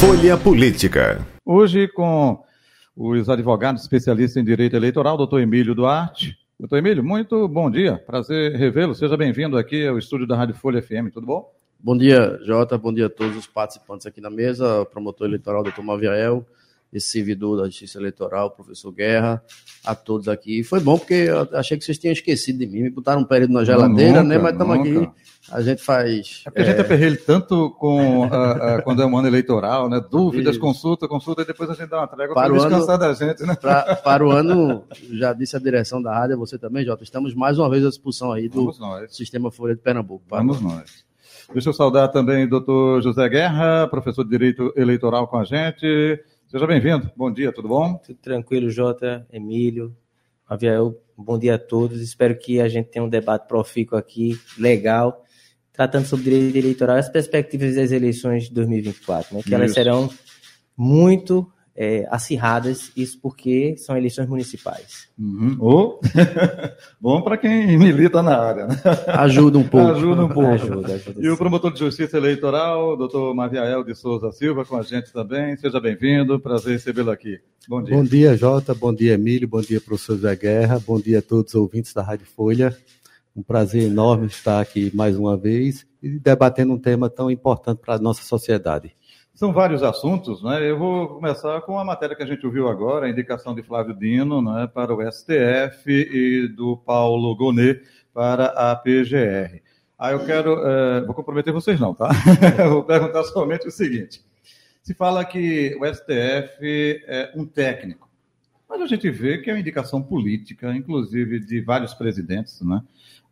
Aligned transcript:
Folha 0.00 0.36
Política. 0.36 1.26
Hoje 1.44 1.88
com 1.88 2.40
os 2.96 3.28
advogados 3.28 3.82
especialistas 3.82 4.40
em 4.40 4.44
direito 4.44 4.76
eleitoral, 4.76 5.16
doutor 5.16 5.40
Emílio 5.40 5.74
Duarte. 5.74 6.38
Doutor 6.58 6.76
Emílio, 6.76 7.02
muito 7.02 7.48
bom 7.48 7.68
dia, 7.68 7.96
prazer 8.06 8.52
revê-lo. 8.52 8.94
Seja 8.94 9.16
bem-vindo 9.16 9.58
aqui 9.58 9.88
ao 9.88 9.98
estúdio 9.98 10.24
da 10.24 10.36
Rádio 10.36 10.54
Folha 10.54 10.80
FM, 10.80 11.10
tudo 11.12 11.26
bom? 11.26 11.52
Bom 11.80 11.96
dia, 11.96 12.38
Jota, 12.44 12.78
bom 12.78 12.94
dia 12.94 13.06
a 13.06 13.10
todos 13.10 13.36
os 13.36 13.48
participantes 13.48 14.06
aqui 14.06 14.20
na 14.20 14.30
mesa, 14.30 14.86
promotor 14.86 15.26
eleitoral, 15.26 15.64
doutor 15.64 15.82
Maviael, 15.82 16.46
esse 16.92 17.08
servidor 17.08 17.58
da 17.58 17.66
Justiça 17.66 17.98
Eleitoral, 17.98 18.50
professor 18.50 18.90
Guerra, 18.92 19.42
a 19.84 19.94
todos 19.94 20.26
aqui. 20.28 20.62
Foi 20.64 20.80
bom 20.80 20.98
porque 20.98 21.14
eu 21.14 21.46
achei 21.52 21.76
que 21.76 21.84
vocês 21.84 21.98
tinham 21.98 22.12
esquecido 22.12 22.58
de 22.58 22.66
mim, 22.66 22.82
me 22.82 22.90
botaram 22.90 23.20
um 23.20 23.24
período 23.24 23.52
na 23.52 23.64
geladeira, 23.64 24.22
Nunca, 24.22 24.28
né? 24.34 24.38
Mas 24.38 24.52
estamos 24.52 24.78
aqui, 24.78 25.10
a 25.52 25.60
gente 25.60 25.82
faz. 25.82 26.42
É 26.46 26.50
porque 26.50 26.62
a 26.62 26.64
gente 26.64 26.80
é 26.80 26.84
perrelho 26.84 27.18
tanto 27.26 27.70
com, 27.72 28.24
ah, 28.24 28.76
ah, 28.76 28.82
quando 28.82 29.02
é 29.02 29.06
um 29.06 29.16
ano 29.18 29.28
eleitoral, 29.28 29.88
né? 29.90 30.00
Dúvidas, 30.10 30.52
Isso. 30.52 30.60
consulta, 30.60 31.06
consulta, 31.06 31.42
e 31.42 31.44
depois 31.44 31.68
a 31.68 31.74
gente 31.74 31.90
dá 31.90 31.98
uma 31.98 32.06
trégua 32.08 32.34
Para 32.34 32.46
para 32.46 32.52
o 32.54 32.60
ano- 32.62 32.68
descansar 32.68 32.98
da 32.98 33.12
gente, 33.12 33.42
né? 33.44 33.54
pra- 33.54 33.96
para 34.02 34.26
o 34.26 34.30
ano, 34.30 34.84
já 35.12 35.34
disse 35.34 35.56
a 35.56 35.58
direção 35.60 36.00
da 36.00 36.12
rádio, 36.18 36.38
você 36.38 36.58
também, 36.58 36.84
Jota, 36.86 37.02
estamos 37.04 37.34
mais 37.34 37.58
uma 37.58 37.68
vez 37.68 37.84
à 37.84 37.88
disposição 37.90 38.32
aí 38.32 38.48
do 38.48 38.72
Vamos. 38.72 39.14
Sistema 39.14 39.50
Folha 39.50 39.74
de 39.74 39.82
Pernambuco. 39.82 40.24
Para- 40.26 40.38
Vamos 40.38 40.60
nós. 40.62 41.06
Deixa 41.52 41.68
eu 41.70 41.72
saudar 41.74 42.08
também 42.08 42.44
o 42.44 42.48
doutor 42.50 43.00
José 43.02 43.26
Guerra, 43.28 43.86
professor 43.88 44.22
de 44.24 44.30
Direito 44.30 44.70
Eleitoral 44.76 45.26
com 45.28 45.38
a 45.38 45.44
gente. 45.44 46.18
Seja 46.48 46.66
bem-vindo. 46.66 47.10
Bom 47.14 47.30
dia, 47.30 47.52
tudo 47.52 47.68
bom? 47.68 47.98
Tudo 47.98 48.18
tranquilo, 48.20 48.70
Jota, 48.70 49.26
Emílio, 49.30 49.94
Aviel, 50.48 50.98
bom 51.14 51.38
dia 51.38 51.56
a 51.56 51.58
todos. 51.58 52.00
Espero 52.00 52.38
que 52.38 52.58
a 52.58 52.66
gente 52.70 52.86
tenha 52.86 53.04
um 53.04 53.08
debate 53.08 53.46
profícuo 53.46 53.98
aqui, 53.98 54.40
legal, 54.56 55.22
tratando 55.74 56.06
sobre 56.06 56.24
direito 56.24 56.56
eleitoral 56.56 56.96
e 56.96 57.00
as 57.00 57.08
perspectivas 57.10 57.76
das 57.76 57.92
eleições 57.92 58.44
de 58.44 58.54
2024, 58.54 59.36
né? 59.36 59.42
que 59.42 59.54
elas 59.54 59.72
Isso. 59.72 59.74
serão 59.74 60.08
muito 60.74 61.52
é, 61.80 62.04
acirradas, 62.10 62.90
isso 62.96 63.20
porque 63.22 63.76
são 63.76 63.96
eleições 63.96 64.28
municipais. 64.28 65.08
Uhum. 65.16 65.56
Ô, 65.60 66.00
bom 67.00 67.22
para 67.22 67.38
quem 67.38 67.78
milita 67.78 68.20
na 68.20 68.36
área, 68.36 68.66
né? 68.66 68.76
Ajuda 69.06 69.58
um 69.58 69.62
pouco. 69.62 69.92
Ajuda 69.92 70.24
um 70.24 70.28
pouco. 70.28 70.50
Ajuda, 70.50 70.94
ajuda 70.94 71.20
E 71.24 71.28
o 71.28 71.36
promotor 71.36 71.72
de 71.72 71.78
justiça 71.78 72.16
eleitoral, 72.16 72.96
doutor 72.96 73.32
Maviael 73.32 73.84
de 73.84 73.94
Souza 73.94 74.32
Silva, 74.32 74.64
com 74.64 74.76
a 74.76 74.82
gente 74.82 75.12
também. 75.12 75.56
Seja 75.56 75.78
bem-vindo, 75.78 76.40
prazer 76.40 76.72
recebê-lo 76.72 77.12
aqui. 77.12 77.38
Bom 77.68 77.80
dia. 77.80 77.96
Bom 77.96 78.02
dia, 78.02 78.36
Jota. 78.36 78.74
Bom 78.74 78.92
dia, 78.92 79.14
Emílio. 79.14 79.46
Bom 79.46 79.60
dia, 79.60 79.80
professor 79.80 80.16
Zé 80.16 80.34
Guerra. 80.34 80.82
Bom 80.84 80.98
dia 80.98 81.20
a 81.20 81.22
todos 81.22 81.54
os 81.54 81.60
ouvintes 81.60 81.94
da 81.94 82.02
Rádio 82.02 82.26
Folha. 82.26 82.76
Um 83.36 83.42
prazer 83.42 83.84
enorme 83.84 84.26
estar 84.26 84.60
aqui 84.60 84.90
mais 84.92 85.16
uma 85.16 85.36
vez 85.36 85.86
e 86.02 86.18
debatendo 86.18 86.72
um 86.72 86.78
tema 86.78 87.08
tão 87.08 87.30
importante 87.30 87.78
para 87.78 87.94
a 87.94 87.98
nossa 88.00 88.24
sociedade. 88.24 88.97
São 89.38 89.52
vários 89.52 89.84
assuntos, 89.84 90.42
né? 90.42 90.68
Eu 90.68 90.76
vou 90.76 91.06
começar 91.06 91.60
com 91.60 91.78
a 91.78 91.84
matéria 91.84 92.16
que 92.16 92.24
a 92.24 92.26
gente 92.26 92.44
ouviu 92.44 92.68
agora, 92.68 93.06
a 93.06 93.08
indicação 93.08 93.54
de 93.54 93.62
Flávio 93.62 93.94
Dino 93.94 94.42
né, 94.42 94.66
para 94.66 94.92
o 94.92 95.12
STF 95.12 95.88
e 95.88 96.48
do 96.48 96.76
Paulo 96.76 97.36
Gonet 97.36 97.80
para 98.12 98.46
a 98.46 98.74
PGR. 98.74 99.62
Aí 99.96 100.12
eu 100.12 100.26
quero, 100.26 100.60
eh, 100.66 101.02
vou 101.02 101.14
comprometer 101.14 101.52
vocês 101.52 101.78
não, 101.78 101.94
tá? 101.94 102.08
Vou 102.68 102.82
perguntar 102.82 103.22
somente 103.22 103.68
o 103.68 103.70
seguinte. 103.70 104.20
Se 104.82 104.92
fala 104.92 105.24
que 105.24 105.78
o 105.80 105.86
STF 105.86 107.04
é 107.06 107.30
um 107.36 107.46
técnico, 107.46 108.07
mas 108.68 108.80
a 108.82 108.86
gente 108.86 109.10
vê 109.10 109.38
que 109.38 109.50
é 109.50 109.54
uma 109.54 109.60
indicação 109.60 110.02
política, 110.02 110.74
inclusive 110.74 111.40
de 111.40 111.60
vários 111.60 111.94
presidentes, 111.94 112.60
né? 112.60 112.82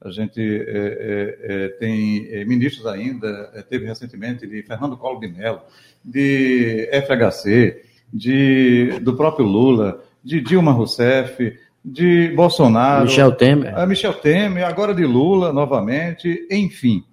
A 0.01 0.11
gente 0.11 0.41
eh, 0.41 1.39
eh, 1.43 1.69
tem 1.81 2.45
ministros 2.47 2.87
ainda, 2.87 3.65
teve 3.69 3.87
recentemente 3.87 4.47
de 4.47 4.63
Fernando 4.63 4.97
Collor 4.97 5.21
de 5.21 5.29
Mello, 5.29 5.61
de 6.05 6.89
FHC, 7.07 7.83
de, 8.13 9.01
do 9.01 9.17
próprio 9.17 9.47
Lula, 9.47 10.05
de 10.23 10.41
Dilma 10.41 10.73
Rousseff, 10.73 11.59
de 11.85 12.33
Bolsonaro, 12.35 13.05
Michel 13.05 13.33
Temer. 13.33 13.79
a 13.79 13.87
Michel 13.87 14.15
Temer, 14.15 14.67
agora 14.67 14.93
de 14.93 15.05
Lula 15.05 15.53
novamente, 15.53 16.47
enfim. 16.51 17.05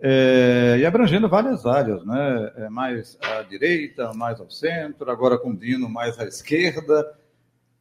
É, 0.00 0.76
e 0.78 0.86
abrangendo 0.86 1.28
várias 1.28 1.66
áreas, 1.66 2.04
né? 2.04 2.52
É, 2.56 2.68
mais 2.68 3.18
à 3.20 3.42
direita, 3.42 4.12
mais 4.14 4.38
ao 4.38 4.50
centro, 4.50 5.10
agora 5.10 5.38
com 5.38 5.54
Dino 5.54 5.88
mais 5.88 6.18
à 6.18 6.24
esquerda. 6.24 7.04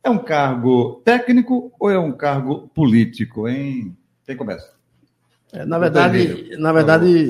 É 0.04 0.10
um 0.10 0.18
cargo 0.20 1.02
técnico 1.04 1.72
ou 1.80 1.90
é 1.90 2.00
um 2.00 2.12
cargo 2.12 2.70
político, 2.74 3.48
hein? 3.48 3.96
Quem 4.26 4.38
começa? 4.38 4.72
É, 5.52 5.66
Na 5.66 5.78
verdade, 5.80 6.56
na 6.58 6.72
verdade, 6.72 7.28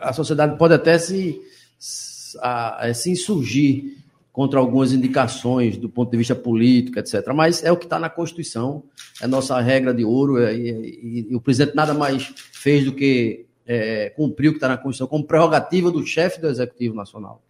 a 0.00 0.12
sociedade 0.12 0.56
pode 0.58 0.74
até 0.74 0.98
se, 0.98 1.40
se- 1.78 2.38
a- 2.40 2.92
se 2.94 3.10
insurgir 3.10 3.96
contra 4.32 4.60
algumas 4.60 4.92
indicações 4.92 5.76
do 5.76 5.88
ponto 5.88 6.10
de 6.10 6.16
vista 6.16 6.34
político, 6.36 6.98
etc. 6.98 7.26
Mas 7.34 7.64
é 7.64 7.72
o 7.72 7.76
que 7.76 7.84
está 7.84 7.98
na 7.98 8.08
Constituição, 8.08 8.84
é 9.20 9.26
nossa 9.26 9.60
regra 9.60 9.92
de 9.92 10.04
ouro, 10.04 10.38
é- 10.42 10.54
e, 10.54 11.26
e- 11.30 11.34
o 11.34 11.40
presidente 11.40 11.74
nada 11.74 11.92
mais 11.94 12.32
fez 12.52 12.84
do 12.84 12.92
que 12.92 13.46
é, 13.66 14.10
cumprir 14.10 14.48
o 14.48 14.52
que 14.52 14.56
está 14.56 14.68
na 14.68 14.76
Constituição 14.76 15.06
como 15.06 15.24
prerrogativa 15.24 15.90
do 15.92 16.04
chefe 16.04 16.40
do 16.40 16.48
Executivo 16.48 16.94
Nacional. 16.94 17.42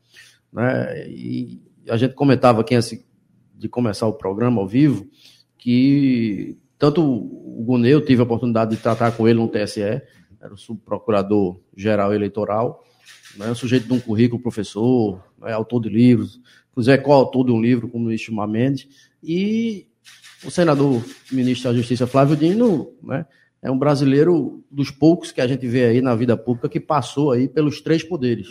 né? 0.52 1.06
E 1.08 1.60
a 1.88 1.96
gente 1.96 2.14
comentava 2.14 2.60
aqui 2.60 2.74
antes 2.74 2.98
de 3.60 3.68
começar 3.68 4.06
o 4.06 4.14
programa 4.14 4.60
ao 4.60 4.66
vivo 4.66 5.06
que 5.60 6.56
tanto 6.78 7.02
o 7.02 7.62
Guneu 7.62 7.98
eu 7.98 8.04
tive 8.04 8.22
a 8.22 8.24
oportunidade 8.24 8.74
de 8.74 8.82
tratar 8.82 9.12
com 9.12 9.28
ele 9.28 9.38
no 9.38 9.46
TSE, 9.46 9.82
era 9.82 10.54
o 10.54 10.56
subprocurador-geral 10.56 12.14
eleitoral, 12.14 12.82
né, 13.36 13.52
sujeito 13.54 13.86
de 13.86 13.92
um 13.92 14.00
currículo, 14.00 14.40
professor, 14.40 15.22
né, 15.38 15.52
autor 15.52 15.82
de 15.82 15.90
livros, 15.90 16.40
inclusive 16.70 16.94
é 16.94 16.98
coautor 16.98 17.44
de 17.44 17.52
um 17.52 17.60
livro 17.60 17.86
com 17.86 17.98
o 17.98 18.00
ministro 18.00 18.34
Mendes, 18.48 18.88
e 19.22 19.86
o 20.42 20.50
senador, 20.50 21.04
ministro 21.30 21.70
da 21.70 21.76
Justiça 21.76 22.06
Flávio 22.06 22.34
Dino, 22.34 22.94
né, 23.02 23.26
é 23.60 23.70
um 23.70 23.78
brasileiro 23.78 24.64
dos 24.70 24.90
poucos 24.90 25.30
que 25.30 25.42
a 25.42 25.46
gente 25.46 25.68
vê 25.68 25.84
aí 25.84 26.00
na 26.00 26.14
vida 26.14 26.34
pública 26.34 26.66
que 26.66 26.80
passou 26.80 27.32
aí 27.32 27.46
pelos 27.46 27.82
três 27.82 28.02
poderes. 28.02 28.48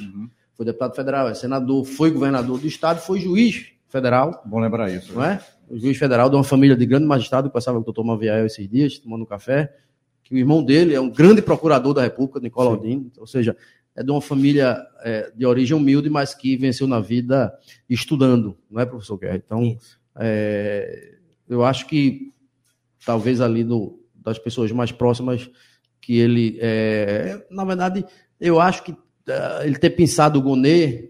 Foi 0.53 0.64
deputado 0.64 0.96
federal, 0.96 1.28
é 1.28 1.34
senador, 1.34 1.84
foi 1.84 2.12
governador 2.12 2.59
do 2.59 2.68
estado, 2.68 3.00
foi 3.00 3.20
juiz 3.20 3.78
federal, 3.89 4.41
Bom 4.45 4.59
lembrar 4.59 4.89
isso. 4.89 5.13
não 5.13 5.23
é? 5.23 5.41
O 5.67 5.77
juiz 5.77 5.97
federal 5.97 6.29
de 6.29 6.35
uma 6.35 6.44
família 6.44 6.75
de 6.75 6.85
grande 6.85 7.05
magistrado, 7.05 7.50
que 7.50 7.53
passava 7.53 7.77
com 7.77 7.81
o 7.81 7.85
doutor 7.85 8.03
Maviel 8.03 8.45
esses 8.45 8.67
dias, 8.69 8.97
tomando 8.97 9.23
um 9.23 9.25
café, 9.25 9.75
que 10.23 10.33
o 10.33 10.38
irmão 10.38 10.63
dele 10.63 10.94
é 10.94 11.01
um 11.01 11.09
grande 11.09 11.41
procurador 11.41 11.94
da 11.94 12.03
República, 12.03 12.39
Nicolau 12.39 12.78
Dino, 12.78 13.11
ou 13.17 13.28
seja, 13.28 13.55
é 13.95 14.03
de 14.03 14.11
uma 14.11 14.22
família 14.22 14.78
é, 15.01 15.31
de 15.35 15.45
origem 15.45 15.75
humilde, 15.75 16.09
mas 16.09 16.33
que 16.33 16.55
venceu 16.55 16.88
na 16.88 16.99
vida 16.99 17.53
estudando, 17.89 18.57
não 18.69 18.79
é, 18.79 18.85
professor 18.85 19.17
Guerra? 19.17 19.35
Então, 19.38 19.78
é, 20.16 21.16
eu 21.47 21.66
acho 21.66 21.88
que 21.88 22.31
talvez 23.05 23.41
ali 23.41 23.63
no, 23.63 23.99
das 24.13 24.38
pessoas 24.38 24.72
mais 24.72 24.91
próximas 24.91 25.49
que 25.99 26.17
ele, 26.17 26.57
é, 26.61 27.45
na 27.49 27.66
verdade, 27.66 28.05
eu 28.39 28.59
acho 28.59 28.83
que 28.83 28.95
ah, 29.28 29.61
ele 29.63 29.78
ter 29.78 29.91
pensado 29.91 30.39
o 30.39 30.41
Gonê, 30.41 31.09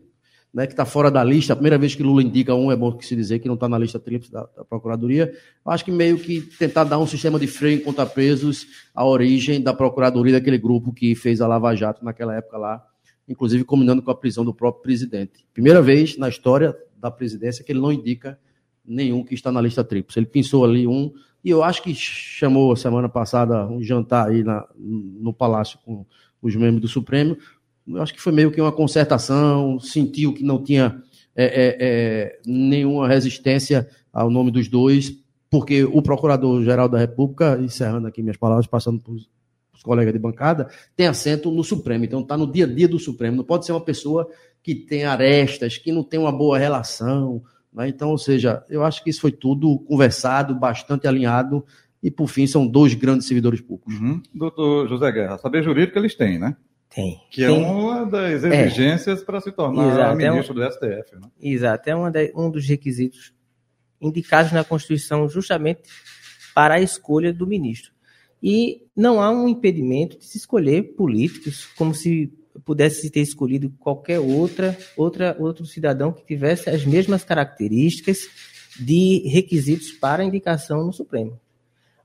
né, 0.54 0.66
que 0.66 0.74
está 0.74 0.86
fora 0.86 1.12
da 1.12 1.24
lista, 1.24 1.54
a 1.54 1.56
primeira 1.56 1.78
vez 1.78 1.94
que 1.94 2.02
Lula 2.02 2.24
indica 2.24 2.56
um, 2.56 2.72
é 2.72 2.76
bom 2.76 2.92
que 2.92 3.06
se 3.06 3.16
dizer 3.16 3.40
que 3.40 3.48
não 3.48 3.56
está 3.56 3.70
na 3.70 3.78
lista 3.78 4.00
tríplice 4.00 4.32
da, 4.32 4.48
da 4.56 4.66
Procuradoria, 4.66 5.32
acho 5.66 5.86
que 5.86 5.92
meio 5.92 6.18
que 6.18 6.42
tentar 6.42 6.84
dar 6.86 6.98
um 6.98 7.06
sistema 7.06 7.40
de 7.40 7.46
freio 7.46 7.78
em 7.78 7.84
contrapesos 7.84 8.68
à 8.94 9.06
origem 9.06 9.62
da 9.62 9.74
Procuradoria 9.74 10.34
daquele 10.34 10.58
grupo 10.58 10.92
que 10.92 11.14
fez 11.14 11.40
a 11.40 11.48
Lava 11.48 11.76
Jato 11.76 12.04
naquela 12.04 12.36
época 12.36 12.58
lá, 12.58 12.84
inclusive 13.28 13.64
combinando 13.64 14.02
com 14.02 14.10
a 14.10 14.16
prisão 14.16 14.44
do 14.44 14.54
próprio 14.54 14.82
presidente. 14.82 15.46
Primeira 15.54 15.82
vez 15.82 16.18
na 16.18 16.28
história 16.28 16.76
da 16.98 17.12
presidência 17.12 17.64
que 17.64 17.72
ele 17.72 17.80
não 17.80 17.94
indica 17.94 18.40
nenhum 18.84 19.24
que 19.24 19.36
está 19.36 19.52
na 19.52 19.62
lista 19.62 19.84
tríplice. 19.84 20.18
Ele 20.18 20.26
pensou 20.26 20.66
ali 20.66 20.88
um, 20.88 21.14
e 21.44 21.52
eu 21.52 21.64
acho 21.64 21.84
que 21.84 21.94
chamou 21.94 22.76
semana 22.76 23.08
passada 23.08 23.68
um 23.68 23.82
jantar 23.82 24.30
aí 24.30 24.44
na, 24.44 24.68
no 24.76 25.32
Palácio 25.32 25.80
com 25.86 26.06
os 26.42 26.56
membros 26.56 26.82
do 26.82 26.88
Supremo. 26.88 27.38
Acho 27.98 28.14
que 28.14 28.22
foi 28.22 28.32
meio 28.32 28.52
que 28.52 28.62
uma 28.62 28.72
concertação, 28.72 29.80
sentiu 29.80 30.34
que 30.34 30.44
não 30.44 30.64
tinha 30.64 31.02
é, 31.36 31.46
é, 31.46 31.78
é, 31.80 32.40
nenhuma 32.46 33.08
resistência 33.08 33.88
ao 34.12 34.30
nome 34.30 34.52
dos 34.52 34.68
dois, 34.68 35.14
porque 35.50 35.84
o 35.84 36.02
Procurador-Geral 36.02 36.90
da 36.90 36.98
República, 36.98 37.60
encerrando 37.62 38.08
aqui 38.08 38.22
minhas 38.22 38.38
palavras, 38.38 38.68
passando 38.68 39.00
para 39.00 39.14
os 39.14 39.84
colegas 39.84 40.14
de 40.14 40.20
bancada, 40.20 40.70
tem 40.96 41.08
assento 41.08 41.50
no 41.50 41.64
Supremo, 41.64 42.06
então 42.06 42.20
está 42.22 42.38
no 42.38 42.52
dia 42.52 42.66
a 42.66 42.68
dia 42.68 42.88
do 42.88 43.00
Supremo. 43.00 43.38
Não 43.38 43.44
pode 43.44 43.66
ser 43.66 43.72
uma 43.72 43.82
pessoa 43.82 44.30
que 44.62 44.76
tem 44.76 45.06
arestas, 45.06 45.78
que 45.78 45.92
não 45.92 46.04
tem 46.04 46.20
uma 46.20 46.32
boa 46.32 46.58
relação. 46.58 47.42
Né? 47.74 47.88
Então, 47.88 48.10
ou 48.10 48.18
seja, 48.18 48.64
eu 48.70 48.84
acho 48.84 49.04
que 49.04 49.10
isso 49.10 49.22
foi 49.22 49.32
tudo 49.32 49.80
conversado, 49.80 50.54
bastante 50.54 51.08
alinhado, 51.08 51.66
e 52.04 52.12
por 52.12 52.28
fim 52.28 52.46
são 52.46 52.68
dois 52.68 52.94
grandes 52.94 53.28
servidores 53.28 53.62
públicos. 53.62 53.96
Uhum. 54.00 54.22
Doutor 54.34 54.88
José 54.88 55.12
Guerra, 55.12 55.38
saber 55.38 55.64
jurídico 55.64 55.98
eles 55.98 56.16
têm, 56.16 56.38
né? 56.38 56.56
Tem. 56.94 57.22
Que 57.30 57.44
é 57.44 57.48
Tem. 57.48 57.64
uma 57.66 58.06
das 58.06 58.44
exigências 58.44 59.24
para 59.24 59.40
se 59.40 59.52
tornar 59.52 59.88
Exato, 59.92 60.22
é 60.22 60.30
um- 60.30 60.34
ministro 60.34 60.54
do 60.56 60.64
STF. 60.64 61.16
Né? 61.16 61.30
Exato, 61.42 61.90
é 61.90 61.96
uma 61.96 62.10
da- 62.10 62.30
um 62.36 62.50
dos 62.50 62.66
requisitos 62.68 63.32
indicados 64.02 64.52
na 64.52 64.64
Constituição 64.64 65.28
justamente 65.30 65.82
para 66.56 66.76
a 66.76 66.82
escolha 66.82 67.32
do 67.32 67.46
ministro. 67.46 67.92
E 68.42 68.84
não 68.96 69.22
há 69.22 69.30
um 69.30 69.48
impedimento 69.48 70.18
de 70.18 70.26
se 70.26 70.38
escolher 70.38 70.96
políticos, 70.96 71.66
como 71.78 71.94
se 71.94 72.34
pudesse 72.66 73.10
ter 73.10 73.20
escolhido 73.22 73.70
qualquer 73.80 74.20
outra, 74.20 74.78
outra 74.98 75.36
outro 75.40 75.66
cidadão 75.66 76.12
que 76.12 76.26
tivesse 76.26 76.70
as 76.70 76.86
mesmas 76.86 77.24
características 77.24 78.20
de 78.80 79.24
requisitos 79.28 79.92
para 79.92 80.24
indicação 80.24 80.86
no 80.86 80.92
Supremo. 80.94 81.40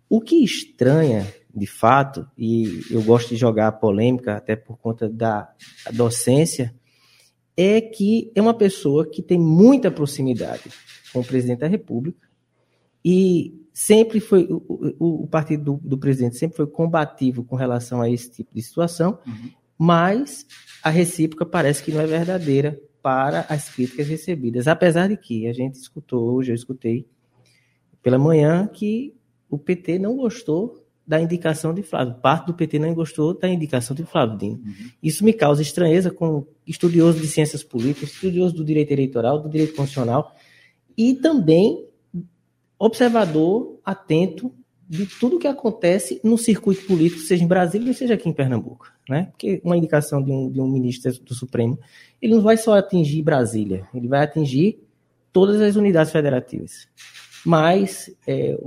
O 0.09 0.21
que 0.21 0.45
estranha, 0.45 1.27
de 1.55 1.67
fato, 1.67 2.27
e 2.37 2.83
eu 2.91 3.03
gosto 3.03 3.29
de 3.29 3.37
jogar 3.37 3.69
a 3.69 3.73
polêmica 3.73 4.37
até 4.37 4.57
por 4.57 4.77
conta 4.79 5.09
da 5.09 5.49
docência, 5.93 6.75
é 7.57 7.81
que 7.81 8.33
é 8.35 8.43
uma 8.43 8.55
pessoa 8.55 9.09
que 9.09 9.23
tem 9.23 9.39
muita 9.39 9.91
proximidade 9.91 10.65
com 11.13 11.21
o 11.21 11.25
presidente 11.25 11.61
da 11.61 11.69
República 11.69 12.29
e 13.05 13.55
sempre 13.73 14.19
foi 14.19 14.45
o, 14.51 14.63
o, 14.99 15.25
o 15.25 15.27
partido 15.29 15.65
do, 15.65 15.89
do, 15.89 15.99
presidente 15.99 16.37
sempre 16.37 16.57
foi 16.57 16.67
combativo 16.67 17.45
com 17.45 17.55
relação 17.55 18.01
a 18.01 18.11
esse 18.11 18.31
tipo 18.31 18.53
de 18.53 18.63
situação, 18.63 19.19
uhum. 19.27 19.51
mas 19.79 20.47
a 20.83 20.91
recíproca 20.91 21.47
parece 21.47 21.83
que 21.83 21.93
não 21.93 22.01
é 22.01 22.07
verdadeira 22.07 22.81
para 23.01 23.41
as 23.49 23.69
críticas 23.69 24.09
recebidas, 24.09 24.67
apesar 24.67 25.09
de 25.09 25.17
que 25.17 25.47
a 25.47 25.53
gente 25.53 25.75
escutou 25.75 26.35
hoje 26.35 26.51
eu 26.51 26.55
escutei 26.55 27.07
pela 28.03 28.19
manhã 28.19 28.67
que 28.67 29.15
o 29.49 29.59
PT 29.59 29.99
não 29.99 30.17
gostou 30.17 30.84
da 31.07 31.21
indicação 31.21 31.75
de 31.75 31.83
Flávio. 31.83 32.15
Parte 32.15 32.47
do 32.47 32.55
PT 32.55 32.79
não 32.79 32.95
gostou 32.95 33.39
da 33.39 33.49
indicação 33.49 33.95
de 33.95 34.05
Flávio 34.05 34.39
Dino. 34.39 34.55
Uhum. 34.55 34.91
Isso 35.03 35.25
me 35.25 35.33
causa 35.33 35.61
estranheza 35.61 36.11
com 36.11 36.47
estudioso 36.67 37.21
de 37.21 37.27
ciências 37.27 37.63
políticas, 37.63 38.11
estudioso 38.11 38.55
do 38.55 38.65
direito 38.65 38.93
eleitoral, 38.93 39.39
do 39.41 39.49
direito 39.49 39.75
constitucional 39.75 40.35
e 40.97 41.15
também 41.15 41.87
observador 42.79 43.79
atento 43.85 44.53
de 44.89 45.07
tudo 45.07 45.39
que 45.39 45.47
acontece 45.47 46.21
no 46.23 46.37
circuito 46.37 46.87
político, 46.87 47.21
seja 47.21 47.43
em 47.43 47.47
Brasília 47.47 47.93
seja 47.95 48.15
aqui 48.15 48.29
em 48.29 48.33
Pernambuco. 48.33 48.93
Né? 49.09 49.29
Porque 49.31 49.61
uma 49.65 49.77
indicação 49.77 50.23
de 50.23 50.31
um, 50.31 50.51
de 50.51 50.61
um 50.61 50.69
ministro 50.69 51.13
do 51.23 51.35
Supremo, 51.35 51.79
ele 52.21 52.35
não 52.35 52.43
vai 52.43 52.57
só 52.57 52.77
atingir 52.77 53.23
Brasília, 53.23 53.87
ele 53.95 54.09
vai 54.09 54.23
atingir 54.23 54.79
todas 55.33 55.61
as 55.61 55.77
unidades 55.77 56.13
federativas. 56.13 56.87
Mas 57.45 58.15
é, 58.27 58.59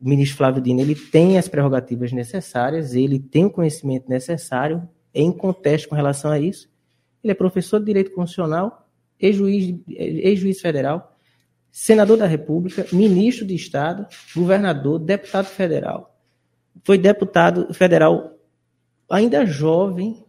o 0.00 0.08
ministro 0.08 0.38
Flávio 0.38 0.62
Dino 0.62 0.80
ele 0.80 0.94
tem 0.94 1.38
as 1.38 1.48
prerrogativas 1.48 2.12
necessárias, 2.12 2.94
ele 2.94 3.18
tem 3.18 3.44
o 3.44 3.50
conhecimento 3.50 4.08
necessário 4.08 4.88
em 5.14 5.32
contexto 5.32 5.88
com 5.88 5.94
relação 5.94 6.30
a 6.30 6.38
isso. 6.38 6.68
Ele 7.22 7.32
é 7.32 7.34
professor 7.34 7.80
de 7.80 7.86
Direito 7.86 8.12
Constitucional, 8.12 8.88
ex-juiz, 9.18 9.74
ex-juiz 9.88 10.60
federal, 10.60 11.16
senador 11.70 12.16
da 12.16 12.26
República, 12.26 12.86
ministro 12.92 13.44
de 13.44 13.54
Estado, 13.54 14.06
governador, 14.34 14.98
deputado 14.98 15.46
federal. 15.46 16.16
Foi 16.84 16.96
deputado 16.96 17.72
federal 17.74 18.38
ainda 19.10 19.44
jovem 19.44 20.24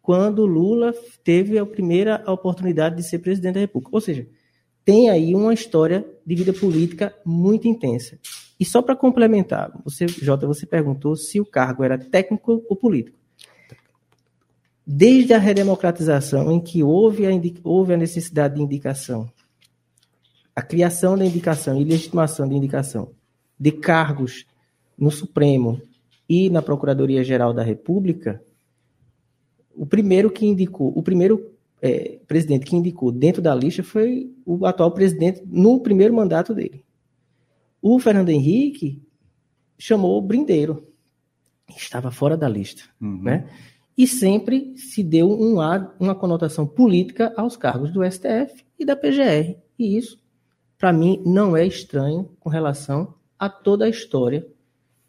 quando 0.00 0.46
Lula 0.46 0.94
teve 1.22 1.58
a 1.58 1.66
primeira 1.66 2.22
oportunidade 2.26 2.96
de 2.96 3.02
ser 3.02 3.18
presidente 3.18 3.54
da 3.54 3.60
República. 3.60 3.94
Ou 3.94 4.00
seja, 4.00 4.26
tem 4.84 5.10
aí 5.10 5.34
uma 5.34 5.52
história 5.52 6.06
de 6.24 6.34
vida 6.34 6.52
política 6.52 7.14
muito 7.24 7.68
intensa. 7.68 8.18
E 8.60 8.64
só 8.66 8.82
para 8.82 8.94
complementar, 8.94 9.72
você, 9.82 10.06
Jota, 10.06 10.46
você 10.46 10.66
perguntou 10.66 11.16
se 11.16 11.40
o 11.40 11.46
cargo 11.46 11.82
era 11.82 11.96
técnico 11.96 12.62
ou 12.68 12.76
político. 12.76 13.18
Desde 14.86 15.32
a 15.32 15.38
redemocratização, 15.38 16.52
em 16.52 16.60
que 16.60 16.82
houve 16.82 17.26
a, 17.26 17.30
houve 17.64 17.94
a 17.94 17.96
necessidade 17.96 18.56
de 18.56 18.62
indicação, 18.62 19.32
a 20.54 20.60
criação 20.60 21.16
da 21.16 21.24
indicação 21.24 21.80
e 21.80 21.84
legitimação 21.84 22.46
de 22.46 22.54
indicação 22.54 23.12
de 23.58 23.72
cargos 23.72 24.44
no 24.98 25.10
Supremo 25.10 25.80
e 26.28 26.50
na 26.50 26.60
Procuradoria-Geral 26.60 27.54
da 27.54 27.62
República, 27.62 28.42
o 29.74 29.86
primeiro 29.86 30.30
que 30.30 30.44
indicou, 30.44 30.92
o 30.94 31.02
primeiro 31.02 31.50
é, 31.80 32.18
presidente 32.28 32.66
que 32.66 32.76
indicou 32.76 33.10
dentro 33.10 33.40
da 33.40 33.54
lista 33.54 33.82
foi 33.82 34.30
o 34.44 34.66
atual 34.66 34.90
presidente 34.90 35.42
no 35.46 35.80
primeiro 35.80 36.12
mandato 36.12 36.54
dele. 36.54 36.84
O 37.82 37.98
Fernando 37.98 38.28
Henrique 38.28 39.02
chamou 39.78 40.18
o 40.18 40.22
Brindeiro, 40.22 40.86
estava 41.68 42.10
fora 42.10 42.36
da 42.36 42.48
lista, 42.48 42.82
uhum. 43.00 43.22
né? 43.22 43.48
E 43.96 44.06
sempre 44.06 44.76
se 44.76 45.02
deu 45.02 45.30
um 45.30 45.56
uma 45.98 46.14
conotação 46.14 46.66
política 46.66 47.32
aos 47.36 47.56
cargos 47.56 47.90
do 47.92 48.02
STF 48.04 48.64
e 48.78 48.84
da 48.84 48.96
PGR. 48.96 49.56
E 49.78 49.96
isso, 49.96 50.18
para 50.78 50.92
mim, 50.92 51.22
não 51.26 51.56
é 51.56 51.66
estranho 51.66 52.30
com 52.40 52.48
relação 52.48 53.14
a 53.38 53.48
toda 53.48 53.84
a 53.84 53.88
história 53.88 54.46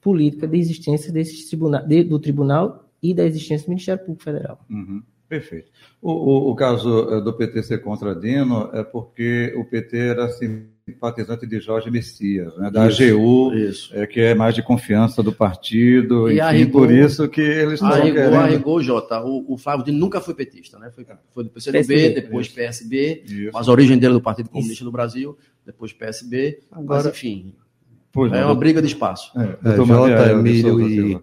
política 0.02 0.48
de 0.48 0.58
existência 0.58 1.12
desse 1.12 1.48
tribunal, 1.48 1.86
de, 1.86 2.04
do 2.04 2.20
tribunal 2.20 2.90
e 3.02 3.14
da 3.14 3.24
existência 3.24 3.66
do 3.66 3.70
Ministério 3.70 4.04
Público 4.04 4.24
Federal. 4.24 4.66
Uhum. 4.70 5.04
Perfeito. 5.30 5.72
O, 6.02 6.12
o, 6.12 6.52
o, 6.52 6.56
caso 6.56 7.10
eh, 7.10 7.22
do 7.22 7.32
PT 7.32 7.64
ser 7.64 7.78
contra 7.82 8.14
Dino 8.14 8.70
é 8.74 8.84
porque 8.84 9.54
o 9.56 9.64
PT 9.64 9.98
era 9.98 10.28
simpatizante 10.92 11.48
de 11.48 11.60
Jorge 11.60 11.90
Messias, 11.90 12.56
né, 12.58 12.70
da 12.70 12.88
isso, 12.88 13.04
AGU, 13.04 13.54
isso. 13.56 13.96
É, 13.96 14.06
que 14.06 14.20
é 14.20 14.36
mais 14.36 14.56
de 14.56 14.62
confiança 14.62 15.24
do 15.24 15.32
partido, 15.32 16.30
e 16.30 16.34
enfim, 16.34 16.42
arrigou, 16.42 16.82
por 16.82 16.92
isso 16.92 17.28
que 17.28 17.42
eles 17.42 17.74
estão 17.74 17.90
arrigou, 17.90 18.14
querendo... 18.14 18.36
Arrigou, 18.36 18.82
Jota, 18.82 19.22
o, 19.24 19.54
o 19.54 19.58
Flávio 19.58 19.86
Dino 19.86 19.98
nunca 19.98 20.22
foi 20.22 20.34
petista, 20.34 20.78
né? 20.78 20.92
Foi, 20.92 21.06
foi 21.32 21.44
do 21.44 21.50
PCdoB, 21.50 21.88
PSB, 21.88 22.10
depois 22.22 22.48
isso. 22.48 22.56
PSB, 22.56 23.24
isso. 23.26 23.52
mas 23.54 23.68
a 23.68 23.72
origem 23.72 23.98
dele 23.98 24.14
é 24.14 24.18
do 24.18 24.22
Partido 24.22 24.50
Comunista 24.50 24.84
do 24.84 24.92
Brasil, 24.92 25.38
depois 25.66 25.94
PSB, 25.94 26.60
Agora, 26.72 27.04
mas 27.04 27.14
enfim, 27.14 27.54
pois 28.12 28.32
é 28.32 28.42
não, 28.42 28.48
uma 28.48 28.56
briga 28.56 28.82
de 28.82 28.88
espaço. 28.88 29.32
É, 29.40 29.74
é, 29.74 29.76
Jota, 29.86 30.32
Emílio 30.32 30.88
e 30.88 31.20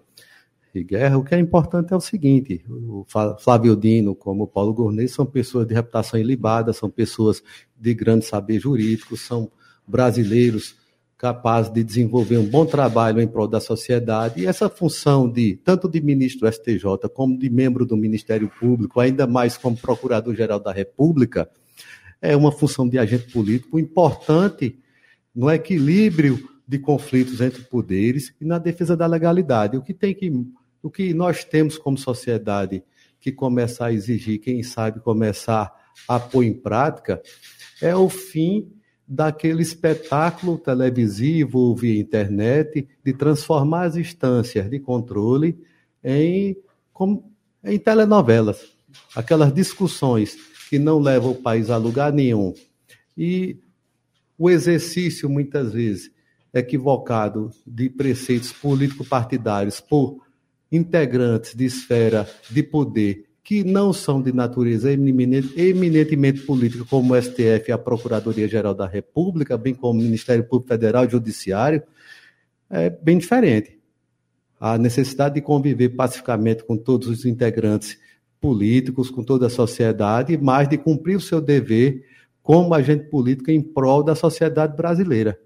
e 0.75 0.85
guerra, 0.85 1.19
o 1.19 1.25
que 1.25 1.35
é 1.35 1.39
importante 1.39 1.93
é 1.93 1.97
o 1.97 2.01
seguinte: 2.01 2.65
o 2.69 3.05
Flávio 3.39 3.75
Dino, 3.75 4.15
como 4.15 4.45
o 4.45 4.47
Paulo 4.47 4.73
Gournay, 4.73 5.09
são 5.09 5.25
pessoas 5.25 5.67
de 5.67 5.75
reputação 5.75 6.19
ilibada, 6.21 6.73
são 6.73 6.91
pessoas 6.91 7.43
de 7.77 7.95
grande 7.95 8.25
saber 8.25 8.61
jurídico, 8.61 9.17
são 9.17 9.51
brasileiros 9.89 10.77
capazes 11.17 11.73
de 11.73 11.83
desenvolver 11.83 12.39
um 12.39 12.47
bom 12.47 12.65
trabalho 12.65 13.21
em 13.21 13.27
prol 13.27 13.49
da 13.49 13.61
sociedade. 13.61 14.41
E 14.41 14.47
essa 14.47 14.69
função 14.69 15.29
de 15.29 15.57
tanto 15.65 15.89
de 15.89 16.01
ministro 16.01 16.49
do 16.49 16.53
STJ 16.53 17.09
como 17.13 17.37
de 17.37 17.51
membro 17.51 17.85
do 17.85 17.97
Ministério 17.97 18.49
Público, 18.61 19.01
ainda 19.01 19.27
mais 19.27 19.57
como 19.57 19.77
procurador-geral 19.77 20.61
da 20.61 20.71
República, 20.71 21.51
é 22.23 22.37
uma 22.37 22.53
função 22.53 22.89
de 22.89 22.99
agente 22.99 23.33
político 23.33 23.79
importante 23.79 24.79
no 25.35 25.51
equilíbrio 25.51 26.49
de 26.67 26.79
conflitos 26.79 27.41
entre 27.41 27.63
poderes 27.63 28.33
e 28.41 28.45
na 28.45 28.59
defesa 28.59 28.97
da 28.97 29.07
legalidade. 29.07 29.77
O 29.77 29.83
que 29.83 29.95
tem 29.95 30.15
que 30.15 30.31
o 30.81 30.91
que 30.91 31.13
nós 31.13 31.43
temos 31.43 31.77
como 31.77 31.99
sociedade 31.99 32.85
que 33.21 33.33
começar 33.33 33.87
a 33.87 33.93
exigir, 33.93 34.39
quem 34.39 34.63
sabe 34.63 35.01
começar 35.01 35.73
a 36.07 36.21
pôr 36.21 36.45
em 36.45 36.55
prática, 36.55 37.21
é 37.83 37.95
o 37.97 38.09
fim 38.09 38.71
daquele 39.09 39.63
espetáculo 39.63 40.59
televisivo 40.59 41.75
via 41.75 41.99
internet 41.99 42.87
de 43.03 43.13
transformar 43.15 43.85
as 43.85 43.97
instâncias 43.97 44.69
de 44.69 44.79
controle 44.79 45.59
em, 46.05 46.57
em 47.65 47.79
telenovelas. 47.79 48.77
Aquelas 49.17 49.53
discussões 49.53 50.37
que 50.69 50.79
não 50.79 50.99
levam 50.99 51.31
o 51.31 51.43
país 51.43 51.71
a 51.71 51.79
lugar 51.79 52.13
nenhum. 52.13 52.53
E 53.17 53.57
o 54.37 54.51
exercício, 54.51 55.29
muitas 55.29 55.73
vezes, 55.73 56.11
equivocado 56.53 57.51
de 57.67 57.89
preceitos 57.89 58.53
político-partidários 58.53 59.81
por 59.81 60.19
integrantes 60.71 61.55
de 61.55 61.65
esfera 61.65 62.29
de 62.51 62.63
poder 62.63 63.28
que 63.49 63.65
não 63.65 63.95
são 63.95 64.21
de 64.21 64.31
natureza 64.31 64.93
eminentemente 64.93 66.43
política, 66.43 66.85
como 66.85 67.15
o 67.15 67.17
STF 67.23 67.71
e 67.71 67.73
a 67.73 67.79
Procuradoria-Geral 67.79 68.75
da 68.75 68.87
República, 68.87 69.57
bem 69.57 69.75
como 69.75 69.99
o 69.99 70.03
Ministério 70.03 70.45
Público 70.45 70.69
Federal 70.69 71.07
e 71.07 71.09
Judiciário, 71.09 71.83
é 72.69 72.91
bem 72.91 73.17
diferente. 73.17 73.79
A 74.61 74.77
necessidade 74.77 75.37
de 75.37 75.41
conviver 75.41 75.89
pacificamente 75.89 76.63
com 76.63 76.77
todos 76.77 77.09
os 77.09 77.25
integrantes 77.25 77.99
políticos, 78.39 79.09
com 79.09 79.25
toda 79.25 79.47
a 79.47 79.51
sociedade, 79.51 80.37
mais 80.37 80.69
de 80.69 80.77
cumprir 80.77 81.17
o 81.17 81.21
seu 81.21 81.41
dever 81.41 82.05
como 82.43 82.75
agente 82.75 83.05
político 83.05 83.51
em 83.51 83.63
prol 83.63 84.03
da 84.03 84.15
sociedade 84.15 84.77
brasileira. 84.77 85.41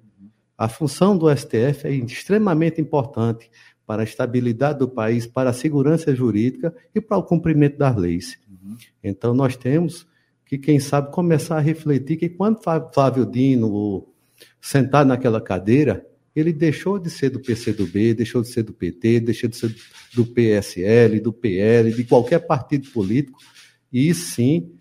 A 0.58 0.68
função 0.68 1.16
do 1.16 1.32
STF 1.32 1.86
é 1.86 1.92
extremamente 1.92 2.80
importante 2.80 3.48
para 3.92 4.00
a 4.00 4.04
estabilidade 4.04 4.78
do 4.78 4.88
país, 4.88 5.26
para 5.26 5.50
a 5.50 5.52
segurança 5.52 6.16
jurídica 6.16 6.74
e 6.94 7.00
para 7.00 7.18
o 7.18 7.22
cumprimento 7.22 7.76
das 7.76 7.94
leis. 7.94 8.38
Uhum. 8.48 8.74
Então, 9.04 9.34
nós 9.34 9.54
temos 9.54 10.06
que, 10.46 10.56
quem 10.56 10.80
sabe, 10.80 11.12
começar 11.12 11.58
a 11.58 11.60
refletir 11.60 12.16
que 12.16 12.30
quando 12.30 12.62
Flávio 12.94 13.26
Dino 13.26 14.08
sentar 14.58 15.04
naquela 15.04 15.42
cadeira, 15.42 16.06
ele 16.34 16.54
deixou 16.54 16.98
de 16.98 17.10
ser 17.10 17.28
do 17.28 17.40
PCdoB, 17.40 18.14
deixou 18.14 18.40
de 18.40 18.48
ser 18.48 18.62
do 18.62 18.72
PT, 18.72 19.20
deixou 19.20 19.50
de 19.50 19.58
ser 19.58 19.76
do 20.14 20.24
PSL, 20.24 21.20
do 21.20 21.30
PL, 21.30 21.92
de 21.92 22.04
qualquer 22.04 22.38
partido 22.38 22.88
político, 22.92 23.38
e 23.92 24.14
sim 24.14 24.72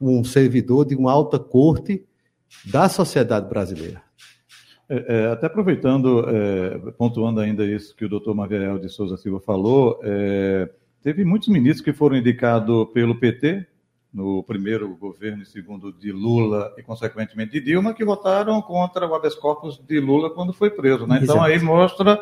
um 0.00 0.24
servidor 0.24 0.84
de 0.84 0.96
uma 0.96 1.12
alta 1.12 1.38
corte 1.38 2.04
da 2.64 2.88
sociedade 2.88 3.48
brasileira. 3.48 4.05
É, 4.88 5.04
é, 5.08 5.26
até 5.32 5.46
aproveitando, 5.46 6.24
é, 6.28 6.90
pontuando 6.92 7.40
ainda 7.40 7.64
isso 7.64 7.94
que 7.96 8.04
o 8.04 8.08
doutor 8.08 8.34
Maviel 8.34 8.78
de 8.78 8.88
Souza 8.88 9.16
Silva 9.16 9.40
falou, 9.40 9.98
é, 10.04 10.68
teve 11.02 11.24
muitos 11.24 11.48
ministros 11.48 11.84
que 11.84 11.92
foram 11.92 12.16
indicados 12.16 12.88
pelo 12.94 13.18
PT, 13.18 13.66
no 14.16 14.42
primeiro 14.44 14.96
governo 14.96 15.42
e 15.42 15.46
segundo 15.46 15.92
de 15.92 16.10
Lula 16.10 16.72
e, 16.78 16.82
consequentemente, 16.82 17.52
de 17.52 17.60
Dilma, 17.60 17.92
que 17.92 18.04
votaram 18.04 18.62
contra 18.62 19.06
o 19.06 19.14
habeas 19.14 19.34
corpus 19.34 19.78
de 19.86 20.00
Lula 20.00 20.30
quando 20.30 20.54
foi 20.54 20.70
preso. 20.70 21.06
Né? 21.06 21.20
Então, 21.22 21.42
aí 21.42 21.58
mostra 21.58 22.18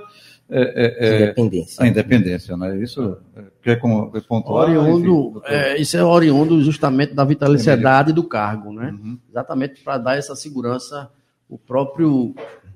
é, 0.50 0.96
é, 0.98 1.16
independência. 1.22 1.84
a 1.84 1.86
independência. 1.86 2.56
Né? 2.56 2.78
Isso 2.78 3.16
quer 3.62 3.80
pontuar? 4.26 4.68
Oriundo, 4.68 5.40
enfim, 5.44 5.54
é, 5.54 5.80
isso 5.80 5.96
é 5.96 6.02
oriundo 6.02 6.60
justamente 6.62 7.14
da 7.14 7.24
vitaliciedade 7.24 8.12
do 8.12 8.24
cargo, 8.24 8.72
né? 8.72 8.90
Uhum. 8.90 9.18
exatamente 9.30 9.80
para 9.82 9.98
dar 9.98 10.16
essa 10.16 10.34
segurança. 10.34 11.08
O 11.48 11.58
próprio 11.58 12.34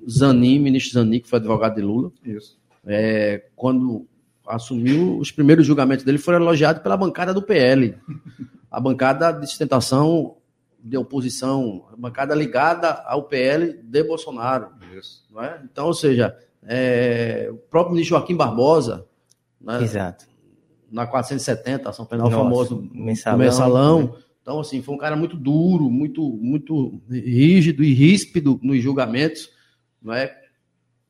Zanin, 0.09 0.59
ministro 0.59 0.93
Zanin, 0.93 1.19
que 1.19 1.29
foi 1.29 1.39
advogado 1.39 1.75
de 1.75 1.81
Lula, 1.81 2.11
isso. 2.23 2.57
É, 2.85 3.45
quando 3.55 4.07
assumiu, 4.47 5.17
os 5.17 5.31
primeiros 5.31 5.65
julgamentos 5.65 6.03
dele 6.03 6.17
foram 6.17 6.39
elogiados 6.39 6.81
pela 6.81 6.97
bancada 6.97 7.33
do 7.33 7.41
PL. 7.41 7.95
A 8.71 8.79
bancada 8.79 9.31
de 9.31 9.47
sustentação 9.47 10.37
de 10.81 10.97
oposição, 10.97 11.85
a 11.91 11.95
bancada 11.95 12.33
ligada 12.33 12.89
ao 13.05 13.23
PL 13.23 13.73
de 13.83 14.03
Bolsonaro. 14.03 14.69
Isso. 14.97 15.25
Não 15.31 15.43
é? 15.43 15.61
Então, 15.63 15.87
ou 15.87 15.93
seja, 15.93 16.35
é, 16.63 17.49
o 17.51 17.57
próprio 17.57 17.93
ministro 17.93 18.17
Joaquim 18.17 18.35
Barbosa, 18.35 19.05
né, 19.59 19.81
Exato. 19.83 20.25
na 20.91 21.05
470, 21.05 21.91
São 21.91 22.05
Penal 22.05 22.29
Nossa, 22.29 22.43
famoso, 22.43 22.89
mensalão. 22.93 23.37
mensalão. 23.37 24.15
Então, 24.49 24.61
assim, 24.61 24.81
foi 24.81 24.95
um 24.95 24.97
cara 24.97 25.15
muito 25.15 25.37
duro, 25.37 25.91
muito, 25.91 26.27
muito 26.41 26.99
rígido 27.07 27.83
e 27.83 27.93
ríspido 27.93 28.59
nos 28.63 28.81
julgamentos, 28.81 29.51
não 30.01 30.11
é? 30.11 30.35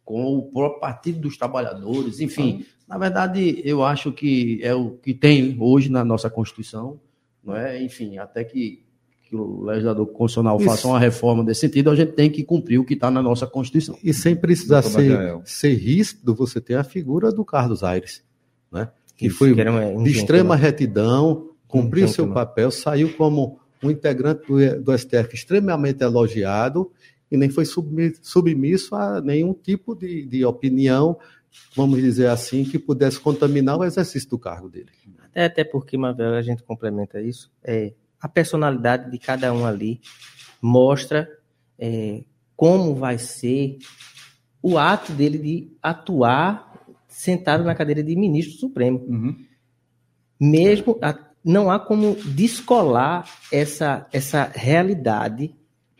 com 0.04 0.38
o 0.38 0.42
próprio 0.52 0.82
Partido 0.82 1.22
dos 1.22 1.38
Trabalhadores, 1.38 2.20
enfim. 2.20 2.66
Na 2.86 2.98
verdade, 2.98 3.62
eu 3.64 3.82
acho 3.82 4.12
que 4.12 4.60
é 4.62 4.76
o 4.76 4.90
que 4.92 5.14
tem 5.14 5.56
hoje 5.58 5.90
na 5.90 6.04
nossa 6.04 6.30
Constituição, 6.30 7.00
não 7.42 7.56
é? 7.56 7.82
Enfim, 7.82 8.18
até 8.18 8.44
que, 8.44 8.84
que 9.24 9.38
o 9.38 9.64
legislador 9.64 10.08
constitucional 10.08 10.58
Isso. 10.58 10.66
faça 10.66 10.88
uma 10.90 11.00
reforma 11.00 11.42
desse 11.42 11.62
sentido, 11.62 11.92
a 11.92 11.96
gente 11.96 12.12
tem 12.12 12.30
que 12.30 12.44
cumprir 12.44 12.78
o 12.78 12.84
que 12.84 12.96
está 12.96 13.10
na 13.10 13.22
nossa 13.22 13.48
Constituição. 13.48 13.98
E 14.04 14.14
sem 14.14 14.36
precisar 14.36 14.82
ser, 14.82 15.40
ser 15.46 15.76
ríspido, 15.76 16.36
você 16.36 16.60
tem 16.60 16.76
a 16.76 16.84
figura 16.84 17.32
do 17.32 17.46
Carlos 17.46 17.86
Aires, 17.86 18.22
né? 18.70 18.90
que 19.16 19.28
Isso, 19.28 19.38
foi 19.38 19.56
que 19.56 19.62
um, 19.62 20.04
de 20.04 20.12
extrema 20.12 20.58
retidão, 20.58 21.49
cumpriu 21.70 22.06
um 22.06 22.10
seu 22.10 22.34
papel, 22.34 22.72
saiu 22.72 23.14
como 23.16 23.60
um 23.82 23.90
integrante 23.90 24.46
do, 24.46 24.82
do 24.82 24.98
STF 24.98 25.34
extremamente 25.34 26.04
elogiado 26.04 26.92
e 27.32 27.38
nem 27.38 27.50
foi 27.50 27.64
submisso 27.66 28.96
a 28.96 29.22
nenhum 29.22 29.54
tipo 29.54 29.96
de, 29.96 30.26
de 30.26 30.44
opinião, 30.44 31.18
vamos 31.76 32.02
dizer 32.02 32.28
assim, 32.28 32.66
que 32.66 32.80
pudesse 32.80 33.20
contaminar 33.20 33.78
o 33.78 33.86
exercício 33.86 34.30
do 34.30 34.40
cargo 34.40 34.68
dele. 34.68 34.90
Até, 35.30 35.46
até 35.46 35.64
porque, 35.64 35.96
Mavel, 35.96 36.34
a 36.34 36.42
gente 36.42 36.64
complementa 36.64 37.22
isso, 37.22 37.52
é, 37.64 37.94
a 38.20 38.28
personalidade 38.28 39.12
de 39.12 39.20
cada 39.20 39.54
um 39.54 39.66
ali 39.66 40.02
mostra 40.62 41.30
é, 41.78 42.24
como 42.56 42.96
vai 42.96 43.18
ser 43.18 43.78
o 44.62 44.78
ato 44.78 45.14
dele 45.14 45.38
de 45.38 45.72
atuar 45.82 46.68
sentado 47.08 47.64
na 47.64 47.76
cadeira 47.76 48.04
de 48.04 48.16
ministro 48.16 48.58
supremo. 48.58 49.00
Uhum. 49.08 49.46
Mesmo 50.40 50.98
a, 51.02 51.18
não 51.44 51.72
há 51.72 51.80
como 51.80 52.16
descolar 52.16 53.28
essa, 53.52 54.08
essa 54.12 54.52
realidade 54.54 55.54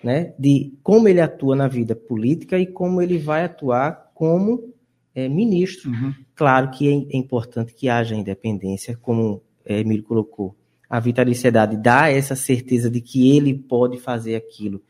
né, 0.04 0.34
de 0.38 0.74
como 0.82 1.08
ele 1.08 1.22
atua 1.22 1.56
na 1.56 1.68
vida 1.68 1.96
política 1.96 2.58
e 2.58 2.66
como 2.66 3.02
ele 3.02 3.18
vai 3.18 3.44
atuar 3.44 4.12
como 4.14 4.74
é, 5.14 5.28
ministro. 5.28 5.90
Uhum. 5.90 6.14
Claro 6.36 6.72
que 6.72 6.88
é, 6.88 7.16
é, 7.16 7.18
importante 7.18 7.74
que 7.74 7.90
haja 7.90 8.16
independência, 8.16 8.98
como 8.98 9.42
é, 9.66 9.80
Emílio 9.80 10.04
colocou. 10.04 10.56
A 10.90 11.00
vitaliciedade 11.00 11.78
dá 11.78 12.10
essa 12.10 12.36
certeza 12.36 12.90
de 12.90 13.02
que 13.02 13.36
ele 13.36 13.54
pode 13.54 14.00
fazer 14.00 14.36
aquilo 14.36 14.82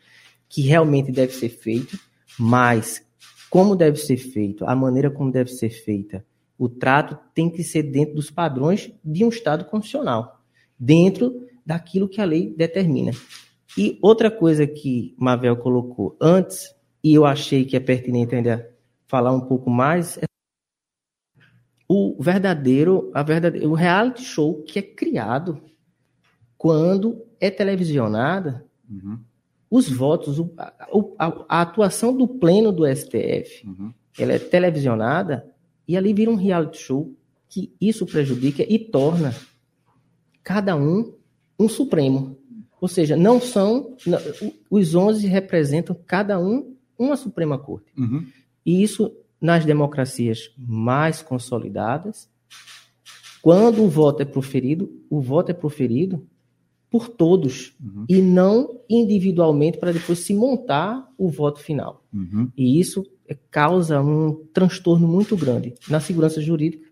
que 0.48 0.62
realmente 0.62 1.12
deve 1.12 1.34
ser 1.34 1.50
feito, 1.50 2.00
mas 2.38 3.06
como 3.50 3.76
deve 3.76 3.98
ser 3.98 4.18
feito, 4.18 4.66
a 4.66 4.76
maneira 4.76 5.10
como 5.10 5.32
deve 5.32 5.50
ser 5.50 5.70
feita, 5.70 6.26
o 6.58 6.68
trato 6.68 7.18
tem 7.34 7.50
que 7.50 7.64
ser 7.64 7.84
dentro 7.84 8.16
dos 8.16 8.30
padrões 8.30 8.92
de 9.04 9.24
um 9.24 9.30
Estado 9.30 9.66
constitucional, 9.66 10.39
dentro 10.80 11.48
daquilo 11.66 12.08
que 12.08 12.22
a 12.22 12.26
lei 12.26 12.54
determina. 12.56 13.12
E 13.78 14.00
outra 14.02 14.32
coisa 14.32 14.66
que 14.66 15.14
Mavel 15.18 15.58
colocou 15.58 16.18
antes, 16.20 16.74
e 17.04 17.14
eu 17.14 17.26
achei 17.26 17.66
que 17.66 17.76
é 17.76 17.80
pertinente 17.80 18.34
ainda 18.34 18.70
falar 19.08 19.32
um 19.32 19.42
pouco 19.42 19.70
mais, 19.70 20.18
é 20.18 20.26
o 21.88 22.16
verdadeiro, 22.20 23.12
a 23.14 23.24
verdade, 23.24 23.66
o 23.66 23.74
reality 23.74 24.24
show 24.24 24.62
que 24.64 24.80
é 24.80 24.82
criado 24.82 25.62
quando 26.58 27.26
é 27.40 27.50
televisionada, 27.50 28.66
uhum. 28.90 29.20
os 29.72 29.90
votos, 29.90 30.40
a, 30.58 30.74
a, 31.18 31.46
a, 31.48 31.62
atuação 31.62 32.16
do 32.16 32.28
pleno 32.28 32.72
do 32.72 32.86
STF, 32.86 33.66
uhum. 33.66 33.94
ela 34.18 34.34
é 34.34 34.40
televisionada 34.40 35.50
e 35.88 35.98
ali 35.98 36.14
vira 36.14 36.30
um 36.30 36.36
reality 36.36 36.78
show 36.78 37.16
que 37.48 37.74
isso 37.82 38.06
prejudica 38.06 38.64
e 38.68 38.78
torna 38.78 39.34
cada 40.44 40.76
um 40.76 41.14
um 41.60 41.68
supremo. 41.68 42.38
Ou 42.80 42.88
seja, 42.88 43.18
não 43.18 43.42
são. 43.42 43.96
Os 44.70 44.96
11 44.96 45.28
representam 45.28 45.96
cada 46.06 46.40
um 46.40 46.76
uma 46.98 47.16
Suprema 47.16 47.58
Corte. 47.58 47.92
Uhum. 47.98 48.26
E 48.66 48.84
isso, 48.84 49.12
nas 49.40 49.66
democracias 49.66 50.54
mais 50.58 51.22
consolidadas, 51.22 52.30
quando 53.42 53.84
o 53.84 53.90
voto 53.90 54.22
é 54.22 54.26
proferido, 54.26 54.92
o 55.10 55.22
voto 55.22 55.50
é 55.50 55.54
proferido 55.54 56.28
por 56.90 57.08
todos 57.08 57.74
uhum. 57.80 58.06
e 58.10 58.22
não 58.22 58.82
individualmente 58.90 59.78
para 59.78 59.94
depois 59.94 60.20
se 60.20 60.34
montar 60.34 61.08
o 61.18 61.30
voto 61.30 61.60
final. 61.60 62.04
Uhum. 62.12 62.52
E 62.58 62.80
isso 62.80 63.06
causa 63.52 64.02
um 64.02 64.44
transtorno 64.54 65.08
muito 65.08 65.38
grande 65.38 65.76
na 65.88 66.00
segurança 66.00 66.42
jurídica 66.42 66.89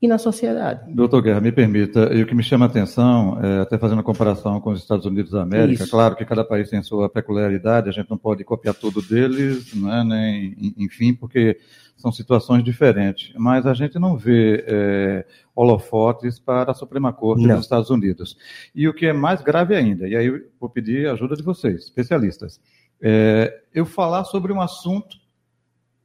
e 0.00 0.06
na 0.06 0.18
sociedade. 0.18 0.92
Doutor 0.92 1.22
Guerra, 1.22 1.40
me 1.40 1.50
permita, 1.50 2.12
e 2.12 2.22
o 2.22 2.26
que 2.26 2.34
me 2.34 2.42
chama 2.42 2.66
a 2.66 2.68
atenção, 2.68 3.38
é, 3.42 3.60
até 3.60 3.78
fazendo 3.78 4.00
a 4.00 4.04
comparação 4.04 4.60
com 4.60 4.70
os 4.70 4.80
Estados 4.80 5.06
Unidos 5.06 5.32
da 5.32 5.42
América, 5.42 5.84
Isso. 5.84 5.90
claro 5.90 6.14
que 6.14 6.24
cada 6.24 6.44
país 6.44 6.68
tem 6.68 6.82
sua 6.82 7.08
peculiaridade, 7.08 7.88
a 7.88 7.92
gente 7.92 8.10
não 8.10 8.18
pode 8.18 8.44
copiar 8.44 8.74
tudo 8.74 9.00
deles, 9.00 9.74
né, 9.74 10.04
nem, 10.04 10.74
enfim, 10.76 11.14
porque 11.14 11.58
são 11.96 12.12
situações 12.12 12.62
diferentes, 12.62 13.32
mas 13.38 13.66
a 13.66 13.72
gente 13.72 13.98
não 13.98 14.18
vê 14.18 14.64
é, 14.68 15.26
holofotes 15.54 16.38
para 16.38 16.72
a 16.72 16.74
Suprema 16.74 17.10
Corte 17.10 17.46
não. 17.46 17.56
dos 17.56 17.64
Estados 17.64 17.88
Unidos. 17.88 18.36
E 18.74 18.86
o 18.86 18.92
que 18.92 19.06
é 19.06 19.14
mais 19.14 19.40
grave 19.40 19.74
ainda, 19.74 20.06
e 20.06 20.14
aí 20.14 20.26
eu 20.26 20.42
vou 20.60 20.68
pedir 20.68 21.08
a 21.08 21.12
ajuda 21.12 21.34
de 21.34 21.42
vocês, 21.42 21.84
especialistas, 21.84 22.60
é, 23.00 23.62
eu 23.72 23.86
falar 23.86 24.24
sobre 24.24 24.52
um 24.52 24.60
assunto 24.60 25.16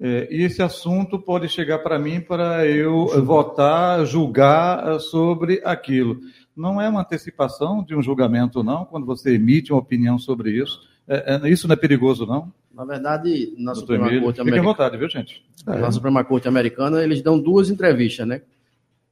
e 0.01 0.43
esse 0.43 0.63
assunto 0.63 1.19
pode 1.19 1.47
chegar 1.47 1.79
para 1.79 1.99
mim 1.99 2.19
para 2.19 2.65
eu 2.65 3.23
votar, 3.23 4.03
julgar 4.03 4.99
sobre 4.99 5.61
aquilo. 5.63 6.19
Não 6.55 6.81
é 6.81 6.89
uma 6.89 7.01
antecipação 7.01 7.83
de 7.83 7.95
um 7.95 8.01
julgamento, 8.01 8.63
não, 8.63 8.83
quando 8.83 9.05
você 9.05 9.35
emite 9.35 9.71
uma 9.71 9.79
opinião 9.79 10.17
sobre 10.17 10.51
isso. 10.51 10.81
É, 11.07 11.39
é, 11.43 11.49
isso 11.49 11.67
não 11.67 11.73
é 11.73 11.77
perigoso, 11.77 12.25
não? 12.25 12.51
Na 12.73 12.85
verdade, 12.85 13.53
na 13.57 13.73
Doutor 13.73 13.79
Suprema 13.81 14.07
Emílio, 14.07 14.23
Corte 14.23 14.41
Americana. 14.41 14.61
Fique 14.61 14.69
à 14.69 14.73
vontade, 14.73 14.97
viu, 14.97 15.09
gente? 15.09 15.45
Na 15.67 15.91
Suprema 15.91 16.23
Corte 16.23 16.47
Americana, 16.47 17.03
eles 17.03 17.21
dão 17.21 17.39
duas 17.39 17.69
entrevistas, 17.69 18.27
né? 18.27 18.41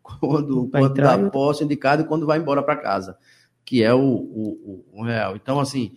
Quando, 0.01 0.67
quando 0.71 0.93
dá 0.95 1.29
posse 1.29 1.63
indicado 1.63 2.01
e 2.01 2.05
quando 2.05 2.25
vai 2.25 2.39
embora 2.39 2.63
para 2.63 2.75
casa, 2.75 3.15
que 3.63 3.83
é 3.83 3.93
o, 3.93 3.99
o, 3.99 4.85
o, 4.91 5.03
real. 5.03 5.35
Então, 5.35 5.59
assim, 5.59 5.91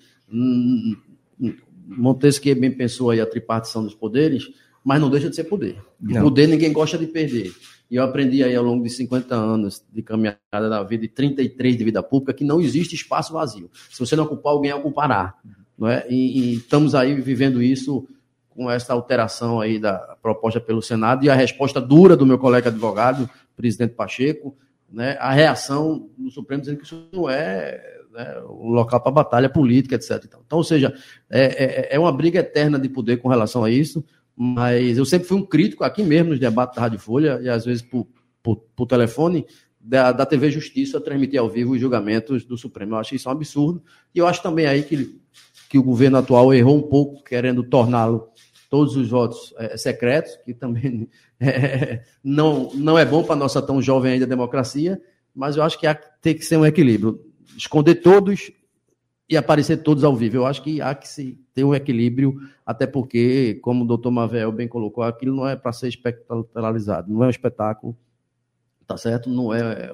Montesquieu 1.86 2.54
bem 2.60 2.70
pensou 2.70 3.08
aí 3.08 3.22
a 3.22 3.26
tripartição 3.26 3.82
dos 3.82 3.94
poderes 3.94 4.50
mas 4.84 5.00
não 5.00 5.10
deixa 5.10 5.30
de 5.30 5.36
ser 5.36 5.44
poder. 5.44 5.76
E 6.06 6.18
poder 6.18 6.46
ninguém 6.46 6.72
gosta 6.72 6.98
de 6.98 7.06
perder. 7.06 7.52
E 7.90 7.96
eu 7.96 8.02
aprendi 8.02 8.42
aí 8.42 8.56
ao 8.56 8.64
longo 8.64 8.82
de 8.82 8.90
50 8.90 9.34
anos 9.34 9.84
de 9.92 10.02
caminhada 10.02 10.38
da 10.50 10.82
vida, 10.82 11.04
e 11.04 11.08
33 11.08 11.76
de 11.76 11.84
vida 11.84 12.02
pública, 12.02 12.32
que 12.32 12.44
não 12.44 12.60
existe 12.60 12.94
espaço 12.94 13.32
vazio. 13.32 13.70
Se 13.90 14.00
você 14.00 14.16
não 14.16 14.24
ocupar, 14.24 14.52
alguém 14.52 14.72
ocupará. 14.72 15.34
Não 15.78 15.88
é? 15.88 16.06
E, 16.08 16.38
e 16.38 16.54
estamos 16.54 16.94
aí 16.94 17.20
vivendo 17.20 17.62
isso 17.62 18.06
com 18.48 18.70
essa 18.70 18.92
alteração 18.92 19.60
aí 19.60 19.78
da 19.78 20.16
proposta 20.22 20.60
pelo 20.60 20.82
Senado 20.82 21.24
e 21.24 21.30
a 21.30 21.34
resposta 21.34 21.80
dura 21.80 22.16
do 22.16 22.26
meu 22.26 22.38
colega 22.38 22.68
advogado, 22.68 23.28
presidente 23.56 23.94
Pacheco, 23.94 24.56
né, 24.90 25.16
a 25.18 25.32
reação 25.32 26.10
do 26.18 26.30
Supremo 26.30 26.60
dizendo 26.60 26.78
que 26.78 26.84
isso 26.84 27.08
não 27.12 27.28
é 27.28 27.80
né, 28.12 28.42
um 28.48 28.68
local 28.68 29.00
para 29.00 29.10
batalha 29.10 29.48
política, 29.48 29.94
etc. 29.94 30.24
Então, 30.26 30.58
ou 30.58 30.64
seja, 30.64 30.94
é, 31.30 31.90
é, 31.92 31.96
é 31.96 31.98
uma 31.98 32.12
briga 32.12 32.40
eterna 32.40 32.78
de 32.78 32.88
poder 32.88 33.16
com 33.18 33.28
relação 33.28 33.64
a 33.64 33.70
isso 33.70 34.04
mas 34.36 34.98
eu 34.98 35.04
sempre 35.04 35.28
fui 35.28 35.36
um 35.36 35.44
crítico 35.44 35.84
aqui 35.84 36.02
mesmo 36.02 36.30
nos 36.30 36.40
debates 36.40 36.76
da 36.76 36.82
Rádio 36.82 36.98
Folha 36.98 37.40
e 37.42 37.48
às 37.48 37.64
vezes 37.64 37.82
por, 37.82 38.06
por, 38.42 38.56
por 38.74 38.86
telefone 38.86 39.46
da, 39.78 40.12
da 40.12 40.24
TV 40.24 40.50
Justiça 40.50 41.00
transmitir 41.00 41.40
ao 41.40 41.48
vivo 41.48 41.72
os 41.72 41.80
julgamentos 41.80 42.44
do 42.44 42.56
Supremo. 42.56 42.94
Eu 42.94 42.98
acho 42.98 43.14
isso 43.14 43.28
um 43.28 43.32
absurdo 43.32 43.82
e 44.14 44.18
eu 44.18 44.26
acho 44.26 44.42
também 44.42 44.66
aí 44.66 44.82
que, 44.82 45.20
que 45.68 45.78
o 45.78 45.82
governo 45.82 46.18
atual 46.18 46.52
errou 46.54 46.76
um 46.76 46.82
pouco 46.82 47.22
querendo 47.22 47.62
torná-lo 47.62 48.28
todos 48.70 48.96
os 48.96 49.10
votos 49.10 49.52
é, 49.58 49.76
secretos, 49.76 50.34
que 50.46 50.54
também 50.54 51.06
é, 51.38 52.02
não, 52.24 52.70
não 52.72 52.98
é 52.98 53.04
bom 53.04 53.22
para 53.22 53.34
a 53.34 53.38
nossa 53.38 53.60
tão 53.60 53.82
jovem 53.82 54.14
ainda 54.14 54.26
democracia, 54.26 54.98
mas 55.34 55.56
eu 55.56 55.62
acho 55.62 55.78
que 55.78 55.86
há 55.86 55.94
ter 55.94 56.34
que 56.34 56.44
ser 56.44 56.56
um 56.56 56.64
equilíbrio. 56.64 57.20
Esconder 57.54 57.96
todos 57.96 58.50
e 59.28 59.36
aparecer 59.36 59.78
todos 59.78 60.04
ao 60.04 60.14
vivo. 60.14 60.36
Eu 60.36 60.46
acho 60.46 60.62
que 60.62 60.80
há 60.80 60.94
que 60.94 61.08
se 61.08 61.38
ter 61.54 61.64
um 61.64 61.74
equilíbrio, 61.74 62.36
até 62.66 62.86
porque, 62.86 63.58
como 63.62 63.84
o 63.84 63.86
doutor 63.86 64.10
Mavel 64.10 64.52
bem 64.52 64.68
colocou, 64.68 65.02
aquilo 65.04 65.36
não 65.36 65.48
é 65.48 65.56
para 65.56 65.72
ser 65.72 65.88
espectralizado, 65.88 67.12
não 67.12 67.24
é 67.24 67.26
um 67.26 67.30
espetáculo, 67.30 67.96
tá 68.86 68.96
certo? 68.96 69.30
Não 69.30 69.54
é 69.54 69.92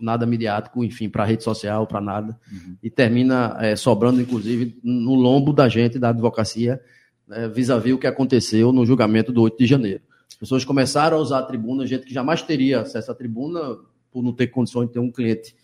nada 0.00 0.26
midiático, 0.26 0.84
enfim, 0.84 1.08
para 1.08 1.24
rede 1.24 1.42
social, 1.42 1.86
para 1.86 2.00
nada, 2.00 2.38
uhum. 2.50 2.76
e 2.82 2.90
termina 2.90 3.56
é, 3.60 3.76
sobrando, 3.76 4.20
inclusive, 4.20 4.78
no 4.82 5.14
lombo 5.14 5.52
da 5.52 5.68
gente, 5.68 5.98
da 5.98 6.10
advocacia, 6.10 6.80
né, 7.26 7.48
vis-à-vis 7.48 7.92
-vis 7.92 7.96
o 7.96 7.98
que 7.98 8.06
aconteceu 8.06 8.72
no 8.72 8.84
julgamento 8.84 9.32
do 9.32 9.42
8 9.42 9.58
de 9.58 9.66
janeiro. 9.66 10.02
As 10.28 10.34
pessoas 10.34 10.64
começaram 10.64 11.16
a 11.16 11.20
usar 11.20 11.38
a 11.38 11.42
tribuna, 11.42 11.86
gente 11.86 12.06
que 12.06 12.12
jamais 12.12 12.42
teria 12.42 12.80
acesso 12.80 13.10
à 13.10 13.14
tribuna, 13.14 13.78
por 14.10 14.22
não 14.22 14.32
ter 14.32 14.48
condições 14.48 14.86
de 14.86 14.92
ter 14.92 15.00
um 15.00 15.10
cliente 15.10 15.54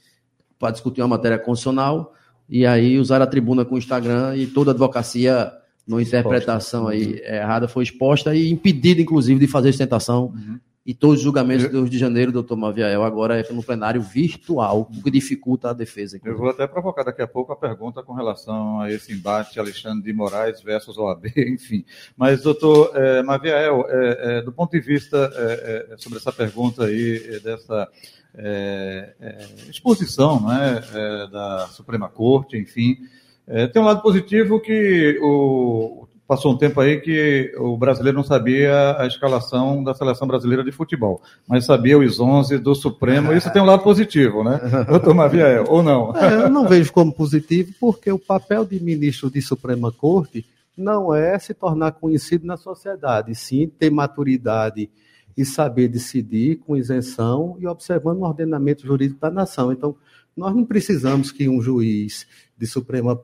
para 0.58 0.70
discutir 0.70 1.00
uma 1.02 1.08
matéria 1.08 1.38
constitucional, 1.38 2.14
e 2.50 2.66
aí 2.66 2.98
usaram 2.98 3.22
a 3.22 3.28
tribuna 3.28 3.64
com 3.64 3.76
o 3.76 3.78
Instagram 3.78 4.34
e 4.36 4.44
toda 4.44 4.72
a 4.72 4.72
advocacia, 4.72 5.52
numa 5.86 6.02
interpretação 6.02 6.88
aí 6.88 7.22
errada, 7.24 7.68
foi 7.68 7.84
exposta 7.84 8.34
e 8.34 8.50
impedida, 8.50 9.00
inclusive, 9.00 9.38
de 9.38 9.46
fazer 9.46 9.68
sustentação. 9.68 10.32
Uhum. 10.34 10.58
E 10.84 10.92
todos 10.92 11.18
os 11.18 11.22
julgamentos 11.22 11.72
eu... 11.72 11.84
de 11.84 11.96
janeiro, 11.96 12.32
doutor 12.32 12.56
Maviael, 12.56 13.04
agora 13.04 13.38
é 13.38 13.52
no 13.52 13.62
plenário 13.62 14.02
virtual, 14.02 14.90
o 14.92 15.02
que 15.02 15.10
dificulta 15.12 15.70
a 15.70 15.72
defesa. 15.72 16.16
Inclusive. 16.16 16.36
Eu 16.36 16.42
vou 16.42 16.50
até 16.50 16.66
provocar 16.66 17.04
daqui 17.04 17.22
a 17.22 17.28
pouco 17.28 17.52
a 17.52 17.56
pergunta 17.56 18.02
com 18.02 18.14
relação 18.14 18.80
a 18.80 18.90
esse 18.90 19.12
embate 19.12 19.60
Alexandre 19.60 20.02
de 20.02 20.12
Moraes 20.12 20.60
versus 20.60 20.98
OAB, 20.98 21.26
enfim. 21.36 21.84
Mas, 22.16 22.42
doutor 22.42 22.90
é, 22.96 23.22
Maviael, 23.22 23.84
é, 23.88 24.38
é, 24.38 24.42
do 24.42 24.50
ponto 24.50 24.72
de 24.72 24.80
vista 24.80 25.30
sobre 25.98 26.18
essa 26.18 26.32
pergunta 26.32 26.86
aí, 26.86 27.40
dessa 27.40 27.88
é, 28.34 29.14
é, 29.20 29.46
exposição 29.68 30.40
né, 30.40 30.82
é, 30.94 31.26
da 31.28 31.68
Suprema 31.68 32.08
Corte, 32.08 32.56
enfim. 32.56 32.96
É, 33.46 33.66
tem 33.66 33.82
um 33.82 33.84
lado 33.84 34.00
positivo 34.00 34.60
que 34.60 35.18
o, 35.22 36.06
passou 36.30 36.52
um 36.52 36.56
tempo 36.56 36.80
aí 36.80 37.00
que 37.00 37.52
o 37.58 37.76
brasileiro 37.76 38.16
não 38.16 38.22
sabia 38.22 38.96
a 38.96 39.04
escalação 39.04 39.82
da 39.82 39.92
seleção 39.94 40.28
brasileira 40.28 40.62
de 40.62 40.70
futebol, 40.70 41.20
mas 41.48 41.64
sabia 41.64 41.98
os 41.98 42.20
11 42.20 42.58
do 42.58 42.72
Supremo. 42.72 43.32
Isso 43.32 43.52
tem 43.52 43.60
um 43.60 43.66
lado 43.66 43.82
positivo, 43.82 44.44
né? 44.44 44.60
Doutor 44.88 45.12
Maviel, 45.12 45.64
ou 45.68 45.82
não? 45.82 46.16
É, 46.16 46.44
eu 46.44 46.48
não 46.48 46.68
vejo 46.68 46.92
como 46.92 47.12
positivo, 47.12 47.72
porque 47.80 48.12
o 48.12 48.18
papel 48.18 48.64
de 48.64 48.78
ministro 48.78 49.28
de 49.28 49.42
Suprema 49.42 49.90
Corte 49.90 50.46
não 50.76 51.12
é 51.12 51.36
se 51.38 51.52
tornar 51.52 51.92
conhecido 51.92 52.46
na 52.46 52.56
sociedade, 52.56 53.34
sim 53.34 53.66
ter 53.66 53.90
maturidade 53.90 54.88
e 55.36 55.44
saber 55.44 55.88
decidir 55.88 56.56
com 56.56 56.76
isenção 56.76 57.56
e 57.58 57.66
observando 57.66 58.18
o 58.18 58.24
ordenamento 58.24 58.86
jurídico 58.86 59.20
da 59.20 59.30
nação. 59.30 59.72
Então, 59.72 59.96
nós 60.36 60.54
não 60.54 60.64
precisamos 60.64 61.32
que 61.32 61.48
um 61.48 61.60
juiz 61.60 62.26
de 62.56 62.66
Suprema 62.66 63.16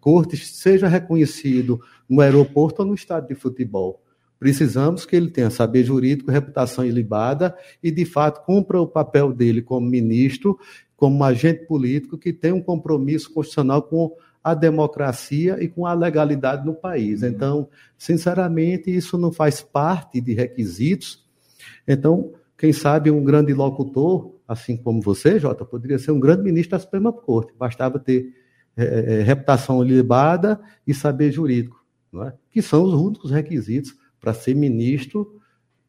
Corte 0.00 0.36
seja 0.36 0.88
reconhecido 0.88 1.80
no 2.08 2.20
aeroporto 2.20 2.82
ou 2.82 2.88
no 2.88 2.94
estádio 2.94 3.28
de 3.28 3.34
futebol. 3.34 4.02
Precisamos 4.38 5.06
que 5.06 5.16
ele 5.16 5.30
tenha 5.30 5.50
saber 5.50 5.84
jurídico, 5.84 6.30
reputação 6.30 6.84
ilibada 6.84 7.56
e, 7.82 7.90
de 7.90 8.04
fato, 8.04 8.44
cumpra 8.44 8.80
o 8.80 8.86
papel 8.86 9.32
dele 9.32 9.62
como 9.62 9.88
ministro, 9.88 10.58
como 10.96 11.24
agente 11.24 11.66
político 11.66 12.18
que 12.18 12.32
tem 12.32 12.52
um 12.52 12.60
compromisso 12.60 13.32
constitucional 13.32 13.82
com 13.82 14.14
a 14.42 14.52
democracia 14.52 15.56
e 15.62 15.68
com 15.68 15.86
a 15.86 15.94
legalidade 15.94 16.66
no 16.66 16.74
país. 16.74 17.22
Uhum. 17.22 17.28
Então, 17.28 17.68
sinceramente, 17.96 18.94
isso 18.94 19.16
não 19.16 19.32
faz 19.32 19.62
parte 19.62 20.20
de 20.20 20.34
requisitos 20.34 21.23
então, 21.86 22.32
quem 22.56 22.72
sabe 22.72 23.10
um 23.10 23.22
grande 23.22 23.52
locutor, 23.52 24.34
assim 24.46 24.76
como 24.76 25.00
você, 25.00 25.38
Jota, 25.38 25.64
poderia 25.64 25.98
ser 25.98 26.12
um 26.12 26.20
grande 26.20 26.42
ministro 26.42 26.72
da 26.72 26.78
Suprema 26.78 27.12
Corte. 27.12 27.52
Bastava 27.58 27.98
ter 27.98 28.32
é, 28.76 29.20
é, 29.20 29.22
reputação 29.22 29.82
libada 29.82 30.60
e 30.86 30.92
saber 30.92 31.30
jurídico, 31.30 31.82
não 32.12 32.24
é? 32.24 32.34
que 32.50 32.60
são 32.60 32.84
os 32.84 32.94
únicos 32.94 33.30
requisitos 33.30 33.94
para 34.20 34.34
ser 34.34 34.54
ministro 34.54 35.40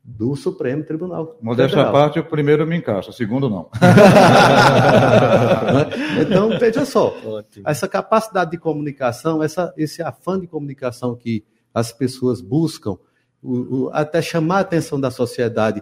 do 0.03 0.35
Supremo 0.35 0.83
Tribunal. 0.83 1.35
Modéstia 1.41 1.81
à 1.81 1.91
parte, 1.91 2.19
o 2.19 2.25
primeiro 2.25 2.67
me 2.67 2.77
encaixa, 2.77 3.09
o 3.09 3.13
segundo 3.13 3.49
não. 3.49 3.71
então, 6.21 6.59
veja 6.59 6.85
só, 6.85 7.07
Ótimo. 7.25 7.67
essa 7.67 7.87
capacidade 7.87 8.51
de 8.51 8.59
comunicação, 8.59 9.41
essa, 9.41 9.73
esse 9.75 10.03
afã 10.03 10.39
de 10.39 10.45
comunicação 10.45 11.15
que 11.15 11.43
as 11.73 11.91
pessoas 11.91 12.39
buscam, 12.39 12.97
o, 13.41 13.85
o, 13.85 13.89
até 13.91 14.21
chamar 14.21 14.57
a 14.57 14.61
atenção 14.61 14.99
da 14.99 15.09
sociedade. 15.09 15.81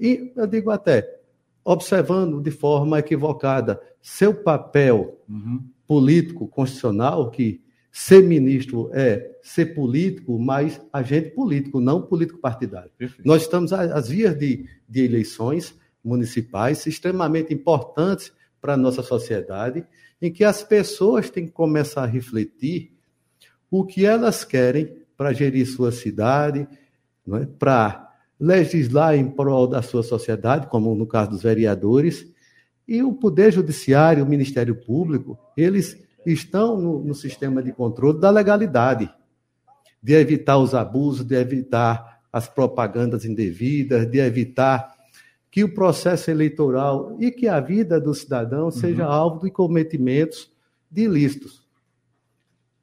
E 0.00 0.32
eu 0.34 0.46
digo 0.46 0.70
até, 0.70 1.20
observando 1.62 2.40
de 2.40 2.50
forma 2.50 2.98
equivocada 2.98 3.80
seu 4.00 4.32
papel 4.32 5.20
uhum. 5.28 5.62
político 5.86 6.48
constitucional, 6.48 7.30
que 7.30 7.60
ser 7.92 8.22
ministro 8.22 8.90
é 8.94 9.30
ser 9.42 9.74
político, 9.74 10.38
mas 10.38 10.80
agente 10.92 11.30
político, 11.30 11.80
não 11.80 12.00
político 12.00 12.38
partidário. 12.38 12.90
Perfeito. 12.96 13.26
Nós 13.26 13.42
estamos 13.42 13.72
às 13.72 14.08
vias 14.08 14.38
de, 14.38 14.66
de 14.88 15.04
eleições 15.04 15.74
municipais 16.02 16.86
extremamente 16.86 17.52
importantes 17.52 18.32
para 18.60 18.74
a 18.74 18.76
nossa 18.76 19.02
sociedade, 19.02 19.84
em 20.20 20.32
que 20.32 20.44
as 20.44 20.62
pessoas 20.62 21.30
têm 21.30 21.46
que 21.46 21.52
começar 21.52 22.04
a 22.04 22.06
refletir 22.06 22.92
o 23.70 23.84
que 23.84 24.04
elas 24.04 24.44
querem 24.44 24.96
para 25.16 25.32
gerir 25.32 25.66
sua 25.66 25.92
cidade, 25.92 26.66
é? 27.32 27.46
para 27.58 28.09
legislar 28.40 29.14
em 29.14 29.30
prol 29.30 29.66
da 29.66 29.82
sua 29.82 30.02
sociedade, 30.02 30.68
como 30.68 30.94
no 30.94 31.06
caso 31.06 31.30
dos 31.30 31.42
vereadores, 31.42 32.26
e 32.88 33.02
o 33.02 33.12
Poder 33.12 33.52
Judiciário, 33.52 34.24
o 34.24 34.28
Ministério 34.28 34.74
Público, 34.74 35.38
eles 35.56 36.02
estão 36.24 36.80
no, 36.80 37.04
no 37.04 37.14
sistema 37.14 37.62
de 37.62 37.72
controle 37.72 38.18
da 38.18 38.30
legalidade, 38.30 39.12
de 40.02 40.14
evitar 40.14 40.58
os 40.58 40.74
abusos, 40.74 41.24
de 41.24 41.36
evitar 41.36 42.20
as 42.32 42.48
propagandas 42.48 43.24
indevidas, 43.24 44.10
de 44.10 44.18
evitar 44.18 44.94
que 45.50 45.62
o 45.62 45.74
processo 45.74 46.30
eleitoral 46.30 47.16
e 47.20 47.30
que 47.30 47.46
a 47.46 47.60
vida 47.60 48.00
do 48.00 48.14
cidadão 48.14 48.66
uhum. 48.66 48.70
seja 48.70 49.04
alvo 49.04 49.44
de 49.44 49.50
cometimentos 49.50 50.50
de 50.90 51.02
ilícitos. 51.02 51.62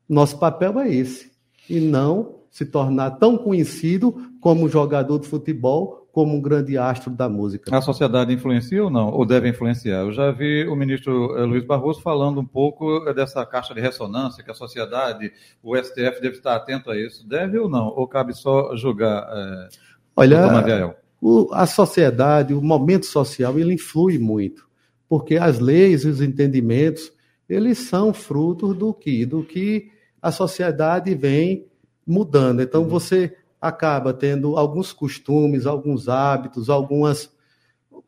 Nosso 0.08 0.38
papel 0.38 0.80
é 0.80 0.94
esse, 0.94 1.32
e 1.70 1.80
não 1.80 2.37
se 2.50 2.66
tornar 2.66 3.12
tão 3.12 3.38
conhecido 3.38 4.32
como 4.40 4.70
jogador 4.70 5.20
de 5.20 5.28
futebol, 5.28 6.08
como 6.12 6.36
um 6.36 6.42
grande 6.42 6.78
astro 6.78 7.12
da 7.12 7.30
música. 7.30 7.76
A 7.76 7.80
sociedade 7.80 8.34
influencia 8.34 8.84
ou 8.84 8.90
não? 8.90 9.10
Ou 9.10 9.24
deve 9.24 9.50
influenciar? 9.50 10.00
Eu 10.00 10.12
já 10.12 10.32
vi 10.32 10.68
o 10.68 10.76
ministro 10.76 11.38
eh, 11.38 11.46
Luiz 11.46 11.64
Barroso 11.64 12.02
falando 12.02 12.42
um 12.42 12.46
pouco 12.46 13.08
eh, 13.08 13.14
dessa 13.14 13.46
caixa 13.46 13.74
de 13.74 13.82
ressonância, 13.82 14.44
que 14.44 14.50
a 14.50 14.56
sociedade, 14.56 15.32
o 15.62 15.78
STF 15.78 16.20
deve 16.20 16.38
estar 16.38 16.56
atento 16.56 16.90
a 16.90 16.98
isso. 16.98 17.28
Deve 17.28 17.60
ou 17.60 17.70
não? 17.70 17.90
Ou 17.90 18.08
cabe 18.08 18.34
só 18.34 18.76
julgar? 18.76 19.28
É, 19.32 19.68
Olha, 20.16 20.96
o, 21.22 21.50
a 21.54 21.68
sociedade, 21.68 22.54
o 22.54 22.62
momento 22.62 23.06
social, 23.06 23.58
ele 23.60 23.76
influi 23.76 24.18
muito, 24.18 24.68
porque 25.08 25.38
as 25.38 25.60
leis 25.60 26.04
e 26.04 26.08
os 26.08 26.22
entendimentos, 26.22 27.12
eles 27.48 27.78
são 27.78 28.14
frutos 28.14 28.76
do 28.76 28.94
que? 28.94 29.26
Do 29.26 29.44
que 29.44 29.92
a 30.22 30.32
sociedade 30.32 31.14
vem 31.14 31.68
mudando. 32.08 32.62
Então 32.62 32.84
uhum. 32.84 32.88
você 32.88 33.36
acaba 33.60 34.14
tendo 34.14 34.58
alguns 34.58 34.94
costumes, 34.94 35.66
alguns 35.66 36.08
hábitos, 36.08 36.70
algumas 36.70 37.36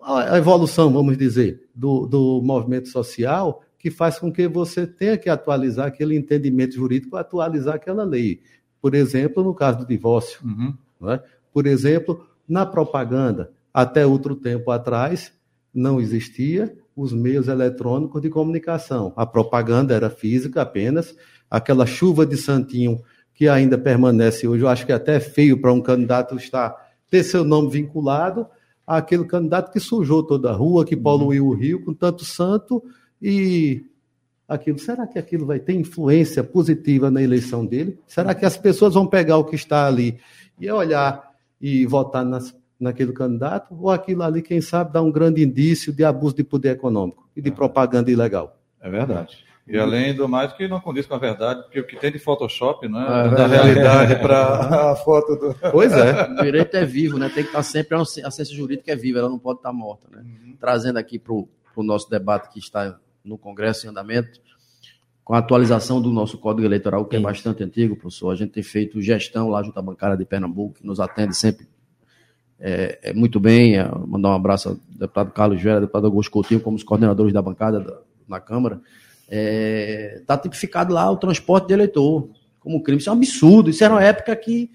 a 0.01 0.37
evolução, 0.37 0.93
vamos 0.93 1.17
dizer, 1.17 1.67
do, 1.75 2.05
do 2.05 2.41
movimento 2.41 2.87
social 2.87 3.61
que 3.77 3.89
faz 3.89 4.19
com 4.19 4.31
que 4.31 4.47
você 4.47 4.85
tenha 4.85 5.17
que 5.17 5.29
atualizar 5.29 5.87
aquele 5.87 6.15
entendimento 6.15 6.75
jurídico, 6.75 7.15
atualizar 7.15 7.75
aquela 7.75 8.03
lei. 8.03 8.41
Por 8.81 8.93
exemplo, 8.93 9.43
no 9.43 9.53
caso 9.53 9.79
do 9.79 9.85
divórcio. 9.85 10.39
Uhum. 10.43 10.73
É? 11.09 11.21
Por 11.53 11.65
exemplo, 11.65 12.25
na 12.47 12.65
propaganda, 12.65 13.51
até 13.73 14.05
outro 14.05 14.35
tempo 14.35 14.69
atrás, 14.71 15.33
não 15.73 15.99
existia 15.99 16.75
os 16.95 17.13
meios 17.13 17.47
eletrônicos 17.47 18.21
de 18.21 18.29
comunicação. 18.29 19.13
A 19.15 19.25
propaganda 19.25 19.93
era 19.93 20.09
física 20.09 20.61
apenas, 20.61 21.15
aquela 21.49 21.85
chuva 21.85 22.25
de 22.25 22.35
santinho 22.35 23.01
que 23.39 23.47
ainda 23.47 23.77
permanece 23.77 24.45
hoje. 24.45 24.65
Eu 24.65 24.67
acho 24.67 24.85
que 24.85 24.91
é 24.91 24.95
até 24.95 25.17
feio 25.17 25.61
para 25.61 25.71
um 25.71 25.79
candidato 25.79 26.35
estar 26.35 26.75
ter 27.09 27.23
seu 27.23 27.45
nome 27.45 27.69
vinculado 27.69 28.45
àquele 28.85 29.23
candidato 29.23 29.71
que 29.71 29.79
sujou 29.79 30.21
toda 30.21 30.49
a 30.49 30.53
rua, 30.53 30.83
que 30.83 30.93
poluiu 30.93 31.47
o 31.47 31.53
rio 31.53 31.81
com 31.85 31.93
tanto 31.93 32.25
santo 32.25 32.83
e 33.21 33.85
aquilo. 34.45 34.77
Será 34.77 35.07
que 35.07 35.17
aquilo 35.17 35.45
vai 35.45 35.57
ter 35.57 35.71
influência 35.71 36.43
positiva 36.43 37.09
na 37.09 37.23
eleição 37.23 37.65
dele? 37.65 37.97
Será 38.05 38.35
que 38.35 38.45
as 38.45 38.57
pessoas 38.57 38.93
vão 38.93 39.07
pegar 39.07 39.37
o 39.37 39.45
que 39.45 39.55
está 39.55 39.87
ali 39.87 40.19
e 40.59 40.69
olhar 40.69 41.31
e 41.61 41.85
votar 41.85 42.25
nas, 42.25 42.53
naquele 42.77 43.13
candidato? 43.13 43.73
Ou 43.73 43.89
aquilo 43.89 44.21
ali, 44.21 44.41
quem 44.41 44.59
sabe, 44.59 44.91
dá 44.91 45.01
um 45.01 45.13
grande 45.13 45.41
indício 45.41 45.93
de 45.93 46.03
abuso 46.03 46.35
de 46.35 46.43
poder 46.43 46.71
econômico 46.71 47.29
e 47.33 47.41
de 47.41 47.47
é. 47.47 47.53
propaganda 47.53 48.11
ilegal? 48.11 48.59
É 48.81 48.89
verdade. 48.89 49.48
E 49.69 49.77
além 49.77 50.15
do 50.15 50.27
mais, 50.27 50.51
que 50.53 50.67
não 50.67 50.79
condiz 50.79 51.05
com 51.05 51.13
a 51.13 51.19
verdade, 51.19 51.61
porque 51.63 51.79
o 51.79 51.85
que 51.85 51.95
tem 51.95 52.11
de 52.11 52.19
Photoshop, 52.19 52.87
né? 52.87 53.05
Ah, 53.07 53.29
é 53.31 53.35
da 53.35 53.47
realidade 53.47 54.15
para 54.15 54.91
a 54.91 54.95
foto 54.95 55.35
do. 55.35 55.55
Pois 55.71 55.93
é. 55.93 56.23
O 56.23 56.43
direito 56.43 56.75
é 56.75 56.85
vivo, 56.85 57.17
né? 57.19 57.29
Tem 57.29 57.43
que 57.43 57.49
estar 57.49 57.63
sempre. 57.63 57.95
A 57.95 58.03
ciência 58.05 58.55
jurídica 58.55 58.91
é 58.91 58.95
viva, 58.95 59.19
ela 59.19 59.29
não 59.29 59.39
pode 59.39 59.59
estar 59.59 59.71
morta, 59.71 60.07
né? 60.11 60.23
Uhum. 60.23 60.55
Trazendo 60.59 60.97
aqui 60.97 61.19
para 61.19 61.33
o 61.33 61.47
nosso 61.83 62.09
debate 62.09 62.49
que 62.49 62.59
está 62.59 62.97
no 63.23 63.37
Congresso 63.37 63.85
em 63.85 63.89
andamento, 63.89 64.39
com 65.23 65.35
a 65.35 65.37
atualização 65.37 66.01
do 66.01 66.11
nosso 66.11 66.37
Código 66.37 66.65
Eleitoral, 66.65 67.05
que 67.05 67.15
é 67.15 67.19
bastante 67.19 67.63
antigo, 67.63 67.95
professor. 67.95 68.31
A 68.31 68.35
gente 68.35 68.51
tem 68.51 68.63
feito 68.63 69.01
gestão 69.01 69.49
lá 69.49 69.61
junto 69.61 69.77
à 69.77 69.81
bancada 69.81 70.17
de 70.17 70.25
Pernambuco, 70.25 70.79
que 70.79 70.85
nos 70.85 70.99
atende 70.99 71.35
sempre 71.35 71.67
é, 72.59 72.99
é 73.03 73.13
muito 73.13 73.39
bem. 73.39 73.77
É, 73.77 73.89
mandar 74.05 74.29
um 74.29 74.33
abraço 74.33 74.69
ao 74.69 74.75
deputado 74.89 75.31
Carlos 75.31 75.61
Vera, 75.61 75.79
deputado 75.79 76.05
Augusto 76.05 76.31
Coutinho, 76.31 76.59
como 76.59 76.75
os 76.75 76.83
coordenadores 76.83 77.31
da 77.31 77.41
bancada 77.41 77.79
da, 77.79 78.01
na 78.27 78.39
Câmara. 78.39 78.81
Está 79.29 79.37
é, 79.37 80.21
tá 80.25 80.37
tipificado 80.37 80.93
lá 80.93 81.09
o 81.09 81.17
transporte 81.17 81.67
de 81.67 81.73
eleitor 81.73 82.29
como 82.59 82.81
crime. 82.81 82.99
Isso 82.99 83.09
é 83.09 83.13
um 83.13 83.15
absurdo. 83.15 83.69
Isso 83.69 83.83
era 83.83 83.93
uma 83.93 84.03
época 84.03 84.35
que 84.35 84.71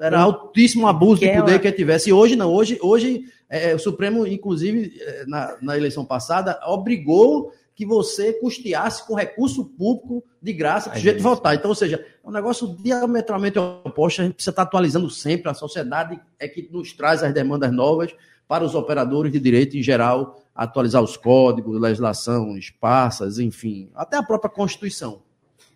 era 0.00 0.20
altíssimo 0.20 0.86
abuso 0.86 1.20
de 1.20 1.32
poder 1.32 1.60
que 1.60 1.72
tivesse. 1.72 2.10
E 2.10 2.12
hoje 2.12 2.36
não. 2.36 2.52
Hoje, 2.52 2.78
hoje 2.82 3.24
é, 3.48 3.74
o 3.74 3.78
Supremo, 3.78 4.26
inclusive, 4.26 5.00
é, 5.00 5.24
na, 5.26 5.56
na 5.62 5.76
eleição 5.76 6.04
passada, 6.04 6.60
obrigou 6.66 7.52
que 7.74 7.84
você 7.84 8.32
custeasse 8.34 9.06
com 9.06 9.14
recurso 9.14 9.64
público 9.64 10.22
de 10.40 10.52
graça 10.52 10.90
para 10.90 10.96
o 10.96 11.00
sujeito 11.00 11.22
votar. 11.22 11.54
Então, 11.54 11.70
ou 11.70 11.74
seja, 11.74 11.96
é 11.96 12.28
um 12.28 12.30
negócio 12.30 12.76
diametralmente 12.80 13.58
oposto. 13.58 14.20
A 14.20 14.24
gente 14.24 14.34
precisa 14.34 14.52
estar 14.52 14.62
atualizando 14.62 15.10
sempre. 15.10 15.50
A 15.50 15.54
sociedade 15.54 16.20
é 16.38 16.46
que 16.46 16.68
nos 16.70 16.92
traz 16.92 17.22
as 17.22 17.32
demandas 17.32 17.72
novas 17.72 18.14
para 18.46 18.64
os 18.64 18.74
operadores 18.74 19.32
de 19.32 19.40
direito 19.40 19.76
em 19.76 19.82
geral, 19.82 20.43
atualizar 20.54 21.02
os 21.02 21.16
códigos, 21.16 21.80
legislação 21.80 22.56
esparsas, 22.56 23.38
enfim, 23.38 23.90
até 23.94 24.16
a 24.16 24.22
própria 24.22 24.50
Constituição. 24.50 25.22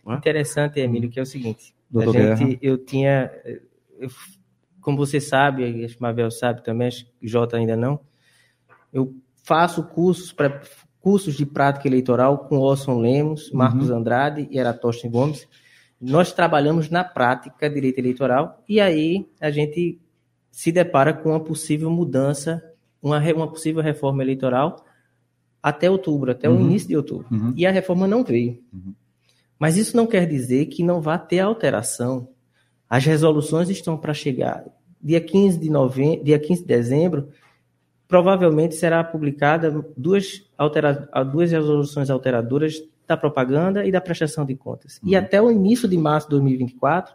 É? 0.07 0.15
Interessante, 0.15 0.79
Emílio, 0.81 1.11
que 1.11 1.19
é 1.19 1.23
o 1.23 1.27
seguinte: 1.27 1.75
a 1.95 2.37
gente, 2.37 2.59
eu 2.63 2.79
tinha, 2.79 3.31
eu, 3.99 4.09
como 4.81 4.97
você 4.97 5.21
sabe, 5.21 5.85
acho 5.85 5.97
que 5.97 6.03
Mavel 6.03 6.31
sabe 6.31 6.63
também, 6.63 6.89
acho 6.89 7.05
que 7.05 7.27
Jota 7.27 7.57
ainda 7.57 7.77
não, 7.77 8.01
eu 8.93 9.15
faço 9.45 9.83
cursos 9.83 10.33
para 10.33 10.63
cursos 11.01 11.35
de 11.35 11.47
prática 11.47 11.89
eleitoral 11.89 12.39
com 12.39 12.59
Orson 12.59 13.01
Lemos, 13.01 13.51
Marcos 13.51 13.89
uhum. 13.89 13.97
Andrade 13.97 14.49
e 14.51 14.59
Eratostin 14.59 15.11
Gomes. 15.11 15.49
Nós 16.01 16.33
trabalhamos 16.33 16.91
na 16.91 17.03
prática 17.03 17.69
direito 17.71 17.99
eleitoral 17.99 18.63
e 18.69 18.81
aí 18.81 19.27
a 19.41 19.51
gente 19.51 20.01
se 20.51 20.71
depara 20.71 21.13
com 21.13 21.31
uma 21.31 21.41
possível 21.41 21.91
mudança, 21.91 22.63
uma, 23.03 23.19
uma 23.33 23.49
possível 23.49 23.83
reforma 23.83 24.23
eleitoral 24.23 24.85
até 25.63 25.91
outubro, 25.91 26.31
até 26.31 26.49
uhum. 26.49 26.57
o 26.57 26.61
início 26.61 26.89
de 26.89 26.97
outubro. 26.97 27.27
Uhum. 27.31 27.53
E 27.57 27.67
a 27.67 27.71
reforma 27.71 28.07
não 28.07 28.25
veio. 28.25 28.63
Uhum. 28.73 28.95
Mas 29.59 29.77
isso 29.77 29.97
não 29.97 30.07
quer 30.07 30.27
dizer 30.27 30.67
que 30.67 30.83
não 30.83 31.01
vá 31.01 31.19
ter 31.19 31.41
alteração. 31.41 32.29
As 32.89 33.05
resoluções 33.05 33.69
estão 33.69 33.97
para 33.97 34.15
chegar. 34.15 34.65
Dia 35.03 35.21
15 35.21 35.59
de 35.59 35.69
novembro, 35.69 36.25
dia 36.25 36.39
15 36.39 36.63
de 36.63 36.67
dezembro, 36.67 37.29
provavelmente 38.07 38.75
será 38.75 39.03
publicada 39.03 39.85
duas, 39.97 40.49
altera 40.57 41.09
duas 41.25 41.51
resoluções 41.51 42.09
alteradoras 42.09 42.83
da 43.07 43.17
propaganda 43.17 43.85
e 43.85 43.91
da 43.91 44.01
prestação 44.01 44.45
de 44.45 44.55
contas. 44.55 45.01
Uhum. 45.03 45.11
E 45.11 45.17
até 45.17 45.41
o 45.41 45.51
início 45.51 45.89
de 45.89 45.97
março 45.97 46.29
de 46.29 46.33
2024, 46.33 47.15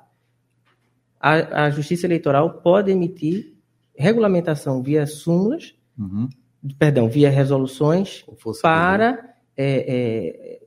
a, 1.20 1.66
a 1.66 1.70
Justiça 1.70 2.06
Eleitoral 2.06 2.62
pode 2.62 2.92
emitir 2.92 3.53
regulamentação 3.96 4.82
via 4.82 5.06
súmulas, 5.06 5.76
uhum. 5.98 6.28
perdão, 6.78 7.08
via 7.08 7.30
resoluções 7.30 8.26
para 8.62 9.36
é, 9.56 9.66
é, 9.88 10.60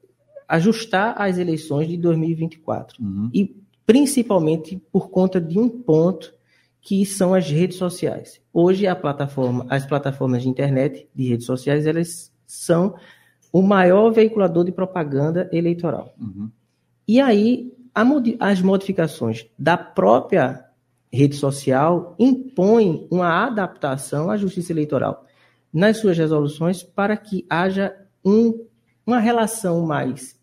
ajustar 0.48 1.14
as 1.20 1.38
eleições 1.38 1.88
de 1.88 1.96
2024. 1.96 3.02
Uhum. 3.02 3.30
E 3.32 3.56
principalmente 3.84 4.80
por 4.92 5.10
conta 5.10 5.40
de 5.40 5.58
um 5.58 5.68
ponto 5.68 6.34
que 6.80 7.04
são 7.04 7.34
as 7.34 7.50
redes 7.50 7.76
sociais. 7.76 8.40
Hoje 8.52 8.86
a 8.86 8.94
plataforma, 8.94 9.66
as 9.68 9.84
plataformas 9.84 10.42
de 10.42 10.48
internet, 10.48 11.08
de 11.14 11.28
redes 11.28 11.46
sociais, 11.46 11.86
elas 11.86 12.32
são 12.46 12.94
o 13.52 13.60
maior 13.62 14.10
veiculador 14.10 14.64
de 14.64 14.70
propaganda 14.70 15.48
eleitoral. 15.52 16.14
Uhum. 16.20 16.50
E 17.08 17.20
aí 17.20 17.72
a, 17.94 18.04
as 18.40 18.60
modificações 18.60 19.46
da 19.58 19.76
própria 19.76 20.65
rede 21.12 21.36
social 21.36 22.14
impõem 22.18 23.06
uma 23.10 23.46
adaptação 23.46 24.30
à 24.30 24.36
justiça 24.36 24.72
eleitoral 24.72 25.24
nas 25.72 25.98
suas 25.98 26.16
resoluções 26.16 26.82
para 26.82 27.16
que 27.16 27.44
haja 27.48 27.94
um, 28.24 28.64
uma 29.06 29.18
relação 29.18 29.84
mais 29.84 30.38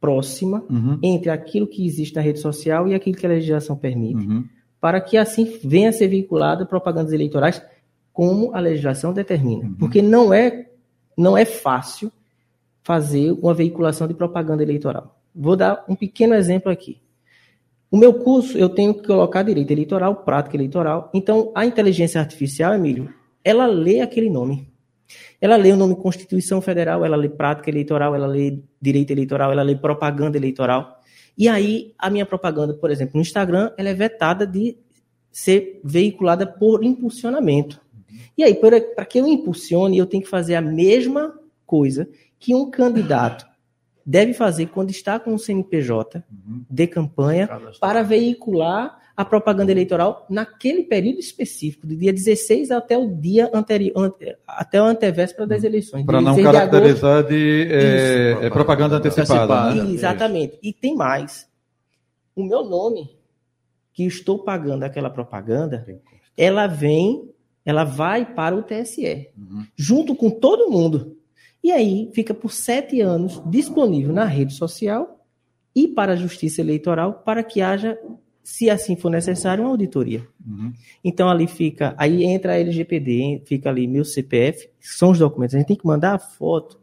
próxima 0.00 0.64
uhum. 0.70 0.98
entre 1.02 1.30
aquilo 1.30 1.66
que 1.66 1.86
existe 1.86 2.14
na 2.14 2.22
rede 2.22 2.38
social 2.38 2.86
e 2.86 2.94
aquilo 2.94 3.16
que 3.16 3.26
a 3.26 3.28
legislação 3.28 3.76
permite. 3.76 4.26
Uhum 4.26 4.44
para 4.86 5.00
que 5.00 5.16
assim 5.16 5.58
venha 5.64 5.88
a 5.88 5.92
ser 5.92 6.08
vinculada 6.08 6.64
propagandas 6.64 7.12
eleitorais 7.12 7.60
como 8.12 8.54
a 8.54 8.60
legislação 8.60 9.12
determina. 9.12 9.64
Uhum. 9.64 9.74
Porque 9.74 10.00
não 10.00 10.32
é, 10.32 10.70
não 11.16 11.36
é 11.36 11.44
fácil 11.44 12.12
fazer 12.84 13.32
uma 13.32 13.52
veiculação 13.52 14.06
de 14.06 14.14
propaganda 14.14 14.62
eleitoral. 14.62 15.18
Vou 15.34 15.56
dar 15.56 15.84
um 15.88 15.96
pequeno 15.96 16.34
exemplo 16.34 16.70
aqui. 16.70 17.00
O 17.90 17.96
meu 17.96 18.14
curso, 18.14 18.58
eu 18.58 18.68
tenho 18.68 18.94
que 18.94 19.06
colocar 19.06 19.42
direito 19.42 19.70
eleitoral, 19.70 20.16
prática 20.16 20.56
eleitoral. 20.56 21.10
Então, 21.14 21.52
a 21.54 21.64
inteligência 21.64 22.20
artificial, 22.20 22.74
Emílio, 22.74 23.12
ela 23.44 23.66
lê 23.66 24.00
aquele 24.00 24.28
nome. 24.28 24.68
Ela 25.40 25.56
lê 25.56 25.70
o 25.70 25.76
nome 25.76 25.94
Constituição 25.94 26.60
Federal, 26.60 27.04
ela 27.04 27.16
lê 27.16 27.28
prática 27.28 27.70
eleitoral, 27.70 28.14
ela 28.14 28.26
lê 28.26 28.58
direito 28.80 29.12
eleitoral, 29.12 29.52
ela 29.52 29.62
lê 29.62 29.76
propaganda 29.76 30.36
eleitoral. 30.36 31.00
E 31.38 31.48
aí, 31.48 31.94
a 31.98 32.10
minha 32.10 32.26
propaganda, 32.26 32.74
por 32.74 32.90
exemplo, 32.90 33.12
no 33.16 33.20
Instagram, 33.20 33.70
ela 33.76 33.88
é 33.88 33.94
vetada 33.94 34.46
de 34.46 34.76
ser 35.30 35.80
veiculada 35.84 36.46
por 36.46 36.82
impulsionamento. 36.82 37.80
E 38.36 38.42
aí, 38.42 38.54
para 38.54 39.04
que 39.04 39.20
eu 39.20 39.26
impulsione, 39.26 39.98
eu 39.98 40.06
tenho 40.06 40.22
que 40.22 40.28
fazer 40.28 40.54
a 40.54 40.60
mesma 40.60 41.38
coisa 41.64 42.08
que 42.38 42.54
um 42.54 42.70
candidato 42.70 43.46
deve 44.06 44.32
fazer 44.32 44.66
quando 44.66 44.90
está 44.90 45.18
com 45.18 45.34
o 45.34 45.38
CNPJ 45.38 46.22
de 46.70 46.86
campanha 46.86 47.48
para 47.80 48.04
veicular 48.04 49.00
a 49.16 49.24
propaganda 49.24 49.72
eleitoral 49.72 50.26
naquele 50.28 50.84
período 50.84 51.18
específico, 51.18 51.86
do 51.86 51.96
dia 51.96 52.12
16 52.12 52.70
até 52.70 52.96
o 52.96 53.08
dia 53.08 53.50
anterior, 53.52 54.14
até 54.46 54.80
o 54.80 54.84
antevéspera 54.84 55.46
das 55.46 55.64
eleições. 55.64 56.04
Para 56.04 56.20
não 56.20 56.40
caracterizar 56.40 57.22
de, 57.24 57.64
de 57.64 57.72
é, 57.72 58.38
é, 58.42 58.50
propaganda 58.50 58.96
antecipada. 58.96 59.74
Né? 59.74 59.90
Exatamente. 59.92 60.58
E 60.62 60.72
tem 60.72 60.94
mais. 60.94 61.48
O 62.36 62.44
meu 62.44 62.62
nome, 62.64 63.16
que 63.94 64.04
estou 64.04 64.40
pagando 64.40 64.82
aquela 64.82 65.08
propaganda, 65.08 65.86
ela 66.36 66.66
vem, 66.66 67.30
ela 67.64 67.82
vai 67.82 68.26
para 68.26 68.54
o 68.54 68.62
TSE, 68.62 69.30
uhum. 69.36 69.64
junto 69.74 70.14
com 70.14 70.28
todo 70.28 70.70
mundo. 70.70 71.16
E 71.66 71.72
aí 71.72 72.08
fica 72.12 72.32
por 72.32 72.52
sete 72.52 73.00
anos 73.00 73.42
disponível 73.44 74.14
na 74.14 74.24
rede 74.24 74.54
social 74.54 75.18
e 75.74 75.88
para 75.88 76.12
a 76.12 76.16
Justiça 76.16 76.60
Eleitoral 76.60 77.24
para 77.24 77.42
que 77.42 77.60
haja 77.60 77.98
se 78.40 78.70
assim 78.70 78.94
for 78.94 79.10
necessário, 79.10 79.64
uma 79.64 79.70
auditoria. 79.70 80.24
Uhum. 80.46 80.72
Então 81.02 81.28
ali 81.28 81.48
fica, 81.48 81.92
aí 81.98 82.22
entra 82.22 82.52
a 82.52 82.60
LGPD, 82.60 83.42
fica 83.46 83.68
ali 83.68 83.88
meu 83.88 84.04
CPF, 84.04 84.70
são 84.78 85.10
os 85.10 85.18
documentos. 85.18 85.56
A 85.56 85.58
gente 85.58 85.66
tem 85.66 85.76
que 85.76 85.84
mandar 85.84 86.14
a 86.14 86.20
foto 86.20 86.78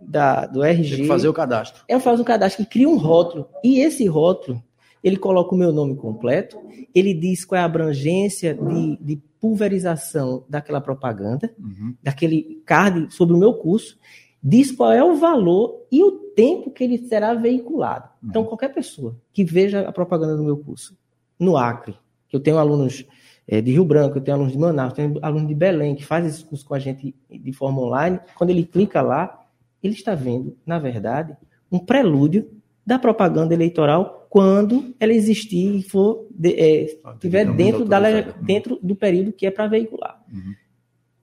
da, 0.00 0.46
do 0.46 0.62
RG. 0.62 0.90
Tem 0.90 1.02
que 1.02 1.08
fazer 1.08 1.28
o 1.28 1.32
cadastro. 1.32 1.82
Eu 1.88 1.98
faço 1.98 2.22
um 2.22 2.24
cadastro 2.24 2.64
que 2.64 2.70
cria 2.70 2.88
um 2.88 2.98
rótulo. 2.98 3.48
E 3.64 3.80
esse 3.80 4.06
rótulo, 4.06 4.62
ele 5.02 5.16
coloca 5.16 5.54
o 5.54 5.58
meu 5.58 5.72
nome 5.72 5.96
completo, 5.96 6.58
ele 6.94 7.14
diz 7.14 7.44
qual 7.44 7.58
é 7.58 7.62
a 7.62 7.66
abrangência 7.66 8.54
de, 8.54 8.96
de 9.00 9.16
pulverização 9.40 10.44
daquela 10.48 10.80
propaganda, 10.80 11.52
uhum. 11.58 11.94
daquele 12.02 12.62
card 12.66 13.12
sobre 13.14 13.34
o 13.34 13.38
meu 13.38 13.54
curso, 13.54 13.98
diz 14.42 14.70
qual 14.70 14.92
é 14.92 15.02
o 15.02 15.16
valor 15.16 15.86
e 15.90 16.02
o 16.02 16.12
tempo 16.34 16.70
que 16.70 16.84
ele 16.84 16.98
será 16.98 17.34
veiculado. 17.34 18.08
Então, 18.22 18.42
uhum. 18.42 18.48
qualquer 18.48 18.72
pessoa 18.72 19.16
que 19.32 19.44
veja 19.44 19.88
a 19.88 19.92
propaganda 19.92 20.36
do 20.36 20.44
meu 20.44 20.58
curso 20.58 20.96
no 21.38 21.56
Acre, 21.56 21.94
que 22.28 22.36
eu 22.36 22.40
tenho 22.40 22.58
alunos 22.58 23.04
é, 23.48 23.60
de 23.60 23.72
Rio 23.72 23.84
Branco, 23.84 24.18
eu 24.18 24.22
tenho 24.22 24.36
alunos 24.36 24.52
de 24.52 24.58
Manaus, 24.58 24.92
tenho 24.92 25.18
alunos 25.22 25.48
de 25.48 25.54
Belém 25.54 25.94
que 25.94 26.04
faz 26.04 26.26
esse 26.26 26.44
curso 26.44 26.64
com 26.64 26.74
a 26.74 26.78
gente 26.78 27.14
de 27.28 27.52
forma 27.52 27.80
online, 27.80 28.20
quando 28.36 28.50
ele 28.50 28.64
clica 28.64 29.00
lá, 29.00 29.44
ele 29.82 29.94
está 29.94 30.14
vendo, 30.14 30.56
na 30.64 30.78
verdade, 30.78 31.36
um 31.72 31.78
prelúdio 31.78 32.50
da 32.86 32.98
propaganda 32.98 33.54
eleitoral 33.54 34.19
quando 34.30 34.94
ela 35.00 35.12
existir 35.12 35.74
e 35.74 35.82
for 35.82 36.28
de, 36.30 36.54
é, 36.54 36.98
ah, 37.04 37.16
tiver 37.18 37.44
dentro, 37.52 37.84
da, 37.84 37.98
dentro 38.40 38.78
do 38.80 38.94
período 38.94 39.32
que 39.32 39.44
é 39.44 39.50
para 39.50 39.66
veicular. 39.66 40.22
Uhum. 40.32 40.54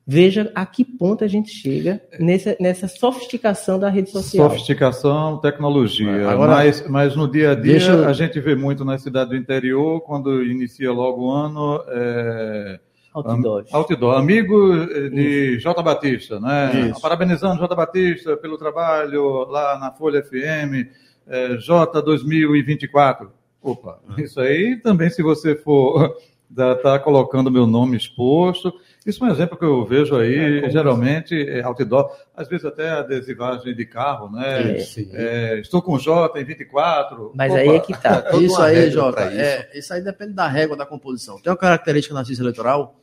Veja 0.06 0.52
a 0.54 0.66
que 0.66 0.84
ponto 0.84 1.24
a 1.24 1.28
gente 1.28 1.50
chega 1.50 2.02
nessa, 2.20 2.56
nessa 2.60 2.88
sofisticação 2.88 3.80
da 3.80 3.90
rede 3.90 4.10
social. 4.10 4.50
Sofisticação, 4.50 5.38
tecnologia. 5.40 6.30
Agora, 6.30 6.56
mas, 6.56 6.88
mas 6.88 7.16
no 7.16 7.30
dia 7.30 7.52
a 7.52 7.56
dia 7.56 7.80
eu... 7.80 8.08
a 8.08 8.14
gente 8.14 8.40
vê 8.42 8.56
muito 8.56 8.84
na 8.84 8.98
cidade 8.98 9.32
do 9.32 9.38
interior, 9.38 10.02
quando 10.02 10.44
inicia 10.44 10.92
logo 10.92 11.28
o 11.28 11.32
ano. 11.32 11.82
É... 11.88 12.80
Outdoor. 13.14 13.66
Outdoor. 13.72 14.18
Amigo 14.18 14.76
eh, 14.76 15.10
de 15.10 15.56
Isso. 15.56 15.64
J. 15.64 15.82
Batista, 15.82 16.40
né? 16.40 16.90
Isso. 16.92 17.02
Parabenizando 17.02 17.60
J. 17.60 17.76
Batista 17.76 18.38
pelo 18.38 18.58
trabalho 18.58 19.46
lá 19.50 19.80
na 19.80 19.92
Folha 19.92 20.24
FM, 20.24 20.88
é, 21.28 21.58
J 21.58 22.02
2024. 22.02 23.32
Opa, 23.62 24.00
isso 24.18 24.40
aí 24.40 24.78
também, 24.78 25.10
se 25.10 25.22
você 25.22 25.56
for 25.56 26.16
está 26.52 26.98
colocando 27.00 27.52
meu 27.52 27.68
nome 27.68 27.98
exposto. 27.98 28.74
Isso 29.06 29.24
é 29.24 29.28
um 29.28 29.32
exemplo 29.32 29.58
que 29.58 29.66
eu 29.66 29.86
vejo 29.86 30.16
aí, 30.16 30.66
é, 30.66 30.70
geralmente, 30.70 31.36
é, 31.36 31.64
outdoor, 31.64 32.12
às 32.36 32.48
vezes 32.48 32.66
até 32.66 32.90
adesivagem 32.90 33.74
de 33.74 33.86
carro, 33.86 34.30
né? 34.30 34.78
É, 34.78 34.86
é, 35.14 35.60
estou 35.60 35.82
com 35.82 35.98
J 35.98 36.40
em 36.40 36.44
24. 36.44 37.32
Mas 37.36 37.52
Opa, 37.52 37.62
aí 37.62 37.70
é 37.70 37.80
que 37.80 38.02
tá. 38.02 38.26
isso 38.40 38.62
aí, 38.62 38.90
Jota, 38.90 39.26
isso. 39.28 39.40
É, 39.40 39.70
isso 39.74 39.94
aí 39.94 40.02
depende 40.02 40.34
da 40.34 40.48
régua 40.48 40.76
da 40.76 40.86
composição. 40.86 41.40
Tem 41.40 41.52
uma 41.52 41.58
característica 41.58 42.14
na 42.14 42.22
justiça 42.22 42.42
eleitoral 42.42 42.96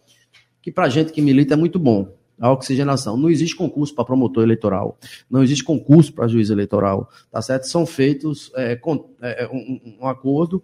que, 0.63 0.71
para 0.71 0.89
gente 0.89 1.13
que 1.13 1.21
milita, 1.21 1.55
é 1.55 1.57
muito 1.57 1.79
bom 1.79 2.09
a 2.39 2.51
oxigenação. 2.53 3.17
Não 3.17 3.31
existe 3.31 3.57
concurso 3.57 3.95
para 3.95 4.05
promotor 4.05 4.43
eleitoral, 4.43 4.99
não 5.31 5.43
existe 5.43 5.65
concurso 5.65 6.13
para 6.13 6.29
juiz 6.29 6.51
eleitoral, 6.51 7.09
tá 7.31 7.41
certo? 7.41 7.65
São 7.65 7.87
feitos 7.87 8.51
é, 8.55 8.77
é, 9.25 9.49
um, 9.51 9.99
um, 10.01 10.07
acordo 10.07 10.63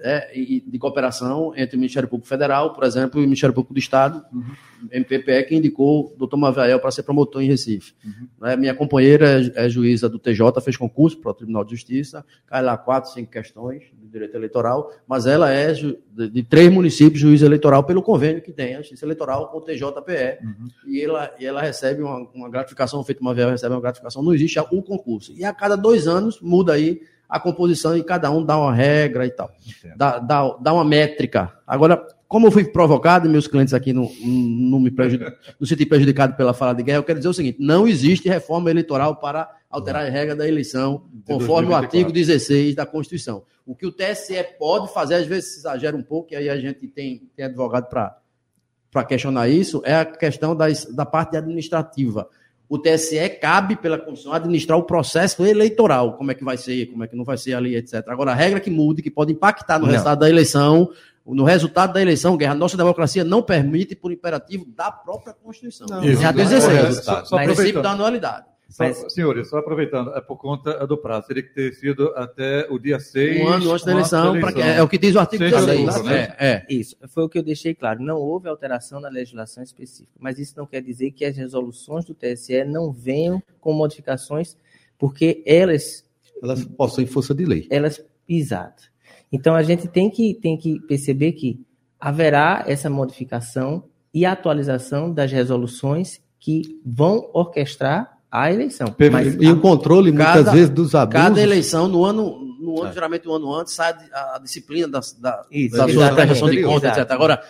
é, 0.00 0.32
de 0.34 0.78
cooperação 0.78 1.52
entre 1.56 1.76
o 1.76 1.78
Ministério 1.78 2.08
Público 2.08 2.28
Federal, 2.28 2.72
por 2.72 2.84
exemplo, 2.84 3.20
e 3.20 3.24
o 3.24 3.26
Ministério 3.26 3.54
Público 3.54 3.72
do 3.72 3.78
Estado, 3.78 4.24
uhum. 4.32 4.42
MPPE, 4.90 5.44
que 5.44 5.54
indicou 5.54 6.12
o 6.12 6.16
doutor 6.18 6.36
Maviael 6.36 6.80
para 6.80 6.90
ser 6.90 7.02
promotor 7.04 7.42
em 7.42 7.46
Recife. 7.46 7.94
Uhum. 8.04 8.28
Né, 8.40 8.56
minha 8.56 8.74
companheira 8.74 9.40
é, 9.54 9.66
é, 9.66 9.68
juíza 9.68 10.08
do 10.08 10.18
TJ, 10.18 10.60
fez 10.60 10.76
concurso 10.76 11.18
para 11.18 11.30
o 11.30 11.34
Tribunal 11.34 11.64
de 11.64 11.70
Justiça, 11.70 12.24
cai 12.46 12.62
lá 12.62 12.76
quatro, 12.76 13.10
cinco 13.10 13.30
questões 13.30 13.84
de 13.94 14.08
direito 14.08 14.36
eleitoral, 14.36 14.92
mas 15.06 15.26
ela 15.26 15.50
é 15.50 15.72
de, 15.72 16.42
três 16.42 16.70
municípios 16.70 17.20
juiz 17.20 17.42
eleitoral 17.42 17.84
pelo 17.84 18.02
convênio 18.02 18.42
que 18.42 18.52
tem 18.52 18.74
a 18.74 18.78
Justiça 18.78 19.06
Eleitoral 19.06 19.48
com 19.48 19.58
o 19.58 19.60
TJPE, 19.60 20.44
uhum. 20.44 20.68
e, 20.86 21.00
ela, 21.00 21.34
e 21.38 21.46
ela 21.46 21.62
recebe 21.62 22.02
uma, 22.02 22.28
uma 22.34 22.50
gratificação, 22.50 23.00
o 23.00 23.04
feito 23.04 23.24
Maviael 23.24 23.50
recebe 23.50 23.74
uma 23.74 23.80
gratificação, 23.80 24.22
não 24.22 24.34
existe 24.34 24.58
o 24.58 24.82
concurso. 24.82 25.32
E 25.32 25.44
a 25.44 25.52
cada 25.52 25.76
dois 25.76 26.06
anos 26.06 26.40
muda 26.40 26.72
aí 26.72 27.00
a 27.32 27.40
composição 27.40 27.96
e 27.96 28.04
cada 28.04 28.30
um 28.30 28.44
dá 28.44 28.58
uma 28.58 28.74
regra 28.74 29.26
e 29.26 29.30
tal. 29.30 29.50
Dá, 29.96 30.18
dá, 30.18 30.54
dá 30.60 30.74
uma 30.74 30.84
métrica. 30.84 31.50
Agora, 31.66 32.06
como 32.28 32.46
eu 32.46 32.50
fui 32.50 32.62
provocado, 32.62 33.26
meus 33.26 33.46
clientes 33.46 33.72
aqui 33.72 33.90
não, 33.90 34.12
não 34.22 34.78
me 34.78 34.90
prejudicam, 34.90 35.32
não 35.58 35.66
senti 35.66 35.86
prejudicado 35.86 36.36
pela 36.36 36.52
fala 36.52 36.74
de 36.74 36.82
guerra, 36.82 36.98
eu 36.98 37.02
quero 37.02 37.18
dizer 37.18 37.30
o 37.30 37.32
seguinte: 37.32 37.56
não 37.58 37.88
existe 37.88 38.28
reforma 38.28 38.70
eleitoral 38.70 39.16
para 39.16 39.50
alterar 39.70 40.04
a 40.04 40.10
regra 40.10 40.36
da 40.36 40.46
eleição, 40.46 41.06
conforme 41.24 41.70
o 41.70 41.74
artigo 41.74 42.12
16 42.12 42.74
da 42.74 42.84
Constituição. 42.84 43.44
O 43.64 43.74
que 43.74 43.86
o 43.86 43.92
TSE 43.92 44.34
pode 44.58 44.92
fazer, 44.92 45.14
às 45.14 45.26
vezes 45.26 45.56
exagera 45.56 45.96
um 45.96 46.02
pouco, 46.02 46.34
e 46.34 46.36
aí 46.36 46.50
a 46.50 46.58
gente 46.58 46.86
tem, 46.86 47.30
tem 47.34 47.46
advogado 47.46 47.88
para 47.88 49.04
questionar 49.04 49.48
isso, 49.48 49.80
é 49.86 49.94
a 49.94 50.04
questão 50.04 50.54
das, 50.54 50.84
da 50.84 51.06
parte 51.06 51.34
administrativa 51.34 52.28
o 52.72 52.78
TSE 52.78 53.28
cabe 53.38 53.76
pela 53.76 53.98
Constituição 53.98 54.32
administrar 54.32 54.78
o 54.78 54.82
processo 54.82 55.44
eleitoral, 55.44 56.16
como 56.16 56.30
é 56.30 56.34
que 56.34 56.42
vai 56.42 56.56
ser, 56.56 56.86
como 56.86 57.04
é 57.04 57.06
que 57.06 57.14
não 57.14 57.22
vai 57.22 57.36
ser 57.36 57.52
ali, 57.52 57.76
etc. 57.76 58.02
Agora, 58.08 58.32
a 58.32 58.34
regra 58.34 58.58
que 58.60 58.70
mude, 58.70 59.02
que 59.02 59.10
pode 59.10 59.30
impactar 59.30 59.78
no 59.78 59.84
não. 59.84 59.92
resultado 59.92 60.20
da 60.20 60.30
eleição, 60.30 60.90
no 61.26 61.44
resultado 61.44 61.92
da 61.92 62.00
eleição, 62.00 62.34
guerra, 62.34 62.54
nossa 62.54 62.74
democracia 62.74 63.24
não 63.24 63.42
permite 63.42 63.94
por 63.94 64.10
imperativo 64.10 64.64
da 64.74 64.90
própria 64.90 65.34
Constituição. 65.34 65.86
Não, 65.86 66.02
Isso, 66.02 66.22
já 66.22 66.32
16, 66.32 67.06
é, 67.06 67.12
o 67.20 67.44
princípio 67.44 67.82
da 67.82 67.90
anualidade. 67.90 68.46
Mas... 68.78 69.04
Senhores, 69.12 69.48
só 69.48 69.58
aproveitando, 69.58 70.14
é 70.14 70.20
por 70.20 70.36
conta 70.36 70.86
do 70.86 70.96
prazo, 70.96 71.26
teria 71.28 71.42
que 71.42 71.54
ter 71.54 71.74
sido 71.74 72.12
até 72.16 72.66
o 72.70 72.78
dia 72.78 72.98
6. 72.98 73.40
Um 73.40 73.48
ano 73.48 73.72
antes 73.72 73.84
da 73.84 73.92
eleição, 73.92 74.36
eleição. 74.36 74.52
Que, 74.52 74.60
é 74.60 74.82
o 74.82 74.88
que 74.88 74.98
diz 74.98 75.14
o 75.14 75.18
artigo 75.20 75.44
16. 75.44 76.04
Né? 76.04 76.36
É, 76.38 76.46
é. 76.46 76.66
Isso, 76.68 76.96
foi 77.08 77.24
o 77.24 77.28
que 77.28 77.38
eu 77.38 77.42
deixei 77.42 77.74
claro. 77.74 78.02
Não 78.02 78.16
houve 78.16 78.48
alteração 78.48 79.00
na 79.00 79.08
legislação 79.08 79.62
específica. 79.62 80.12
Mas 80.18 80.38
isso 80.38 80.54
não 80.56 80.66
quer 80.66 80.82
dizer 80.82 81.10
que 81.12 81.24
as 81.24 81.36
resoluções 81.36 82.04
do 82.04 82.14
TSE 82.14 82.64
não 82.64 82.92
venham 82.92 83.42
com 83.60 83.72
modificações, 83.72 84.56
porque 84.98 85.42
elas. 85.46 86.04
Elas 86.42 86.64
possuem 86.64 87.06
força 87.06 87.34
de 87.34 87.44
lei. 87.44 87.66
Elas, 87.70 88.04
exato. 88.28 88.84
Então 89.30 89.54
a 89.54 89.62
gente 89.62 89.88
tem 89.88 90.10
que, 90.10 90.34
tem 90.34 90.56
que 90.56 90.80
perceber 90.80 91.32
que 91.32 91.64
haverá 91.98 92.64
essa 92.66 92.90
modificação 92.90 93.84
e 94.12 94.26
atualização 94.26 95.12
das 95.12 95.32
resoluções 95.32 96.20
que 96.38 96.80
vão 96.84 97.30
orquestrar 97.32 98.11
a 98.32 98.50
eleição. 98.50 98.96
Mas 99.12 99.34
e 99.34 99.46
a, 99.46 99.52
o 99.52 99.60
controle, 99.60 100.10
cada, 100.10 100.36
muitas 100.36 100.54
vezes, 100.54 100.70
dos 100.70 100.94
abusos. 100.94 101.22
Cada 101.22 101.42
eleição, 101.42 101.86
no 101.86 102.02
ano, 102.02 102.56
no 102.58 102.80
ano 102.80 102.88
é. 102.88 102.94
geralmente 102.94 103.28
um 103.28 103.34
ano 103.34 103.54
antes, 103.54 103.74
sai 103.74 103.94
a, 104.10 104.36
a 104.36 104.38
disciplina 104.38 104.88
da, 104.88 105.00
da, 105.18 105.44
Isso, 105.50 105.76
da 105.76 105.86
sua 105.86 106.14
prestação 106.14 106.48
de 106.48 106.62
contas, 106.62 106.96
etc. 106.96 107.10
Agora, 107.10 107.42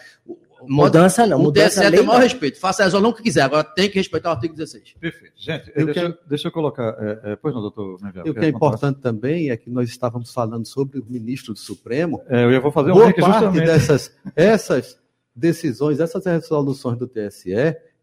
mudança 0.66 1.24
não. 1.24 1.38
O 1.38 1.42
mudança 1.44 1.82
TSE 1.82 1.90
tem 1.92 2.00
o 2.00 2.04
maior 2.04 2.20
respeito. 2.20 2.58
Faça 2.58 2.82
a 2.82 2.86
resolução 2.86 3.12
que 3.12 3.22
quiser, 3.22 3.42
agora 3.42 3.62
tem 3.62 3.88
que 3.88 3.96
respeitar 3.96 4.30
o 4.30 4.32
artigo 4.32 4.54
16. 4.54 4.94
Perfeito. 4.98 5.34
Gente, 5.36 5.72
eu 5.72 5.86
deixa, 5.86 6.12
que... 6.12 6.18
deixa, 6.28 6.48
eu 6.48 6.52
colocar. 6.52 6.96
É, 6.98 7.32
é, 7.32 7.36
pois 7.36 7.54
não, 7.54 7.60
doutor 7.62 8.00
E 8.24 8.30
o 8.30 8.34
que 8.34 8.44
é 8.44 8.48
importante 8.48 8.98
também 8.98 9.50
é 9.50 9.56
que 9.56 9.70
nós 9.70 9.88
estávamos 9.88 10.32
falando 10.32 10.66
sobre 10.66 10.98
o 10.98 11.06
ministro 11.08 11.52
do 11.52 11.60
Supremo. 11.60 12.20
É, 12.28 12.44
eu 12.44 12.60
vou 12.60 12.72
fazer 12.72 12.90
um 12.90 12.94
Boa 12.94 13.06
link 13.06 13.20
parte 13.20 13.34
justamente. 13.34 13.66
dessas 13.66 14.12
essas 14.34 14.98
decisões, 15.32 16.00
essas 16.00 16.26
resoluções 16.26 16.98
do 16.98 17.06
TSE, 17.06 17.54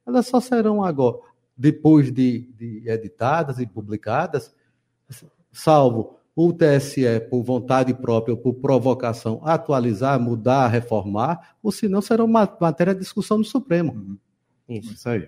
elas 0.07 0.27
só 0.27 0.39
serão 0.39 0.81
agora 0.81 1.28
depois 1.59 2.09
de, 2.09 2.49
de 2.57 2.89
editadas 2.89 3.59
e 3.59 3.67
publicadas, 3.67 4.55
salvo 5.51 6.17
o 6.33 6.53
TSE, 6.53 7.19
por 7.29 7.43
vontade 7.43 7.93
própria, 7.93 8.33
por 8.33 8.53
provocação, 8.53 9.41
atualizar, 9.43 10.17
mudar, 10.17 10.69
reformar, 10.69 11.57
ou 11.61 11.69
senão 11.69 12.01
será 12.01 12.23
uma 12.23 12.49
matéria 12.61 12.93
de 12.93 13.01
discussão 13.01 13.39
no 13.39 13.43
Supremo. 13.43 13.91
Uhum. 13.91 14.17
Isso. 14.69 14.93
Isso 14.93 15.09
aí. 15.09 15.27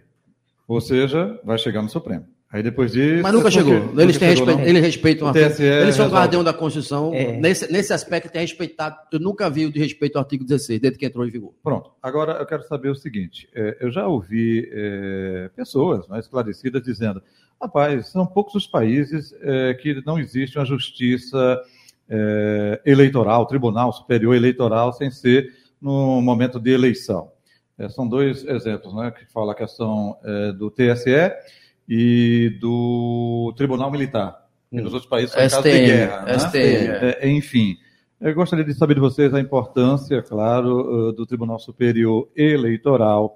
Ou 0.66 0.80
seja, 0.80 1.38
vai 1.44 1.58
chegar 1.58 1.82
no 1.82 1.90
Supremo. 1.90 2.26
Aí 2.52 2.62
depois 2.62 2.92
disso. 2.92 3.24
Mas 3.24 3.34
nunca 3.34 3.48
é 3.48 3.52
chegou. 3.52 3.82
Porque, 3.82 4.02
eles, 4.02 4.18
têm 4.18 4.28
respeito, 4.28 4.60
eles 4.60 4.82
respeitam 4.82 5.28
a 5.28 5.32
TSE 5.32 5.64
Eles 5.64 5.96
são 5.96 6.10
guardião 6.10 6.44
da 6.44 6.52
Constituição. 6.52 7.14
É. 7.14 7.38
Nesse, 7.38 7.72
nesse 7.72 7.94
aspecto, 7.94 8.30
tem 8.30 8.42
respeitado. 8.42 8.98
Eu 9.10 9.22
nunca 9.22 9.50
vi 9.50 9.66
o 9.66 9.72
de 9.72 9.80
respeito 9.80 10.18
ao 10.18 10.24
artigo 10.24 10.44
16, 10.44 10.82
desde 10.82 11.00
que 11.00 11.06
entrou 11.06 11.26
em 11.26 11.32
vigor. 11.32 11.54
Pronto. 11.64 11.92
Agora 12.04 12.34
eu 12.34 12.46
quero 12.46 12.64
saber 12.64 12.90
o 12.90 12.96
seguinte: 12.96 13.48
é, 13.56 13.78
eu 13.80 13.90
já 13.90 14.06
ouvi 14.06 14.70
é, 14.70 15.50
pessoas 15.56 16.06
mais 16.10 16.26
esclarecidas 16.26 16.84
dizendo: 16.84 17.24
rapaz, 17.62 18.08
são 18.08 18.26
poucos 18.26 18.56
os 18.56 18.68
países 18.68 19.34
é, 19.42 19.74
que 19.76 20.04
não 20.06 20.20
existe 20.20 20.58
uma 20.60 20.66
justiça 20.66 21.58
é, 22.10 22.82
eleitoral, 22.86 23.46
tribunal 23.46 23.94
superior 23.94 24.36
eleitoral, 24.36 24.92
sem 24.92 25.10
ser 25.10 25.54
no 25.82 26.22
momento 26.22 26.60
de 26.60 26.72
eleição. 26.72 27.32
É, 27.78 27.88
são 27.88 28.06
dois 28.06 28.44
exemplos, 28.44 28.94
né, 28.94 29.10
que 29.10 29.26
fala 29.32 29.54
a 29.54 29.56
questão 29.56 30.18
do 30.58 30.70
TSE 30.70 31.32
e 31.94 32.58
do 32.62 33.54
Tribunal 33.58 33.92
Militar. 33.92 34.48
Que 34.70 34.80
nos 34.80 34.94
outros 34.94 35.10
países 35.10 35.32
são 35.32 35.42
casos 35.42 35.62
de 35.62 35.86
guerra. 35.86 36.22
Né? 36.22 36.40
STM, 36.40 36.58
é. 36.58 37.18
É, 37.20 37.30
enfim, 37.30 37.78
eu 38.22 38.34
gostaria 38.34 38.64
de 38.64 38.74
saber 38.74 38.94
de 38.94 39.02
vocês 39.02 39.34
a 39.34 39.42
importância, 39.42 40.22
claro, 40.22 41.10
uh, 41.10 41.12
do 41.12 41.26
Tribunal 41.26 41.60
Superior 41.60 42.30
Eleitoral, 42.34 43.36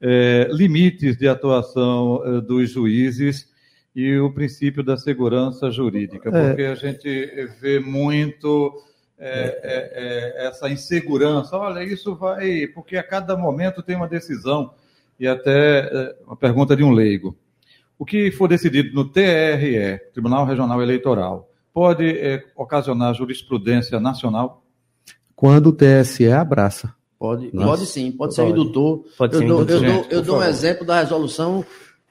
é, 0.00 0.48
limites 0.50 1.16
de 1.16 1.28
atuação 1.28 2.16
uh, 2.16 2.42
dos 2.42 2.70
juízes 2.70 3.48
e 3.94 4.18
o 4.18 4.32
princípio 4.32 4.82
da 4.82 4.96
segurança 4.96 5.70
jurídica, 5.70 6.28
é. 6.28 6.48
porque 6.48 6.62
a 6.64 6.74
gente 6.74 7.48
vê 7.60 7.78
muito 7.78 8.82
é, 9.16 9.60
é, 9.62 10.42
é, 10.42 10.46
essa 10.48 10.68
insegurança. 10.68 11.56
Olha, 11.56 11.84
isso 11.84 12.16
vai. 12.16 12.66
Porque 12.74 12.96
a 12.96 13.02
cada 13.04 13.36
momento 13.36 13.80
tem 13.80 13.94
uma 13.94 14.08
decisão, 14.08 14.74
e 15.20 15.28
até 15.28 16.16
uma 16.26 16.34
pergunta 16.34 16.74
de 16.74 16.82
um 16.82 16.90
leigo 16.90 17.38
o 17.98 18.04
que 18.04 18.30
for 18.32 18.48
decidido 18.48 18.94
no 18.94 19.08
TRE, 19.08 20.00
Tribunal 20.12 20.44
Regional 20.46 20.82
Eleitoral, 20.82 21.48
pode 21.72 22.04
é, 22.04 22.44
ocasionar 22.56 23.14
jurisprudência 23.14 23.98
nacional? 24.00 24.64
Quando 25.34 25.68
o 25.68 25.72
TSE 25.72 26.30
abraça. 26.30 26.94
Pode, 27.18 27.50
pode 27.50 27.86
sim, 27.86 28.06
pode, 28.10 28.16
pode. 28.16 28.34
ser 28.34 28.48
indutor. 28.48 29.04
Pode 29.16 29.34
eu 29.34 29.40
ser 29.40 29.46
dou, 29.46 29.62
indutor. 29.62 29.84
Eu, 29.84 29.92
dou, 29.92 30.06
eu 30.10 30.22
dou 30.22 30.38
um 30.38 30.42
exemplo 30.42 30.84
da 30.84 31.00
resolução 31.00 31.64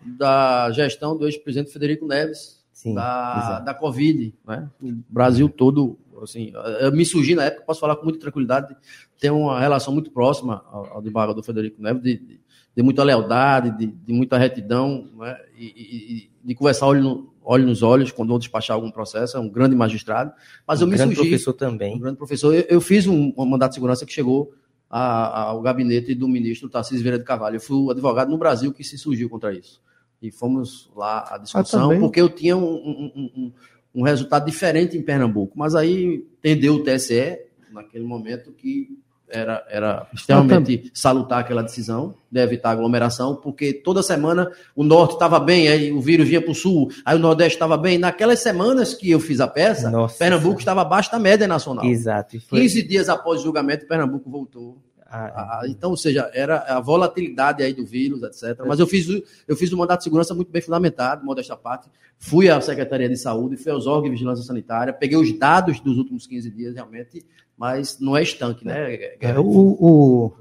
da 0.04 0.72
gestão 0.72 1.16
do 1.16 1.26
ex-presidente 1.26 1.72
Federico 1.72 2.08
Neves, 2.08 2.60
sim, 2.72 2.94
da, 2.94 3.60
da 3.60 3.74
Covid. 3.74 4.34
Né? 4.46 4.70
O 4.82 4.94
Brasil 5.10 5.48
todo, 5.50 5.98
assim, 6.22 6.52
eu 6.80 6.92
me 6.92 7.06
surgi 7.06 7.36
na 7.36 7.46
época, 7.46 7.66
posso 7.66 7.80
falar 7.80 7.96
com 7.96 8.04
muita 8.04 8.20
tranquilidade, 8.20 8.76
tem 9.20 9.30
uma 9.30 9.60
relação 9.60 9.94
muito 9.94 10.12
próxima 10.12 10.64
ao, 10.72 10.94
ao 10.94 11.02
desembargador 11.02 11.44
Federico 11.44 11.82
Neves, 11.82 12.02
de, 12.02 12.18
de 12.18 12.41
de 12.76 12.82
muita 12.82 13.04
lealdade, 13.04 13.78
de, 13.78 13.88
de 13.88 14.14
muita 14.14 14.38
retidão, 14.38 15.10
né? 15.18 15.38
e, 15.58 15.66
e, 15.66 16.14
e, 16.16 16.32
de 16.44 16.56
conversar 16.56 16.88
olho, 16.88 17.04
no, 17.04 17.34
olho 17.44 17.66
nos 17.66 17.84
olhos 17.84 18.12
quando 18.12 18.30
vão 18.30 18.40
despachar 18.40 18.76
algum 18.76 18.90
processo, 18.90 19.36
é 19.38 19.40
um 19.40 19.50
grande 19.50 19.76
magistrado. 19.76 20.32
Mas 20.66 20.82
um 20.82 20.86
eu 20.86 20.88
me 20.88 20.98
grande 20.98 21.16
professor 21.16 21.54
também. 21.54 21.96
Um 21.96 22.00
grande 22.00 22.18
professor. 22.18 22.54
Eu, 22.54 22.66
eu 22.70 22.82
fiz 22.82 23.08
um, 23.08 23.34
um, 23.38 23.46
mandato 23.46 23.72
de 23.72 23.76
segurança 23.76 24.06
que 24.06 24.14
chegou 24.14 24.54
a, 24.90 25.50
ao 25.50 25.62
gabinete 25.62 26.16
do 26.16 26.28
ministro 26.28 26.70
Tarcísio 26.70 27.02
Vieira 27.02 27.20
de 27.20 27.26
Carvalho. 27.26 27.58
Eu 27.58 27.62
fui 27.62 27.78
o 27.78 27.92
advogado 27.92 28.30
no 28.30 28.38
Brasil 28.38 28.72
que 28.72 28.84
se 28.84 28.98
surgiu 28.98 29.30
contra 29.30 29.54
isso. 29.54 29.82
E 30.22 30.32
fomos 30.32 30.90
lá 30.96 31.28
à 31.32 31.38
discussão, 31.38 31.92
ah, 31.92 32.00
porque 32.00 32.22
eu 32.22 32.30
tinha 32.30 32.56
um, 32.56 32.64
um, 32.64 33.52
um 33.94 34.04
resultado 34.04 34.46
diferente 34.46 34.98
em 34.98 35.02
Pernambuco. 35.02 35.58
Mas 35.58 35.76
aí 35.76 36.26
entendeu 36.38 36.76
o 36.76 36.84
TSE, 36.84 37.40
naquele 37.72 38.06
momento, 38.06 38.52
que 38.52 38.98
era, 39.32 39.66
era 39.70 40.08
extremamente 40.14 40.92
salutar 40.94 41.40
aquela 41.40 41.64
decisão 41.64 42.14
de 42.32 42.40
evitar 42.40 42.72
aglomeração, 42.72 43.36
porque 43.36 43.74
toda 43.74 44.02
semana 44.02 44.50
o 44.76 44.84
norte 44.84 45.14
estava 45.14 45.40
bem, 45.40 45.68
aí 45.68 45.92
o 45.92 46.00
vírus 46.00 46.28
vinha 46.28 46.42
para 46.42 46.52
o 46.52 46.56
sul, 46.56 46.90
aí 47.06 47.16
o 47.16 47.20
nordeste 47.20 47.56
estava 47.56 47.76
bem. 47.78 47.98
Naquelas 47.98 48.40
semanas 48.40 48.94
que 48.94 49.12
eu 49.12 49.20
fiz 49.20 49.40
a 49.40 49.48
peça, 49.48 49.90
Nossa, 49.90 50.18
Pernambuco 50.18 50.60
estava 50.60 50.82
abaixo 50.82 51.12
da 51.12 51.20
média 51.20 51.48
nacional. 51.48 51.86
Exato. 51.86 52.40
Foi... 52.42 52.62
15 52.62 52.84
dias 52.84 53.10
após 53.10 53.42
o 53.42 53.44
julgamento, 53.44 53.88
Pernambuco 53.88 54.30
voltou 54.30 54.78
Ah, 55.12 55.62
é. 55.64 55.70
então, 55.70 55.90
ou 55.90 55.98
seja, 55.98 56.32
era 56.34 56.60
a 56.60 56.80
volatilidade 56.80 57.62
aí 57.62 57.74
do 57.74 57.86
vírus, 57.86 58.24
etc. 58.24 58.64
Mas 58.66 58.80
eu 58.80 58.88
fiz, 58.88 59.08
eu 59.46 59.56
fiz 59.58 59.74
um 59.74 59.78
mandato 59.78 60.00
de 60.00 60.04
segurança 60.06 60.34
muito 60.34 60.50
bem 60.50 60.62
fundamentado, 60.62 61.26
modesta 61.26 61.58
parte. 61.58 61.90
Fui 62.18 62.50
à 62.50 62.62
Secretaria 62.62 63.10
de 63.10 63.18
Saúde, 63.18 63.58
fui 63.58 63.72
aos 63.72 63.88
órgãos 63.88 64.06
de 64.06 64.12
vigilância 64.12 64.46
sanitária, 64.46 64.94
peguei 64.94 65.18
os 65.18 65.38
dados 65.38 65.82
dos 65.82 65.98
últimos 65.98 66.26
15 66.26 66.50
dias, 66.52 66.76
realmente, 66.76 67.26
mas 67.58 68.00
não 68.00 68.16
é 68.16 68.24
estanque, 68.24 68.66
né? 68.66 69.16
É, 69.20 69.38
o, 69.38 69.46
o, 69.46 70.34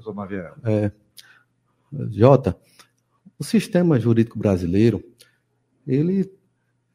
é, 0.63 0.91
Jota, 2.11 2.55
o 3.37 3.43
sistema 3.43 3.99
jurídico 3.99 4.39
brasileiro, 4.39 5.03
ele, 5.85 6.31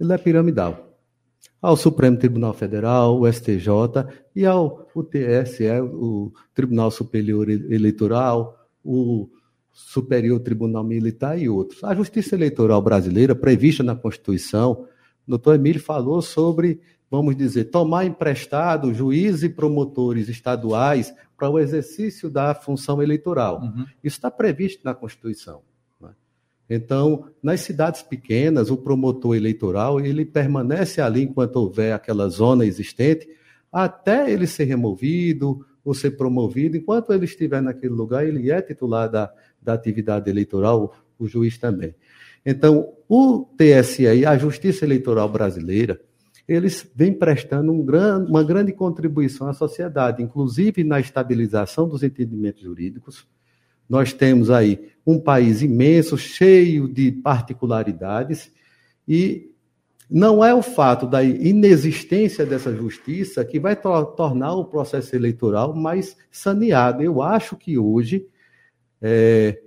ele 0.00 0.12
é 0.12 0.18
piramidal 0.18 0.85
ao 1.60 1.76
Supremo 1.76 2.16
Tribunal 2.16 2.52
Federal, 2.52 3.20
o 3.20 3.30
STJ 3.30 3.68
e 4.34 4.44
ao 4.46 4.86
o 4.94 5.02
TSE, 5.02 5.68
o 5.80 6.32
Tribunal 6.54 6.90
Superior 6.90 7.48
Eleitoral, 7.50 8.68
o 8.84 9.28
Superior 9.72 10.40
Tribunal 10.40 10.84
Militar 10.84 11.38
e 11.38 11.48
outros. 11.48 11.84
A 11.84 11.94
Justiça 11.94 12.34
Eleitoral 12.34 12.80
brasileira, 12.80 13.34
prevista 13.34 13.82
na 13.82 13.94
Constituição, 13.94 14.86
o 15.26 15.30
doutor 15.30 15.56
Emílio 15.56 15.80
falou 15.80 16.22
sobre, 16.22 16.80
vamos 17.10 17.36
dizer, 17.36 17.64
tomar 17.64 18.04
emprestado 18.04 18.94
juízes 18.94 19.42
e 19.42 19.48
promotores 19.48 20.28
estaduais 20.28 21.12
para 21.36 21.50
o 21.50 21.58
exercício 21.58 22.30
da 22.30 22.54
função 22.54 23.02
eleitoral. 23.02 23.60
Uhum. 23.60 23.84
Isso 24.02 24.16
está 24.16 24.30
previsto 24.30 24.82
na 24.84 24.94
Constituição. 24.94 25.60
Então, 26.68 27.26
nas 27.42 27.60
cidades 27.60 28.02
pequenas, 28.02 28.70
o 28.70 28.76
promotor 28.76 29.36
eleitoral 29.36 30.00
ele 30.00 30.24
permanece 30.24 31.00
ali 31.00 31.22
enquanto 31.22 31.56
houver 31.56 31.92
aquela 31.92 32.28
zona 32.28 32.66
existente, 32.66 33.28
até 33.72 34.30
ele 34.30 34.46
ser 34.46 34.64
removido 34.64 35.64
ou 35.84 35.94
ser 35.94 36.12
promovido. 36.12 36.76
Enquanto 36.76 37.12
ele 37.12 37.24
estiver 37.24 37.62
naquele 37.62 37.94
lugar, 37.94 38.26
ele 38.26 38.50
é 38.50 38.60
titular 38.60 39.08
da, 39.08 39.32
da 39.62 39.74
atividade 39.74 40.28
eleitoral, 40.28 40.94
o 41.18 41.28
juiz 41.28 41.56
também. 41.56 41.94
Então, 42.44 42.92
o 43.08 43.44
TSE 43.56 44.24
a 44.24 44.36
Justiça 44.36 44.84
Eleitoral 44.84 45.28
Brasileira, 45.28 46.00
eles 46.46 46.88
vêm 46.94 47.12
prestando 47.12 47.72
um 47.72 47.84
gran, 47.84 48.24
uma 48.24 48.44
grande 48.44 48.72
contribuição 48.72 49.48
à 49.48 49.52
sociedade, 49.52 50.22
inclusive 50.22 50.84
na 50.84 51.00
estabilização 51.00 51.88
dos 51.88 52.04
entendimentos 52.04 52.62
jurídicos, 52.62 53.26
nós 53.88 54.12
temos 54.12 54.50
aí 54.50 54.90
um 55.06 55.20
país 55.20 55.62
imenso, 55.62 56.18
cheio 56.18 56.88
de 56.88 57.12
particularidades, 57.12 58.50
e 59.06 59.50
não 60.10 60.44
é 60.44 60.54
o 60.54 60.62
fato 60.62 61.06
da 61.06 61.22
inexistência 61.22 62.46
dessa 62.46 62.74
justiça 62.74 63.44
que 63.44 63.58
vai 63.58 63.74
to 63.74 64.04
tornar 64.16 64.54
o 64.54 64.64
processo 64.64 65.14
eleitoral 65.14 65.74
mais 65.74 66.16
saneado. 66.30 67.02
Eu 67.02 67.20
acho 67.22 67.56
que 67.56 67.76
hoje 67.76 68.26
é, 69.02 69.60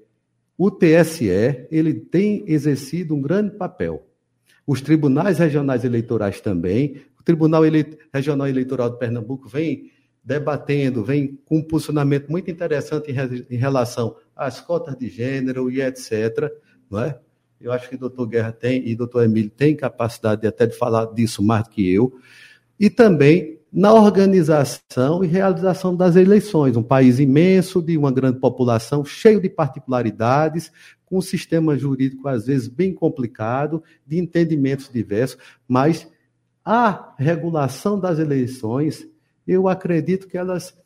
o 0.57 0.71
TSE 0.71 1.67
ele 1.69 1.93
tem 1.93 2.43
exercido 2.47 3.15
um 3.15 3.21
grande 3.21 3.55
papel. 3.55 4.05
Os 4.65 4.81
tribunais 4.81 5.39
regionais 5.39 5.83
eleitorais 5.83 6.39
também. 6.41 7.01
O 7.19 7.23
Tribunal 7.23 7.65
Ele 7.65 7.97
Regional 8.13 8.47
Eleitoral 8.47 8.89
de 8.89 8.99
Pernambuco 8.99 9.49
vem 9.49 9.91
debatendo, 10.23 11.03
vem 11.03 11.39
com 11.45 11.57
um 11.57 11.63
posicionamento 11.63 12.29
muito 12.29 12.51
interessante 12.51 13.11
em, 13.11 13.55
em 13.55 13.57
relação 13.57 14.15
às 14.35 14.59
cotas 14.59 14.95
de 14.95 15.09
gênero 15.09 15.71
e 15.71 15.81
etc. 15.81 16.51
Não 16.89 16.99
é? 16.99 17.19
Eu 17.59 17.71
acho 17.71 17.89
que 17.89 17.95
o 17.95 17.99
doutor 17.99 18.27
Guerra 18.27 18.51
tem 18.51 18.87
e 18.87 18.93
o 18.93 18.97
doutor 18.97 19.23
Emílio 19.23 19.49
tem 19.49 19.75
capacidade 19.75 20.47
até 20.47 20.65
de 20.65 20.77
falar 20.77 21.05
disso 21.07 21.43
mais 21.43 21.63
do 21.63 21.69
que 21.69 21.93
eu. 21.93 22.13
E 22.79 22.89
também 22.89 23.59
na 23.71 23.93
organização 23.93 25.23
e 25.23 25.27
realização 25.27 25.95
das 25.95 26.15
eleições. 26.15 26.75
Um 26.75 26.83
país 26.83 27.19
imenso, 27.19 27.81
de 27.81 27.97
uma 27.97 28.11
grande 28.11 28.39
população, 28.39 29.05
cheio 29.05 29.39
de 29.39 29.49
particularidades, 29.49 30.71
com 31.05 31.17
um 31.17 31.21
sistema 31.21 31.77
jurídico, 31.77 32.27
às 32.27 32.45
vezes, 32.45 32.67
bem 32.67 32.93
complicado, 32.93 33.83
de 34.05 34.17
entendimentos 34.17 34.89
diversos, 34.89 35.37
mas 35.67 36.07
a 36.63 37.15
regulação 37.17 37.99
das 37.99 38.19
eleições 38.19 39.07
eu 39.49 39.67
acredito 39.67 40.27
que 40.27 40.37
elas, 40.37 40.77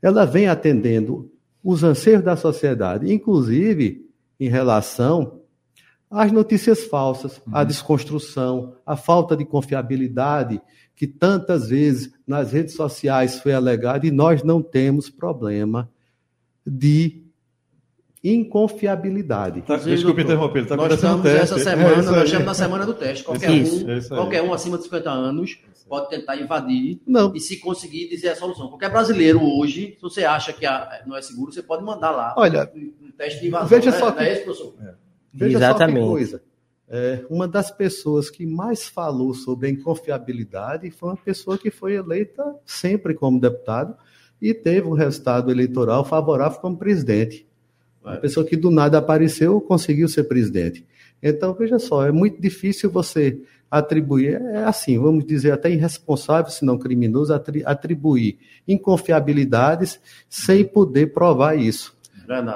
ela 0.00 0.24
vem 0.24 0.46
atendendo 0.46 1.30
os 1.62 1.82
anseios 1.82 2.22
da 2.22 2.36
sociedade, 2.36 3.12
inclusive 3.12 4.08
em 4.38 4.48
relação 4.48 5.40
às 6.10 6.30
notícias 6.30 6.84
falsas, 6.84 7.42
à 7.50 7.60
uhum. 7.60 7.66
desconstrução, 7.66 8.76
à 8.86 8.96
falta 8.96 9.36
de 9.36 9.44
confiabilidade 9.44 10.60
que 10.94 11.08
tantas 11.08 11.70
vezes 11.70 12.12
nas 12.24 12.52
redes 12.52 12.74
sociais 12.74 13.40
foi 13.40 13.52
alegado 13.52 14.04
e 14.04 14.12
nós 14.12 14.44
não 14.44 14.62
temos 14.62 15.10
problema 15.10 15.90
de 16.64 17.23
inconfiabilidade. 18.24 19.60
Tá, 19.62 19.76
desculpe 19.76 20.22
interromper, 20.22 20.62
está 20.62 20.74
acontecendo 20.76 21.16
um 21.18 21.22
teste. 21.22 21.40
Essa 21.40 21.58
semana, 21.58 21.92
é 21.92 22.02
nós 22.02 22.24
estamos 22.24 22.46
na 22.46 22.54
semana 22.54 22.86
do 22.86 22.94
teste. 22.94 23.22
Qualquer, 23.22 23.50
isso, 23.50 23.86
um, 23.86 24.16
qualquer 24.16 24.42
um 24.42 24.52
acima 24.54 24.78
de 24.78 24.84
50 24.84 25.10
anos 25.10 25.58
pode 25.86 26.08
tentar 26.08 26.36
invadir 26.36 27.02
não. 27.06 27.34
e 27.34 27.40
se 27.40 27.58
conseguir 27.58 28.08
dizer 28.08 28.30
a 28.30 28.36
solução. 28.36 28.68
Qualquer 28.68 28.90
brasileiro 28.90 29.42
hoje, 29.42 29.94
se 29.96 30.02
você 30.02 30.24
acha 30.24 30.54
que 30.54 30.64
não 31.06 31.14
é 31.14 31.20
seguro, 31.20 31.52
você 31.52 31.62
pode 31.62 31.84
mandar 31.84 32.10
lá 32.12 32.34
Olha, 32.38 32.72
um 32.74 33.10
teste 33.10 33.42
de 33.42 33.48
invasão. 33.48 33.68
Veja 33.68 33.90
né? 33.90 33.98
só 33.98 34.10
que, 34.10 34.22
é 34.22 34.32
esse, 34.32 34.44
professor? 34.44 34.74
É. 34.80 34.94
Veja 35.32 35.58
Exatamente. 35.58 35.98
só 35.98 36.04
que 36.04 36.10
coisa. 36.10 36.42
É, 36.88 37.24
uma 37.28 37.46
das 37.46 37.70
pessoas 37.70 38.30
que 38.30 38.46
mais 38.46 38.88
falou 38.88 39.34
sobre 39.34 39.68
a 39.68 39.70
inconfiabilidade 39.70 40.90
foi 40.90 41.10
uma 41.10 41.16
pessoa 41.16 41.58
que 41.58 41.70
foi 41.70 41.94
eleita 41.94 42.42
sempre 42.64 43.14
como 43.14 43.40
deputado 43.40 43.96
e 44.40 44.54
teve 44.54 44.86
um 44.86 44.92
resultado 44.92 45.50
eleitoral 45.50 46.04
favorável 46.04 46.58
como 46.60 46.76
presidente. 46.76 47.46
Uma 48.04 48.16
pessoa 48.16 48.44
que 48.44 48.56
do 48.56 48.70
nada 48.70 48.98
apareceu 48.98 49.60
conseguiu 49.60 50.08
ser 50.08 50.24
presidente. 50.24 50.84
Então, 51.22 51.54
veja 51.54 51.78
só, 51.78 52.06
é 52.06 52.12
muito 52.12 52.40
difícil 52.40 52.90
você 52.90 53.40
atribuir, 53.70 54.40
é 54.40 54.64
assim, 54.64 54.98
vamos 54.98 55.24
dizer, 55.24 55.52
até 55.52 55.70
irresponsável, 55.70 56.50
se 56.50 56.64
não 56.64 56.78
criminoso, 56.78 57.32
atribuir 57.64 58.38
inconfiabilidades 58.68 59.98
sem 60.28 60.64
poder 60.64 61.12
provar 61.12 61.58
isso. 61.58 61.96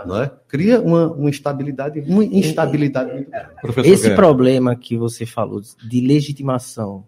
Não 0.06 0.22
é? 0.22 0.30
Cria 0.46 0.80
uma, 0.80 1.12
uma 1.12 1.28
instabilidade, 1.28 2.00
uma 2.00 2.24
instabilidade 2.24 3.12
muito 3.12 3.30
grande. 3.30 3.88
Esse 3.90 4.14
problema 4.14 4.76
que 4.76 4.96
você 4.96 5.26
falou 5.26 5.60
de 5.60 6.00
legitimação 6.00 7.04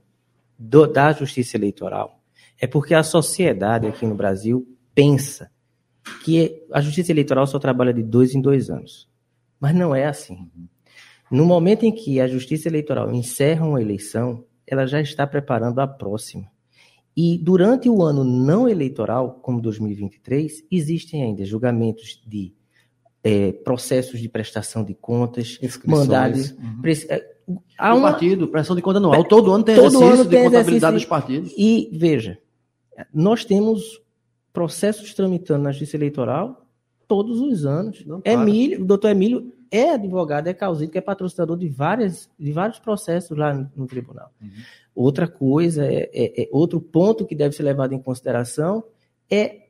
do, 0.58 0.86
da 0.86 1.12
justiça 1.12 1.56
eleitoral 1.56 2.20
é 2.60 2.66
porque 2.66 2.94
a 2.94 3.02
sociedade 3.02 3.86
aqui 3.86 4.04
no 4.06 4.14
Brasil 4.14 4.66
pensa 4.94 5.50
que 6.22 6.62
a 6.72 6.80
justiça 6.80 7.12
eleitoral 7.12 7.46
só 7.46 7.58
trabalha 7.58 7.92
de 7.92 8.02
dois 8.02 8.34
em 8.34 8.40
dois 8.40 8.70
anos. 8.70 9.08
Mas 9.60 9.74
não 9.74 9.94
é 9.94 10.06
assim. 10.06 10.48
No 11.30 11.44
momento 11.44 11.84
em 11.84 11.92
que 11.92 12.20
a 12.20 12.26
Justiça 12.26 12.68
Eleitoral 12.68 13.12
encerra 13.12 13.64
uma 13.64 13.80
eleição, 13.80 14.44
ela 14.66 14.86
já 14.86 15.00
está 15.00 15.26
preparando 15.26 15.78
a 15.78 15.86
próxima. 15.86 16.50
E 17.16 17.38
durante 17.38 17.88
o 17.88 18.02
ano 18.02 18.24
não 18.24 18.68
eleitoral, 18.68 19.38
como 19.42 19.60
2023, 19.60 20.64
existem 20.70 21.22
ainda 21.22 21.44
julgamentos 21.44 22.20
de 22.26 22.52
é, 23.22 23.52
processos 23.52 24.18
de 24.18 24.28
prestação 24.28 24.82
de 24.82 24.94
contas, 24.94 25.58
mandados. 25.84 26.52
Uhum. 26.52 26.82
É, 27.08 27.26
há 27.76 27.94
uma... 27.94 28.12
partido, 28.12 28.48
prestação 28.48 28.74
de 28.74 28.82
conta 28.82 28.98
anual. 28.98 29.22
Todo 29.24 29.52
ano 29.52 29.62
tem 29.62 29.76
todo 29.76 29.86
exercício 29.86 30.14
ano 30.14 30.24
tem 30.24 30.38
de 30.38 30.44
contabilidade 30.46 30.74
exercício. 30.76 30.92
dos 30.92 31.04
partidos. 31.04 31.52
E, 31.56 31.90
veja, 31.92 32.38
nós 33.12 33.44
temos 33.44 34.00
processos 34.52 35.14
tramitando 35.14 35.64
na 35.64 35.72
Justiça 35.72 35.96
Eleitoral 35.96 36.66
todos 37.06 37.40
os 37.40 37.66
anos. 37.66 38.04
Emílio, 38.24 38.82
o 38.82 38.84
doutor 38.84 39.10
Emílio 39.10 39.52
é 39.70 39.90
advogado, 39.90 40.48
é 40.48 40.54
causito, 40.54 40.92
que 40.92 40.98
é 40.98 41.00
patrocinador 41.00 41.56
de, 41.56 41.68
várias, 41.68 42.28
de 42.38 42.52
vários 42.52 42.78
processos 42.78 43.36
lá 43.36 43.54
no, 43.54 43.70
no 43.74 43.86
tribunal. 43.86 44.32
Uhum. 44.40 44.50
Outra 44.94 45.28
coisa, 45.28 45.84
é, 45.86 46.10
é, 46.12 46.42
é, 46.42 46.48
outro 46.50 46.80
ponto 46.80 47.24
que 47.24 47.34
deve 47.34 47.54
ser 47.54 47.62
levado 47.62 47.92
em 47.92 48.02
consideração 48.02 48.84
é 49.30 49.68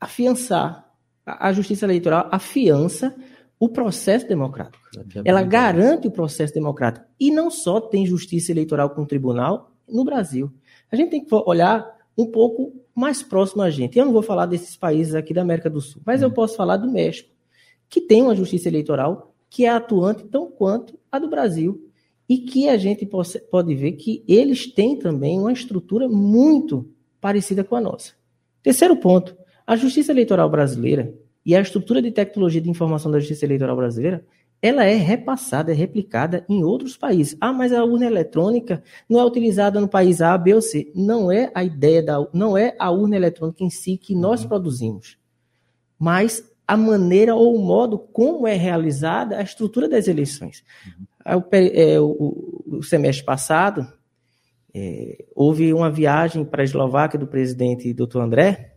afiançar. 0.00 0.90
A, 1.24 1.48
a 1.48 1.52
justiça 1.52 1.86
eleitoral 1.86 2.28
afiança 2.32 3.14
o 3.58 3.68
processo 3.68 4.26
democrático. 4.26 4.84
Ela 5.24 5.42
garante 5.42 6.08
o 6.08 6.10
processo 6.10 6.52
democrático. 6.52 7.06
E 7.18 7.30
não 7.30 7.50
só 7.50 7.80
tem 7.80 8.04
justiça 8.04 8.52
eleitoral 8.52 8.90
com 8.90 9.02
o 9.02 9.06
tribunal 9.06 9.72
no 9.88 10.04
Brasil. 10.04 10.52
A 10.90 10.96
gente 10.96 11.10
tem 11.10 11.24
que 11.24 11.34
olhar 11.34 11.93
um 12.16 12.26
pouco 12.26 12.72
mais 12.94 13.22
próximo 13.22 13.62
a 13.62 13.70
gente. 13.70 13.98
Eu 13.98 14.06
não 14.06 14.12
vou 14.12 14.22
falar 14.22 14.46
desses 14.46 14.76
países 14.76 15.14
aqui 15.14 15.34
da 15.34 15.42
América 15.42 15.68
do 15.68 15.80
Sul, 15.80 16.00
mas 16.04 16.22
eu 16.22 16.28
uhum. 16.28 16.34
posso 16.34 16.56
falar 16.56 16.76
do 16.76 16.90
México 16.90 17.34
que 17.88 18.00
tem 18.00 18.22
uma 18.22 18.34
justiça 18.34 18.68
eleitoral 18.68 19.34
que 19.48 19.64
é 19.64 19.68
atuante 19.68 20.24
tão 20.24 20.50
quanto 20.50 20.98
a 21.12 21.18
do 21.18 21.28
Brasil 21.28 21.88
e 22.28 22.38
que 22.38 22.68
a 22.68 22.76
gente 22.76 23.08
pode 23.50 23.74
ver 23.74 23.92
que 23.92 24.24
eles 24.26 24.66
têm 24.66 24.98
também 24.98 25.38
uma 25.38 25.52
estrutura 25.52 26.08
muito 26.08 26.90
parecida 27.20 27.62
com 27.62 27.76
a 27.76 27.80
nossa. 27.80 28.14
Terceiro 28.62 28.96
ponto, 28.96 29.36
a 29.66 29.76
justiça 29.76 30.10
eleitoral 30.10 30.48
brasileira 30.50 31.14
e 31.44 31.54
a 31.54 31.60
estrutura 31.60 32.00
de 32.00 32.10
tecnologia 32.10 32.60
de 32.60 32.70
informação 32.70 33.10
da 33.10 33.18
justiça 33.18 33.44
eleitoral 33.44 33.76
brasileira, 33.76 34.26
ela 34.64 34.82
é 34.82 34.94
repassada, 34.94 35.72
é 35.72 35.74
replicada 35.74 36.42
em 36.48 36.64
outros 36.64 36.96
países. 36.96 37.36
Ah, 37.38 37.52
mas 37.52 37.70
a 37.70 37.84
urna 37.84 38.06
eletrônica 38.06 38.82
não 39.06 39.20
é 39.20 39.24
utilizada 39.24 39.78
no 39.78 39.86
país 39.86 40.22
A, 40.22 40.38
B 40.38 40.54
ou 40.54 40.62
C. 40.62 40.90
Não 40.94 41.30
é 41.30 41.52
a 41.54 41.62
ideia 41.62 42.02
da, 42.02 42.26
não 42.32 42.56
é 42.56 42.74
a 42.78 42.90
urna 42.90 43.14
eletrônica 43.14 43.62
em 43.62 43.68
si 43.68 43.98
que 43.98 44.14
nós 44.14 44.40
uhum. 44.40 44.48
produzimos. 44.48 45.18
mas 45.98 46.50
a 46.66 46.78
maneira 46.78 47.34
ou 47.34 47.54
o 47.54 47.62
modo 47.62 47.98
como 47.98 48.48
é 48.48 48.54
realizada 48.54 49.36
a 49.36 49.42
estrutura 49.42 49.86
das 49.86 50.08
eleições. 50.08 50.64
Uhum. 51.26 51.36
O, 51.36 51.44
é, 51.52 52.00
o, 52.00 52.78
o, 52.78 52.82
semestre 52.82 53.22
passado, 53.22 53.86
é, 54.72 55.26
houve 55.34 55.74
uma 55.74 55.90
viagem 55.90 56.42
para 56.42 56.62
a 56.62 56.64
Eslováquia 56.64 57.20
do 57.20 57.26
presidente 57.26 57.92
Dr. 57.92 58.18
André, 58.18 58.76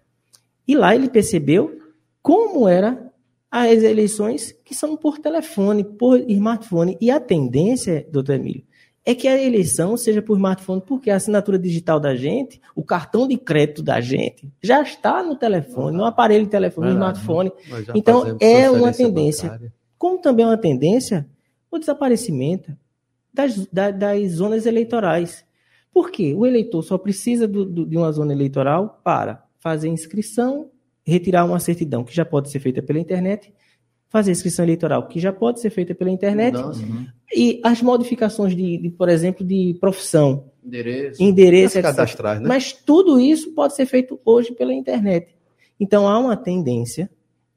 e 0.68 0.76
lá 0.76 0.94
ele 0.94 1.08
percebeu 1.08 1.80
como 2.22 2.68
era 2.68 3.07
as 3.50 3.84
eleições 3.84 4.52
que 4.64 4.76
são 4.76 4.98
por 4.98 5.20
telefone, 5.20 5.84
por 5.84 6.20
smartphone. 6.30 6.98
E 7.00 7.10
a 7.10 7.20
tendência, 7.20 8.08
doutor 8.12 8.36
Emílio, 8.36 8.64
é 9.06 9.16
que 9.16 9.28
a 9.28 9.42
eleição 9.42 9.96
seja 9.96 10.22
por 10.22 10.36
smartphone, 10.36 10.82
porque 10.86 11.10
a 11.10 11.16
assinatura 11.16 11.58
digital 11.58 12.00
da 12.00 12.14
gente, 12.14 12.62
o 12.76 12.84
cartão 12.84 13.26
de 13.26 13.38
crédito 13.38 13.82
da 13.82 14.02
gente, 14.02 14.52
já 14.62 14.82
está 14.82 15.24
no 15.24 15.36
telefone, 15.36 15.96
no 15.96 16.04
aparelho 16.04 16.44
de 16.44 16.52
telefone, 16.52 16.88
no 16.88 16.94
smartphone. 16.96 17.52
Então, 17.96 18.36
é 18.42 18.70
uma 18.70 18.92
tendência. 18.92 19.50
Bancária. 19.50 19.74
Como 19.98 20.20
também 20.20 20.44
é 20.44 20.50
uma 20.50 20.58
tendência 20.58 21.26
o 21.72 21.78
desaparecimento 21.78 22.76
das, 23.34 23.68
das, 23.68 23.98
das 23.98 24.32
zonas 24.32 24.66
eleitorais. 24.66 25.46
Por 25.94 26.12
quê? 26.12 26.34
O 26.36 26.46
eleitor 26.46 26.82
só 26.84 26.98
precisa 26.98 27.48
do, 27.48 27.66
do, 27.66 27.86
de 27.86 27.98
uma 27.98 28.12
zona 28.12 28.34
eleitoral 28.34 29.00
para 29.04 29.44
fazer 29.60 29.88
inscrição, 29.88 30.70
retirar 31.12 31.46
uma 31.46 31.60
certidão 31.60 32.04
que 32.04 32.16
já 32.16 32.26
pode 32.26 32.50
ser 32.52 32.60
feita 32.60 32.82
pela 32.82 33.00
internet 33.00 33.54
fazer 34.10 34.32
inscrição 34.32 34.64
eleitoral, 34.64 35.08
que 35.08 35.20
já 35.20 35.34
pode 35.34 35.60
ser 35.60 35.70
feita 35.70 35.94
pela 35.94 36.10
internet, 36.10 36.56
uhum. 36.56 37.06
e 37.36 37.60
as 37.64 37.82
modificações 37.82 38.56
de, 38.56 38.78
de, 38.78 38.90
por 38.90 39.10
exemplo, 39.10 39.46
de 39.46 39.76
profissão, 39.82 40.46
endereço, 40.64 41.22
endereço 41.22 41.82
cadastrais, 41.82 42.40
né? 42.40 42.48
mas 42.48 42.72
tudo 42.72 43.20
isso 43.20 43.52
pode 43.52 43.76
ser 43.76 43.86
feito 43.86 44.20
hoje 44.24 44.54
pela 44.54 44.74
internet. 44.74 45.36
Então 45.80 46.08
há 46.08 46.18
uma 46.18 46.38
tendência 46.38 47.10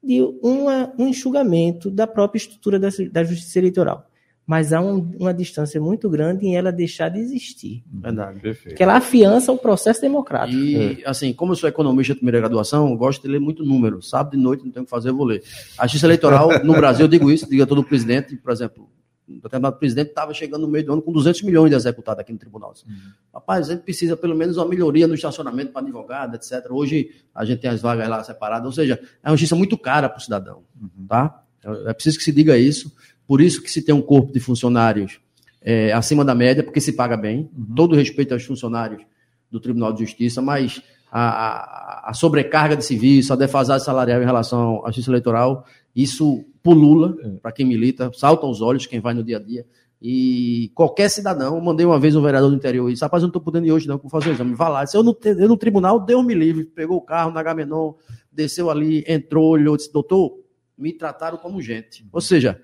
de 0.02 0.20
uma, 0.42 0.92
um 0.98 1.06
enxugamento 1.06 1.90
da 1.90 2.06
própria 2.06 2.38
estrutura 2.38 2.78
da, 2.80 2.88
da 3.12 3.22
justiça 3.22 3.58
eleitoral 3.58 4.09
mas 4.50 4.72
há 4.72 4.80
um, 4.80 5.12
uma 5.16 5.32
distância 5.32 5.80
muito 5.80 6.10
grande 6.10 6.44
em 6.44 6.56
ela 6.56 6.72
deixar 6.72 7.08
de 7.08 7.20
existir. 7.20 7.84
Verdade. 7.86 8.40
Perfeito. 8.40 8.70
Porque 8.70 8.82
ela 8.82 8.96
afiança 8.96 9.52
o 9.52 9.56
processo 9.56 10.00
democrático. 10.00 10.58
E, 10.58 11.04
assim, 11.06 11.32
como 11.32 11.52
eu 11.52 11.56
sou 11.56 11.68
economista 11.68 12.14
de 12.14 12.18
primeira 12.18 12.40
graduação, 12.40 12.96
gosto 12.96 13.22
de 13.22 13.28
ler 13.28 13.38
muito 13.38 13.64
número. 13.64 14.02
Sábado 14.02 14.32
de 14.32 14.42
noite 14.42 14.64
não 14.64 14.72
tenho 14.72 14.82
o 14.82 14.86
que 14.86 14.90
fazer, 14.90 15.10
eu 15.10 15.16
vou 15.16 15.24
ler. 15.24 15.44
A 15.78 15.86
justiça 15.86 16.06
eleitoral 16.06 16.64
no 16.64 16.72
Brasil, 16.72 17.04
eu 17.04 17.08
digo 17.08 17.30
isso, 17.30 17.48
diga 17.48 17.64
todo 17.64 17.78
o 17.78 17.84
presidente, 17.84 18.34
por 18.34 18.50
exemplo, 18.50 18.90
o 19.28 19.40
determinado 19.40 19.76
presidente 19.76 20.08
estava 20.08 20.34
chegando 20.34 20.62
no 20.62 20.68
meio 20.68 20.84
do 20.84 20.94
ano 20.94 21.02
com 21.02 21.12
200 21.12 21.42
milhões 21.42 21.70
de 21.70 21.76
executados 21.76 22.20
aqui 22.20 22.32
no 22.32 22.38
tribunal. 22.40 22.74
Uhum. 22.84 22.96
Rapaz, 23.32 23.70
a 23.70 23.74
gente 23.74 23.84
precisa 23.84 24.16
pelo 24.16 24.34
menos 24.34 24.56
uma 24.56 24.66
melhoria 24.66 25.06
no 25.06 25.14
estacionamento 25.14 25.70
para 25.70 25.80
advogado, 25.80 26.34
etc. 26.34 26.66
Hoje 26.70 27.10
a 27.32 27.44
gente 27.44 27.60
tem 27.60 27.70
as 27.70 27.80
vagas 27.80 28.08
lá 28.08 28.24
separadas, 28.24 28.66
ou 28.66 28.72
seja, 28.72 29.00
é 29.22 29.30
uma 29.30 29.36
justiça 29.36 29.54
muito 29.54 29.78
cara 29.78 30.08
para 30.08 30.18
o 30.18 30.20
cidadão, 30.20 30.64
uhum. 30.74 31.06
tá? 31.06 31.44
É, 31.64 31.90
é 31.90 31.92
preciso 31.92 32.18
que 32.18 32.24
se 32.24 32.32
diga 32.32 32.58
isso. 32.58 32.92
Por 33.30 33.40
isso 33.40 33.62
que 33.62 33.70
se 33.70 33.80
tem 33.80 33.94
um 33.94 34.02
corpo 34.02 34.32
de 34.32 34.40
funcionários 34.40 35.20
é, 35.62 35.92
acima 35.92 36.24
da 36.24 36.34
média, 36.34 36.64
porque 36.64 36.80
se 36.80 36.94
paga 36.94 37.16
bem. 37.16 37.48
Uhum. 37.56 37.76
Todo 37.76 37.94
respeito 37.94 38.34
aos 38.34 38.42
funcionários 38.44 39.04
do 39.48 39.60
Tribunal 39.60 39.92
de 39.92 40.00
Justiça, 40.00 40.42
mas 40.42 40.82
a, 41.12 42.08
a, 42.08 42.10
a 42.10 42.12
sobrecarga 42.12 42.76
de 42.76 42.84
serviço, 42.84 43.32
a 43.32 43.36
defasagem 43.36 43.84
salarial 43.84 44.20
em 44.20 44.24
relação 44.24 44.84
à 44.84 44.88
justiça 44.88 45.12
eleitoral, 45.12 45.64
isso 45.94 46.44
pulula 46.60 47.16
é. 47.22 47.28
para 47.40 47.52
quem 47.52 47.64
milita, 47.64 48.10
salta 48.14 48.44
aos 48.44 48.60
olhos 48.60 48.84
quem 48.84 48.98
vai 48.98 49.14
no 49.14 49.22
dia 49.22 49.36
a 49.36 49.40
dia. 49.40 49.64
E 50.02 50.72
qualquer 50.74 51.08
cidadão, 51.08 51.60
mandei 51.60 51.86
uma 51.86 52.00
vez 52.00 52.16
um 52.16 52.22
vereador 52.22 52.50
do 52.50 52.56
interior 52.56 52.88
e 52.88 52.94
disse: 52.94 53.04
rapaz, 53.04 53.22
eu 53.22 53.26
não 53.26 53.30
estou 53.30 53.42
podendo 53.42 53.64
ir 53.64 53.70
hoje, 53.70 53.86
não, 53.86 53.96
vou 53.96 54.10
fazer 54.10 54.30
o 54.30 54.32
exame. 54.32 54.54
Vá 54.54 54.68
lá. 54.68 54.82
Disse, 54.82 54.96
eu, 54.96 55.04
no, 55.04 55.16
eu 55.24 55.46
no 55.46 55.56
tribunal, 55.56 56.00
deu-me 56.00 56.34
livre, 56.34 56.64
pegou 56.64 56.96
o 56.96 57.00
carro 57.00 57.30
na 57.30 57.44
Gamenon, 57.44 57.92
desceu 58.32 58.68
ali, 58.68 59.04
entrou, 59.06 59.50
olhou, 59.50 59.76
disse: 59.76 59.92
doutor, 59.92 60.36
me 60.76 60.92
trataram 60.92 61.38
como 61.38 61.62
gente. 61.62 62.04
Ou 62.12 62.20
seja, 62.20 62.60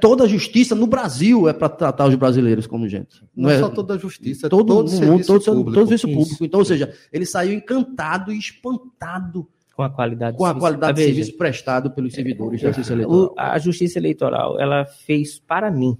toda 0.00 0.24
a 0.24 0.26
justiça 0.26 0.74
no 0.74 0.86
Brasil 0.86 1.48
é 1.48 1.52
para 1.52 1.68
tratar 1.68 2.06
os 2.06 2.14
brasileiros 2.14 2.66
como 2.66 2.88
gente. 2.88 3.22
Não, 3.36 3.44
não 3.44 3.50
é 3.50 3.58
só 3.58 3.68
toda 3.68 3.94
a 3.94 3.98
justiça, 3.98 4.48
todo, 4.48 4.66
todo 4.66 4.88
o 4.88 5.06
mundo, 5.06 5.24
todo, 5.24 5.44
público. 5.44 5.72
todo 5.72 5.88
serviço 5.88 6.08
público. 6.08 6.44
Então, 6.44 6.60
ou 6.60 6.66
seja, 6.66 6.92
ele 7.12 7.24
saiu 7.24 7.54
encantado 7.54 8.32
e 8.32 8.38
espantado 8.38 9.48
com 9.74 9.82
a 9.82 9.90
qualidade, 9.90 10.36
com 10.36 10.44
a 10.44 10.54
qualidade 10.54 10.98
de 10.98 11.04
serviço 11.04 11.36
prestado 11.36 11.90
pelos 11.92 12.12
servidores 12.12 12.60
é, 12.60 12.64
da 12.64 12.72
Justiça 12.72 12.92
Eleitoral. 12.92 13.34
a 13.36 13.58
Justiça 13.58 13.98
Eleitoral, 13.98 14.60
ela 14.60 14.84
fez 14.84 15.38
para 15.38 15.70
mim, 15.70 15.96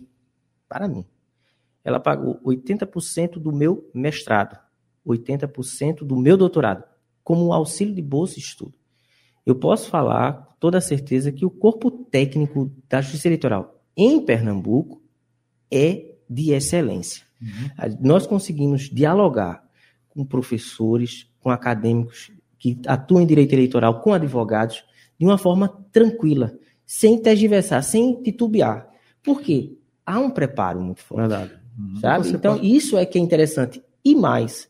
para 0.68 0.88
mim, 0.88 1.04
ela 1.84 2.00
pagou 2.00 2.40
80% 2.44 3.38
do 3.38 3.52
meu 3.52 3.88
mestrado, 3.94 4.58
80% 5.06 6.04
do 6.04 6.16
meu 6.16 6.36
doutorado, 6.36 6.84
como 7.22 7.52
auxílio 7.52 7.94
de 7.94 8.02
bolsa 8.02 8.34
de 8.34 8.40
estudo. 8.40 8.74
Eu 9.46 9.54
posso 9.54 9.88
falar 9.88 10.49
toda 10.60 10.78
a 10.78 10.82
certeza 10.82 11.32
que 11.32 11.44
o 11.44 11.50
corpo 11.50 11.90
técnico 11.90 12.70
da 12.88 13.00
Justiça 13.00 13.26
Eleitoral 13.26 13.82
em 13.96 14.24
Pernambuco 14.24 15.02
é 15.70 16.14
de 16.28 16.52
excelência. 16.52 17.24
Uhum. 17.40 17.96
Nós 18.00 18.26
conseguimos 18.26 18.82
dialogar 18.82 19.64
com 20.10 20.24
professores, 20.24 21.26
com 21.40 21.50
acadêmicos 21.50 22.30
que 22.58 22.78
atuam 22.86 23.22
em 23.22 23.26
direito 23.26 23.54
eleitoral, 23.54 24.00
com 24.02 24.12
advogados, 24.12 24.84
de 25.18 25.24
uma 25.24 25.38
forma 25.38 25.68
tranquila, 25.90 26.56
sem 26.86 27.20
tergiversar, 27.20 27.82
sem 27.82 28.22
titubear. 28.22 28.88
Por 29.22 29.40
quê? 29.40 29.76
Há 30.04 30.18
um 30.18 30.30
preparo 30.30 30.80
muito 30.80 31.00
forte. 31.00 31.28
Verdade. 31.28 31.52
Uhum. 31.78 31.96
Sabe? 31.96 32.28
Então, 32.28 32.56
pode... 32.56 32.76
isso 32.76 32.98
é 32.98 33.06
que 33.06 33.18
é 33.18 33.20
interessante. 33.20 33.82
E 34.04 34.14
mais, 34.14 34.69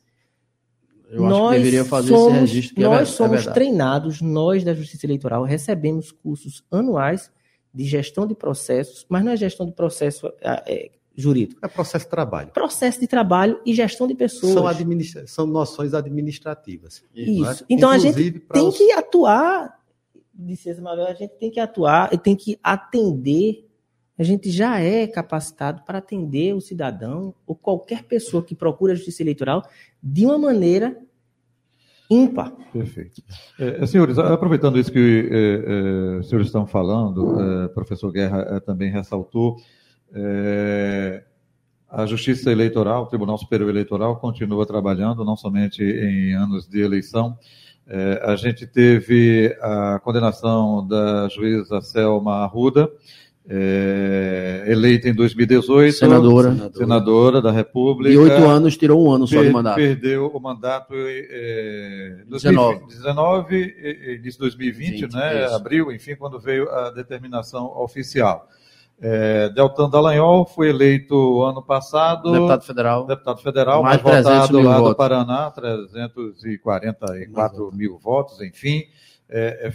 eu 1.10 1.22
nós 1.22 1.32
acho 1.32 1.50
que 1.50 1.56
deveria 1.58 1.84
fazer 1.84 2.08
somos, 2.08 2.28
esse 2.28 2.40
registro. 2.40 2.80
É 2.80 2.84
nós 2.84 3.00
é 3.00 3.04
somos 3.04 3.46
é 3.46 3.50
treinados, 3.50 4.20
nós 4.20 4.62
da 4.62 4.72
Justiça 4.72 5.06
Eleitoral, 5.06 5.42
recebemos 5.42 6.12
cursos 6.12 6.62
anuais 6.70 7.30
de 7.74 7.84
gestão 7.84 8.26
de 8.26 8.34
processos, 8.34 9.04
mas 9.08 9.24
não 9.24 9.32
é 9.32 9.36
gestão 9.36 9.66
de 9.66 9.72
processo 9.72 10.32
é, 10.40 10.62
é, 10.66 10.90
jurídico. 11.16 11.60
É 11.64 11.68
processo 11.68 12.04
de 12.04 12.10
trabalho. 12.10 12.50
Processo 12.52 13.00
de 13.00 13.06
trabalho 13.06 13.60
e 13.66 13.74
gestão 13.74 14.06
de 14.06 14.14
pessoas. 14.14 14.52
São, 14.52 14.66
administra 14.66 15.26
são 15.26 15.46
noções 15.46 15.94
administrativas. 15.94 17.02
Isso. 17.14 17.64
É? 17.64 17.66
Então 17.68 17.94
Inclusive, 17.94 18.20
a 18.20 18.22
gente 18.22 18.40
tem 18.40 18.68
os... 18.68 18.76
que 18.76 18.92
atuar, 18.92 19.78
disse 20.32 20.80
Manuel, 20.80 21.08
a 21.08 21.14
gente 21.14 21.32
tem 21.38 21.50
que 21.50 21.60
atuar 21.60 22.12
e 22.12 22.18
tem 22.18 22.36
que 22.36 22.58
atender 22.62 23.69
a 24.20 24.22
gente 24.22 24.50
já 24.50 24.78
é 24.78 25.06
capacitado 25.06 25.82
para 25.82 25.96
atender 25.96 26.54
o 26.54 26.60
cidadão 26.60 27.34
ou 27.46 27.56
qualquer 27.56 28.02
pessoa 28.02 28.44
que 28.44 28.54
procura 28.54 28.92
a 28.92 28.94
justiça 28.94 29.22
eleitoral 29.22 29.62
de 30.02 30.26
uma 30.26 30.36
maneira 30.36 30.94
ímpar. 32.10 32.52
Perfeito. 32.70 33.22
É, 33.58 33.82
é 33.82 33.86
senhores, 33.86 34.18
aproveitando 34.18 34.78
isso 34.78 34.92
que 34.92 35.26
é, 35.32 36.16
é, 36.16 36.18
os 36.18 36.28
senhores 36.28 36.48
estão 36.48 36.66
falando, 36.66 37.40
é, 37.40 37.68
professor 37.68 38.12
Guerra 38.12 38.46
é, 38.56 38.60
também 38.60 38.90
ressaltou, 38.90 39.56
a 41.88 42.04
Justiça 42.04 42.52
Eleitoral, 42.52 43.04
o 43.04 43.06
Tribunal 43.06 43.38
Superior 43.38 43.70
Eleitoral, 43.70 44.16
continua 44.16 44.66
trabalhando, 44.66 45.24
não 45.24 45.36
somente 45.36 45.82
em 45.82 46.34
anos 46.34 46.68
de 46.68 46.80
eleição. 46.80 47.38
a 48.22 48.34
gente 48.34 48.66
teve 48.66 49.56
a 49.62 50.00
condenação 50.00 50.86
da 50.86 51.28
juíza 51.28 51.80
Selma 51.80 52.42
Arruda, 52.42 52.90
é, 53.48 54.64
eleita 54.66 55.08
em 55.08 55.14
2018. 55.14 55.96
Senadora. 55.96 56.70
Senadora 56.72 57.42
da 57.42 57.50
República. 57.50 58.12
E 58.12 58.18
oito 58.18 58.48
anos, 58.48 58.76
tirou 58.76 59.04
um 59.04 59.10
ano 59.10 59.26
só 59.26 59.42
de 59.42 59.50
mandato. 59.50 59.74
Perdeu 59.76 60.28
o 60.28 60.40
mandato 60.40 60.94
em 60.94 61.26
é, 61.30 62.22
2019, 62.28 63.74
início 64.18 64.32
de 64.32 64.38
2020, 64.38 65.00
20, 65.02 65.12
né? 65.12 65.46
Isso. 65.46 65.54
Abril, 65.54 65.92
enfim, 65.92 66.14
quando 66.14 66.38
veio 66.38 66.70
a 66.70 66.90
determinação 66.90 67.66
oficial. 67.76 68.46
É, 69.02 69.48
Deltan 69.48 69.88
Dallagnol 69.88 70.44
foi 70.44 70.68
eleito 70.68 71.42
ano 71.42 71.62
passado. 71.62 72.30
Deputado 72.32 72.62
federal. 72.62 73.06
Deputado 73.06 73.40
federal, 73.40 73.82
mais, 73.82 74.02
mais 74.02 74.22
votado 74.22 74.60
lá 74.60 74.76
votos. 74.76 74.90
do 74.90 74.96
Paraná, 74.96 75.50
344 75.50 77.72
mil 77.72 77.98
votos, 77.98 78.42
enfim. 78.42 78.84
É, 79.28 79.68
é 79.68 79.72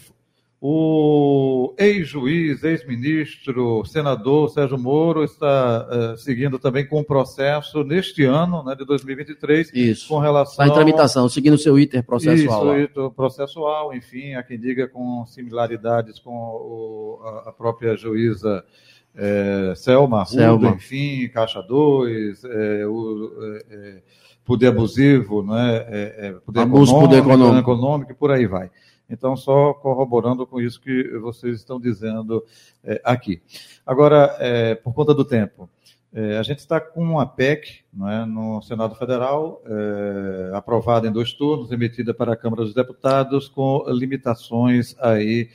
o 0.67 1.75
ex-juiz, 1.77 2.63
ex-ministro, 2.63 3.85
senador 3.85 4.49
Sérgio 4.49 4.79
Moro 4.79 5.23
está 5.23 5.87
uh, 5.87 6.17
seguindo 6.17 6.57
também 6.57 6.87
com 6.87 7.01
o 7.01 7.03
processo 7.03 7.83
neste 7.83 8.23
ano, 8.23 8.63
né, 8.63 8.73
de 8.73 8.83
2023, 8.83 9.71
Isso. 9.75 10.07
com 10.07 10.17
relação... 10.17 10.53
Está 10.53 10.67
em 10.67 10.73
tramitação, 10.73 11.29
seguindo 11.29 11.53
o 11.53 11.57
seu 11.59 11.77
ITER 11.77 12.03
processual. 12.03 12.79
Isso, 12.79 13.11
processual, 13.11 13.93
enfim, 13.93 14.33
há 14.33 14.41
quem 14.41 14.59
diga 14.59 14.87
com 14.87 15.23
similaridades 15.27 16.17
com 16.17 16.31
o, 16.31 17.19
a, 17.23 17.49
a, 17.49 17.51
própria 17.51 17.95
juíza 17.95 18.65
é, 19.13 19.71
Selma 19.75 20.21
Arruda, 20.21 20.35
Selma. 20.35 20.69
enfim, 20.69 21.29
Caixa 21.31 21.61
2, 21.61 22.43
é, 22.43 22.87
o... 22.87 23.31
É, 23.69 24.01
poder 24.43 24.67
abusivo, 24.67 25.43
né, 25.43 26.33
poder 26.45 26.59
Abuso, 26.61 26.91
econômico, 26.91 26.99
poder 27.01 27.17
econômico. 27.17 27.59
econômico 27.59 28.11
e 28.11 28.15
por 28.15 28.31
aí 28.31 28.45
vai. 28.45 28.69
Então, 29.09 29.35
só 29.37 29.73
corroborando 29.73 30.47
com 30.47 30.59
isso 30.59 30.81
que 30.81 31.17
vocês 31.19 31.57
estão 31.57 31.79
dizendo 31.79 32.43
é, 32.83 32.99
aqui. 33.03 33.41
Agora, 33.85 34.35
é, 34.39 34.75
por 34.75 34.93
conta 34.93 35.13
do 35.13 35.23
tempo, 35.25 35.69
É, 36.17 36.37
a 36.37 36.43
gente 36.43 36.59
está 36.59 36.79
com 36.79 37.03
uma 37.03 37.25
PEC 37.25 37.83
é, 37.93 38.25
no 38.25 38.61
Senado 38.61 38.95
Federal, 38.95 39.61
é, 39.65 40.55
aprovada 40.55 41.05
em 41.05 41.11
dois 41.11 41.33
turnos, 41.33 41.73
emitida 41.73 42.13
para 42.13 42.31
a 42.31 42.37
Câmara 42.37 42.63
dos 42.63 42.73
Deputados, 42.73 43.49
com 43.49 43.83
limitações 43.89 44.95
aí 44.99 45.49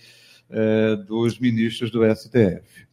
é, 0.50 0.96
dos 0.96 1.38
ministros 1.38 1.90
do 1.90 2.04
STF. 2.14 2.89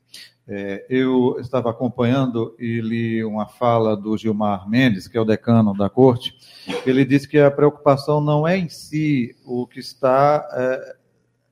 É, 0.50 0.86
eu 0.90 1.38
estava 1.40 1.70
acompanhando 1.70 2.56
e 2.58 2.80
li 2.80 3.24
uma 3.24 3.48
fala 3.48 3.98
do 3.98 4.18
Gilmar 4.18 4.70
Mendes, 4.70 5.08
que 5.08 5.18
é 5.18 5.22
o 5.22 5.26
decano 5.26 5.76
da 5.76 5.90
corte. 5.90 6.34
Ele 6.86 7.04
disse 7.04 7.28
que 7.28 7.38
a 7.38 7.52
preocupação 7.52 8.22
não 8.22 8.48
é 8.48 8.58
em 8.58 8.70
si 8.70 9.36
o 9.46 9.68
que 9.68 9.80
está 9.80 10.48
é, 10.54 10.96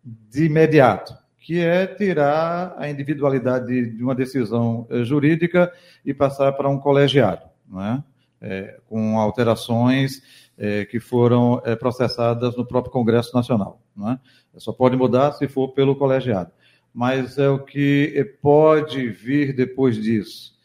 de 0.06 0.46
imediato, 0.46 1.14
que 1.40 1.60
é 1.60 1.86
tirar 1.86 2.74
a 2.78 2.90
individualidade 2.90 3.90
de 3.92 4.04
uma 4.04 4.16
decisão 4.16 4.88
eh, 4.90 5.04
jurídica 5.04 5.72
e 6.04 6.14
passar 6.14 6.54
para 6.54 6.70
um 6.70 6.80
colegiado, 6.80 7.44
não 7.68 7.82
é? 7.82 8.04
É, 8.42 8.80
com 8.88 9.20
alterações 9.20 10.22
é, 10.58 10.86
que 10.86 11.00
foram 11.00 11.62
é, 11.66 11.76
processadas 11.76 12.56
no 12.56 12.66
próprio 12.66 12.92
Congresso 12.92 13.36
Nacional. 13.36 13.82
Não 13.96 14.12
é? 14.12 14.20
Só 14.58 14.72
pode 14.72 14.96
mudar 14.96 15.32
se 15.34 15.48
for 15.48 15.70
pelo 15.70 15.96
colegiado. 15.96 16.52
Mas 16.96 17.38
é 17.38 17.50
o 17.50 17.60
que 17.60 18.38
pode 18.42 19.10
vir 19.10 19.54
depois 19.54 19.98
disso. 19.98 20.56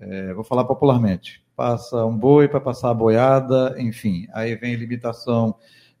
É, 0.00 0.34
vou 0.34 0.42
falar 0.42 0.64
popularmente. 0.64 1.40
Passa 1.54 2.04
um 2.04 2.18
boi 2.18 2.48
para 2.48 2.60
passar 2.60 2.90
a 2.90 2.94
boiada, 2.94 3.76
enfim. 3.78 4.26
Aí 4.32 4.56
vem 4.56 4.74
limitação 4.74 5.54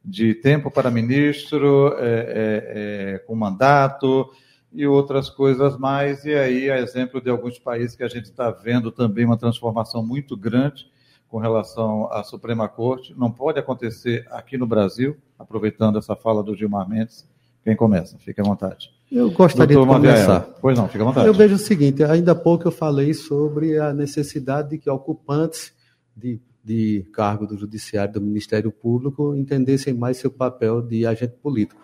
de 0.04 0.34
tempo 0.34 0.72
para 0.72 0.90
ministro, 0.90 1.94
é, 1.98 2.02
é, 2.02 3.14
é, 3.14 3.18
com 3.20 3.36
mandato 3.36 4.28
e 4.72 4.88
outras 4.88 5.30
coisas 5.30 5.78
mais. 5.78 6.24
E 6.24 6.34
aí, 6.34 6.68
a 6.68 6.78
exemplo 6.78 7.20
de 7.20 7.30
alguns 7.30 7.56
países 7.60 7.94
que 7.94 8.02
a 8.02 8.08
gente 8.08 8.24
está 8.24 8.50
vendo 8.50 8.90
também 8.90 9.24
uma 9.24 9.38
transformação 9.38 10.04
muito 10.04 10.36
grande 10.36 10.90
com 11.28 11.38
relação 11.38 12.12
à 12.12 12.24
Suprema 12.24 12.68
Corte. 12.68 13.14
Não 13.16 13.30
pode 13.30 13.60
acontecer 13.60 14.26
aqui 14.32 14.58
no 14.58 14.66
Brasil, 14.66 15.16
aproveitando 15.38 15.96
essa 15.96 16.16
fala 16.16 16.42
do 16.42 16.56
Gilmar 16.56 16.88
Mendes. 16.88 17.24
Quem 17.62 17.76
começa? 17.76 18.18
Fique 18.18 18.40
à 18.40 18.44
vontade. 18.44 18.95
Eu 19.10 19.30
gostaria 19.30 19.76
Doutor 19.76 20.00
de 20.00 20.06
começar. 20.06 20.40
Pois 20.60 20.76
não, 20.76 20.88
fique 20.88 21.00
à 21.00 21.04
vontade. 21.04 21.26
Eu 21.26 21.34
vejo 21.34 21.54
o 21.54 21.58
seguinte, 21.58 22.02
ainda 22.02 22.32
há 22.32 22.34
pouco 22.34 22.66
eu 22.66 22.72
falei 22.72 23.14
sobre 23.14 23.78
a 23.78 23.92
necessidade 23.92 24.70
de 24.70 24.78
que 24.78 24.90
ocupantes 24.90 25.72
de 26.14 26.40
de 26.66 27.06
cargo 27.12 27.46
do 27.46 27.56
Judiciário 27.56 28.14
do 28.14 28.20
Ministério 28.20 28.72
Público 28.72 29.36
entendessem 29.36 29.94
mais 29.94 30.16
seu 30.16 30.32
papel 30.32 30.82
de 30.82 31.06
agente 31.06 31.34
político. 31.40 31.80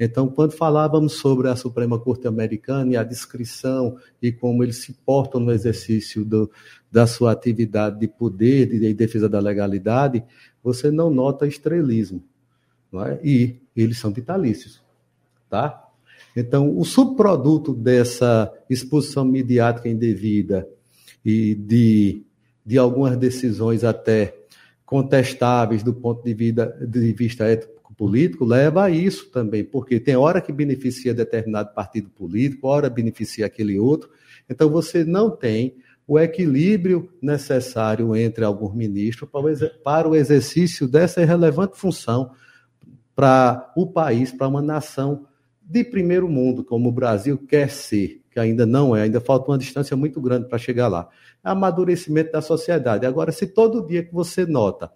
Então, 0.00 0.28
quando 0.28 0.50
falávamos 0.50 1.12
sobre 1.12 1.48
a 1.48 1.54
Suprema 1.54 1.96
Corte 1.96 2.26
Americana 2.26 2.92
e 2.92 2.96
a 2.96 3.04
descrição 3.04 3.96
e 4.20 4.32
como 4.32 4.64
eles 4.64 4.82
se 4.82 4.92
portam 4.92 5.40
no 5.40 5.52
exercício 5.52 6.24
do, 6.24 6.50
da 6.90 7.06
sua 7.06 7.30
atividade 7.30 8.00
de 8.00 8.08
poder 8.08 8.74
e 8.74 8.80
de 8.80 8.94
defesa 8.94 9.28
da 9.28 9.38
legalidade, 9.38 10.24
você 10.60 10.90
não 10.90 11.08
nota 11.08 11.46
estrelismo. 11.46 12.20
Não 12.90 13.06
é? 13.06 13.20
E 13.22 13.60
eles 13.76 13.96
são 13.96 14.10
vitalícios. 14.12 14.82
Tá? 15.48 15.85
Então, 16.36 16.78
o 16.78 16.84
subproduto 16.84 17.72
dessa 17.72 18.52
exposição 18.68 19.24
midiática 19.24 19.88
indevida 19.88 20.68
e 21.24 21.54
de 21.54 22.26
de 22.66 22.76
algumas 22.76 23.16
decisões 23.16 23.84
até 23.84 24.36
contestáveis 24.84 25.84
do 25.84 25.94
ponto 25.94 26.24
de, 26.24 26.34
vida, 26.34 26.76
de 26.80 27.12
vista 27.12 27.44
ético-político, 27.44 28.44
leva 28.44 28.84
a 28.84 28.90
isso 28.90 29.30
também, 29.30 29.62
porque 29.62 30.00
tem 30.00 30.16
hora 30.16 30.40
que 30.40 30.52
beneficia 30.52 31.14
determinado 31.14 31.72
partido 31.72 32.10
político, 32.10 32.66
hora 32.66 32.90
beneficia 32.90 33.46
aquele 33.46 33.78
outro. 33.78 34.10
Então, 34.50 34.68
você 34.68 35.04
não 35.04 35.30
tem 35.30 35.76
o 36.08 36.18
equilíbrio 36.18 37.08
necessário 37.22 38.14
entre 38.16 38.44
alguns 38.44 38.74
ministros 38.74 39.30
para 39.82 40.08
o 40.08 40.14
exercício 40.14 40.88
dessa 40.88 41.22
irrelevante 41.22 41.76
função 41.76 42.32
para 43.14 43.72
o 43.76 43.86
país, 43.86 44.30
para 44.30 44.46
uma 44.46 44.62
nação 44.62 45.25
de 45.68 45.82
primeiro 45.82 46.28
mundo, 46.28 46.64
como 46.64 46.88
o 46.88 46.92
Brasil 46.92 47.36
quer 47.36 47.68
ser, 47.70 48.22
que 48.30 48.38
ainda 48.38 48.64
não 48.64 48.94
é, 48.94 49.02
ainda 49.02 49.20
falta 49.20 49.50
uma 49.50 49.58
distância 49.58 49.96
muito 49.96 50.20
grande 50.20 50.48
para 50.48 50.58
chegar 50.58 50.88
lá 50.88 51.08
amadurecimento 51.46 52.32
da 52.32 52.42
sociedade. 52.42 53.06
Agora, 53.06 53.30
se 53.30 53.46
todo 53.46 53.86
dia 53.86 54.02
que 54.02 54.12
você 54.12 54.44
nota 54.44 54.90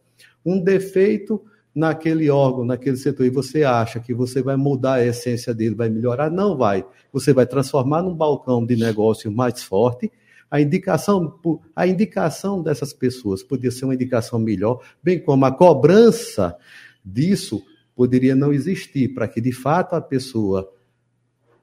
um 0.44 0.60
defeito 0.60 1.40
naquele 1.72 2.28
órgão, 2.28 2.64
naquele 2.64 2.96
setor, 2.96 3.24
e 3.24 3.30
você 3.30 3.62
acha 3.62 4.00
que 4.00 4.12
você 4.12 4.42
vai 4.42 4.56
mudar 4.56 4.94
a 4.94 5.06
essência 5.06 5.54
dele, 5.54 5.76
vai 5.76 5.88
melhorar, 5.88 6.28
não 6.28 6.56
vai. 6.56 6.84
Você 7.12 7.32
vai 7.32 7.46
transformar 7.46 8.02
num 8.02 8.14
balcão 8.14 8.66
de 8.66 8.74
negócio 8.74 9.30
mais 9.30 9.62
forte. 9.62 10.10
A 10.50 10.60
indicação, 10.60 11.38
a 11.76 11.86
indicação 11.86 12.60
dessas 12.60 12.92
pessoas 12.92 13.44
poderia 13.44 13.70
ser 13.70 13.84
uma 13.84 13.94
indicação 13.94 14.38
melhor, 14.40 14.80
bem 15.00 15.20
como 15.20 15.44
a 15.44 15.52
cobrança 15.52 16.56
disso 17.04 17.62
poderia 18.00 18.34
não 18.34 18.50
existir, 18.50 19.08
para 19.08 19.28
que 19.28 19.42
de 19.42 19.52
fato 19.52 19.94
a 19.94 20.00
pessoa 20.00 20.72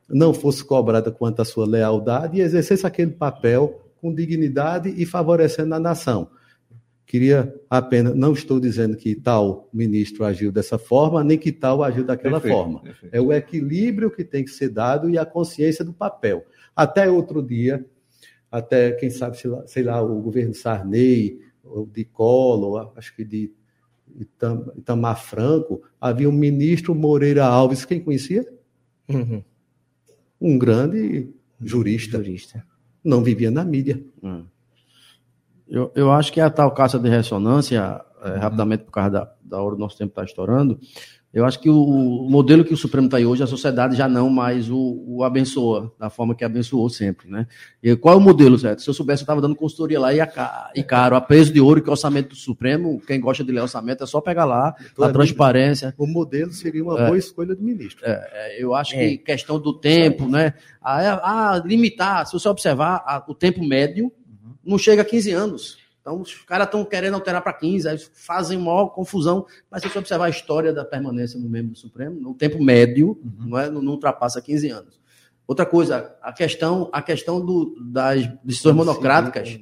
não 0.07 0.35
fosse 0.35 0.63
cobrada 0.63 1.11
quanto 1.11 1.41
à 1.41 1.45
sua 1.45 1.65
lealdade 1.65 2.37
e 2.37 2.41
exercesse 2.41 2.85
aquele 2.85 3.09
papel 3.09 3.81
com 3.99 4.13
dignidade 4.13 4.93
e 4.95 5.03
favorecendo 5.03 5.73
a 5.73 5.79
nação. 5.79 6.29
Queria 7.07 7.51
apenas, 7.67 8.13
não 8.13 8.33
estou 8.33 8.59
dizendo 8.59 8.95
que 8.95 9.15
tal 9.15 9.67
ministro 9.73 10.23
agiu 10.25 10.51
dessa 10.51 10.77
forma, 10.77 11.23
nem 11.23 11.39
que 11.39 11.51
tal 11.51 11.81
agiu 11.81 12.03
daquela 12.03 12.39
perfeito, 12.39 12.55
forma. 12.55 12.81
Perfeito. 12.83 13.15
É 13.15 13.19
o 13.19 13.33
equilíbrio 13.33 14.11
que 14.11 14.23
tem 14.23 14.43
que 14.43 14.51
ser 14.51 14.69
dado 14.69 15.09
e 15.09 15.17
a 15.17 15.25
consciência 15.25 15.83
do 15.83 15.91
papel. 15.91 16.45
Até 16.75 17.09
outro 17.09 17.41
dia, 17.41 17.83
até, 18.51 18.91
quem 18.91 19.09
sabe, 19.09 19.39
sei 19.39 19.49
lá, 19.49 19.65
sei 19.65 19.81
lá 19.81 19.99
o 20.03 20.21
governo 20.21 20.53
Sarney, 20.53 21.39
de 21.91 22.05
Collor, 22.05 22.93
acho 22.95 23.15
que 23.15 23.25
de 23.25 23.51
Itam, 24.15 24.71
Itamar 24.75 25.19
Franco, 25.21 25.81
havia 25.99 26.29
um 26.29 26.33
ministro 26.33 26.95
Moreira 26.95 27.45
Alves, 27.45 27.85
quem 27.85 27.99
conhecia? 27.99 28.45
Uhum. 29.09 29.43
Um 30.39 30.57
grande 30.57 31.29
jurista. 31.59 32.17
jurista 32.17 32.65
não 33.07 33.23
vivia 33.23 33.49
na 33.49 33.63
mídia. 33.63 34.03
Hum. 34.21 34.43
Eu, 35.67 35.91
eu 35.95 36.11
acho 36.11 36.31
que 36.31 36.41
a 36.41 36.49
tal 36.49 36.71
caça 36.71 36.99
de 36.99 37.09
ressonância, 37.09 38.01
é, 38.23 38.37
rapidamente 38.37 38.83
por 38.83 38.91
causa 38.91 39.09
da, 39.09 39.33
da 39.41 39.61
hora 39.61 39.75
do 39.75 39.79
nosso 39.79 39.97
tempo 39.97 40.11
está 40.11 40.23
estourando, 40.23 40.79
eu 41.37 41.45
acho 41.45 41.59
que 41.59 41.69
o 41.69 42.27
modelo 42.27 42.65
que 42.65 42.73
o 42.73 42.77
Supremo 42.77 43.05
está 43.05 43.17
aí 43.17 43.25
hoje, 43.25 43.43
a 43.43 43.47
sociedade 43.47 43.95
já 43.95 44.07
não 44.07 44.27
mais 44.27 44.71
o, 44.71 45.03
o, 45.05 45.23
abençoa, 45.23 45.93
da 45.99 46.09
forma 46.09 46.33
que 46.33 46.43
abençoou 46.43 46.89
sempre, 46.89 47.29
né? 47.29 47.45
E 47.81 47.95
qual 47.95 48.15
é 48.15 48.17
o 48.17 48.19
modelo, 48.19 48.57
certo? 48.57 48.81
Se 48.81 48.89
eu 48.89 48.93
soubesse, 48.95 49.21
eu 49.21 49.25
estava 49.25 49.39
dando 49.39 49.55
consultoria 49.55 49.99
lá 49.99 50.11
e, 50.11 50.19
a, 50.19 50.71
e 50.73 50.81
caro, 50.81 51.15
a 51.15 51.21
peso 51.21 51.53
de 51.53 51.61
ouro, 51.61 51.79
que 51.79 51.89
é 51.89 51.91
o 51.91 51.93
orçamento 51.93 52.29
do 52.29 52.35
Supremo, 52.35 52.99
quem 53.05 53.21
gosta 53.21 53.43
de 53.43 53.51
ler 53.51 53.61
orçamento 53.61 54.03
é 54.03 54.07
só 54.07 54.19
pegar 54.19 54.45
lá, 54.45 54.75
a 54.99 55.09
transparência. 55.09 55.93
O 55.95 56.07
modelo 56.07 56.51
seria 56.51 56.83
uma 56.83 56.99
é, 56.99 57.05
boa 57.05 57.17
escolha 57.19 57.53
do 57.53 57.61
ministro. 57.61 58.03
É, 58.03 58.29
é 58.33 58.63
eu 58.63 58.73
acho 58.73 58.93
que 58.95 58.97
é. 58.97 59.17
questão 59.17 59.59
do 59.59 59.73
tempo, 59.73 60.27
né? 60.27 60.55
A, 60.81 61.51
a 61.51 61.59
limitar, 61.59 62.25
se 62.25 62.33
você 62.33 62.49
observar, 62.49 63.03
a, 63.05 63.23
o 63.27 63.35
tempo 63.35 63.63
médio 63.63 64.05
uhum. 64.05 64.53
não 64.65 64.79
chega 64.79 65.03
a 65.03 65.05
15 65.05 65.31
anos. 65.33 65.86
Então, 66.07 66.21
os 66.21 66.35
caras 66.35 66.67
estão 66.67 66.85
querendo 66.85 67.15
alterar 67.15 67.43
para 67.43 67.51
15, 67.51 67.89
aí 67.89 67.97
fazem 67.97 68.57
maior 68.57 68.87
confusão. 68.87 69.45
Mas 69.69 69.81
se 69.81 69.89
você 69.89 69.99
observar 69.99 70.27
a 70.27 70.29
história 70.29 70.71
da 70.71 70.85
permanência 70.85 71.37
no 71.37 71.49
membro 71.49 71.73
do 71.73 71.77
Supremo, 71.77 72.17
no 72.17 72.33
tempo 72.33 72.63
médio, 72.63 73.19
uhum. 73.21 73.49
não, 73.49 73.59
é, 73.59 73.69
não, 73.69 73.81
não 73.81 73.91
ultrapassa 73.91 74.41
15 74.41 74.69
anos. 74.69 75.01
Outra 75.45 75.65
coisa, 75.65 76.15
a 76.21 76.31
questão, 76.31 76.89
a 76.93 77.01
questão 77.01 77.45
do, 77.45 77.75
das 77.91 78.25
decisões 78.41 78.75
monocráticas, 78.75 79.59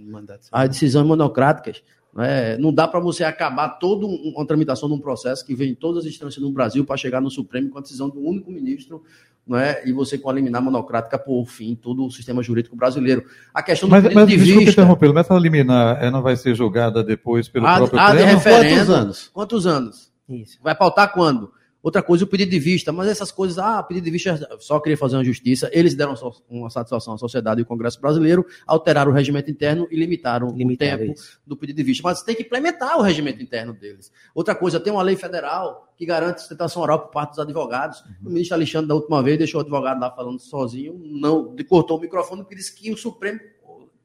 as 0.51 0.69
decisões 0.69 1.07
monocráticas, 1.07 1.81
é, 2.19 2.59
não 2.59 2.71
dá 2.71 2.87
para 2.87 2.99
você 2.99 3.23
acabar 3.23 3.67
toda 3.79 4.05
uma 4.05 4.45
tramitação 4.45 4.87
de 4.87 4.93
um 4.93 4.99
processo 4.99 5.43
que 5.43 5.55
vem 5.55 5.71
em 5.71 5.75
todas 5.75 6.05
as 6.05 6.11
instâncias 6.11 6.43
no 6.43 6.51
Brasil 6.51 6.85
para 6.85 6.95
chegar 6.95 7.21
no 7.21 7.31
Supremo 7.31 7.71
com 7.71 7.79
a 7.79 7.81
decisão 7.81 8.07
de 8.07 8.19
um 8.19 8.27
único 8.27 8.51
ministro 8.51 9.03
não 9.47 9.57
é? 9.59 9.81
e 9.85 9.91
você 9.91 10.17
com 10.17 10.29
a 10.29 10.33
liminar 10.33 10.61
monocrática 10.61 11.17
por 11.19 11.45
fim 11.45 11.75
todo 11.75 12.05
o 12.05 12.11
sistema 12.11 12.41
jurídico 12.41 12.75
brasileiro. 12.75 13.23
A 13.53 13.61
questão 13.61 13.87
do 13.87 13.91
mas, 13.91 14.13
mas, 14.13 14.27
de 14.27 14.37
vista... 14.37 14.71
interromper, 14.71 15.13
mas 15.13 15.25
essa 15.25 15.37
liminar 15.37 15.97
ela 16.01 16.11
não 16.11 16.21
vai 16.21 16.35
ser 16.35 16.55
julgada 16.55 17.03
depois 17.03 17.47
pelo 17.47 17.67
a, 17.67 17.77
próprio 17.77 17.99
a 17.99 18.15
de 18.15 18.23
referendo, 18.23 18.75
Quantos 18.75 18.89
anos? 18.89 19.29
Quantos 19.33 19.67
anos? 19.67 20.11
Isso. 20.27 20.59
Vai 20.63 20.73
pautar 20.73 21.13
quando? 21.13 21.51
Outra 21.85 22.01
coisa, 22.01 22.23
o 22.23 22.27
pedido 22.27 22.49
de 22.49 22.57
vista, 22.57 22.91
mas 22.91 23.07
essas 23.07 23.31
coisas, 23.31 23.59
ah, 23.59 23.83
pedido 23.83 24.05
de 24.05 24.09
vista, 24.09 24.57
só 24.57 24.79
queria 24.79 24.97
fazer 24.97 25.17
uma 25.17 25.23
justiça. 25.23 25.69
Eles 25.71 25.93
deram 25.93 26.15
uma 26.49 26.67
satisfação 26.67 27.13
à 27.13 27.17
sociedade 27.19 27.61
e 27.61 27.63
ao 27.63 27.67
Congresso 27.67 28.01
brasileiro, 28.01 28.43
alteraram 28.65 29.11
o 29.11 29.13
regimento 29.13 29.51
interno 29.51 29.87
e 29.91 29.95
limitaram, 29.95 30.47
limitaram 30.47 30.95
o 30.95 30.97
tempo 30.97 31.13
isso. 31.13 31.39
do 31.45 31.55
pedido 31.55 31.75
de 31.75 31.83
vista. 31.83 32.01
Mas 32.03 32.23
tem 32.23 32.33
que 32.33 32.41
implementar 32.41 32.97
o 32.97 33.03
regimento 33.03 33.39
interno 33.39 33.71
deles. 33.71 34.11
Outra 34.33 34.55
coisa, 34.55 34.79
tem 34.79 34.91
uma 34.91 35.03
lei 35.03 35.15
federal 35.15 35.93
que 35.95 36.07
garante 36.07 36.39
sustentação 36.41 36.81
oral 36.81 37.01
por 37.01 37.11
parte 37.11 37.29
dos 37.29 37.39
advogados. 37.39 38.01
Uhum. 38.01 38.15
O 38.25 38.29
ministro 38.31 38.55
Alexandre, 38.55 38.87
da 38.87 38.95
última 38.95 39.21
vez, 39.21 39.37
deixou 39.37 39.59
o 39.59 39.61
advogado 39.61 39.99
lá 39.99 40.09
falando 40.09 40.39
sozinho, 40.39 40.99
não 40.99 41.55
cortou 41.69 41.99
o 41.99 42.01
microfone 42.01 42.41
porque 42.41 42.55
disse 42.55 42.73
que 42.73 42.91
o 42.91 42.97
Supremo 42.97 43.39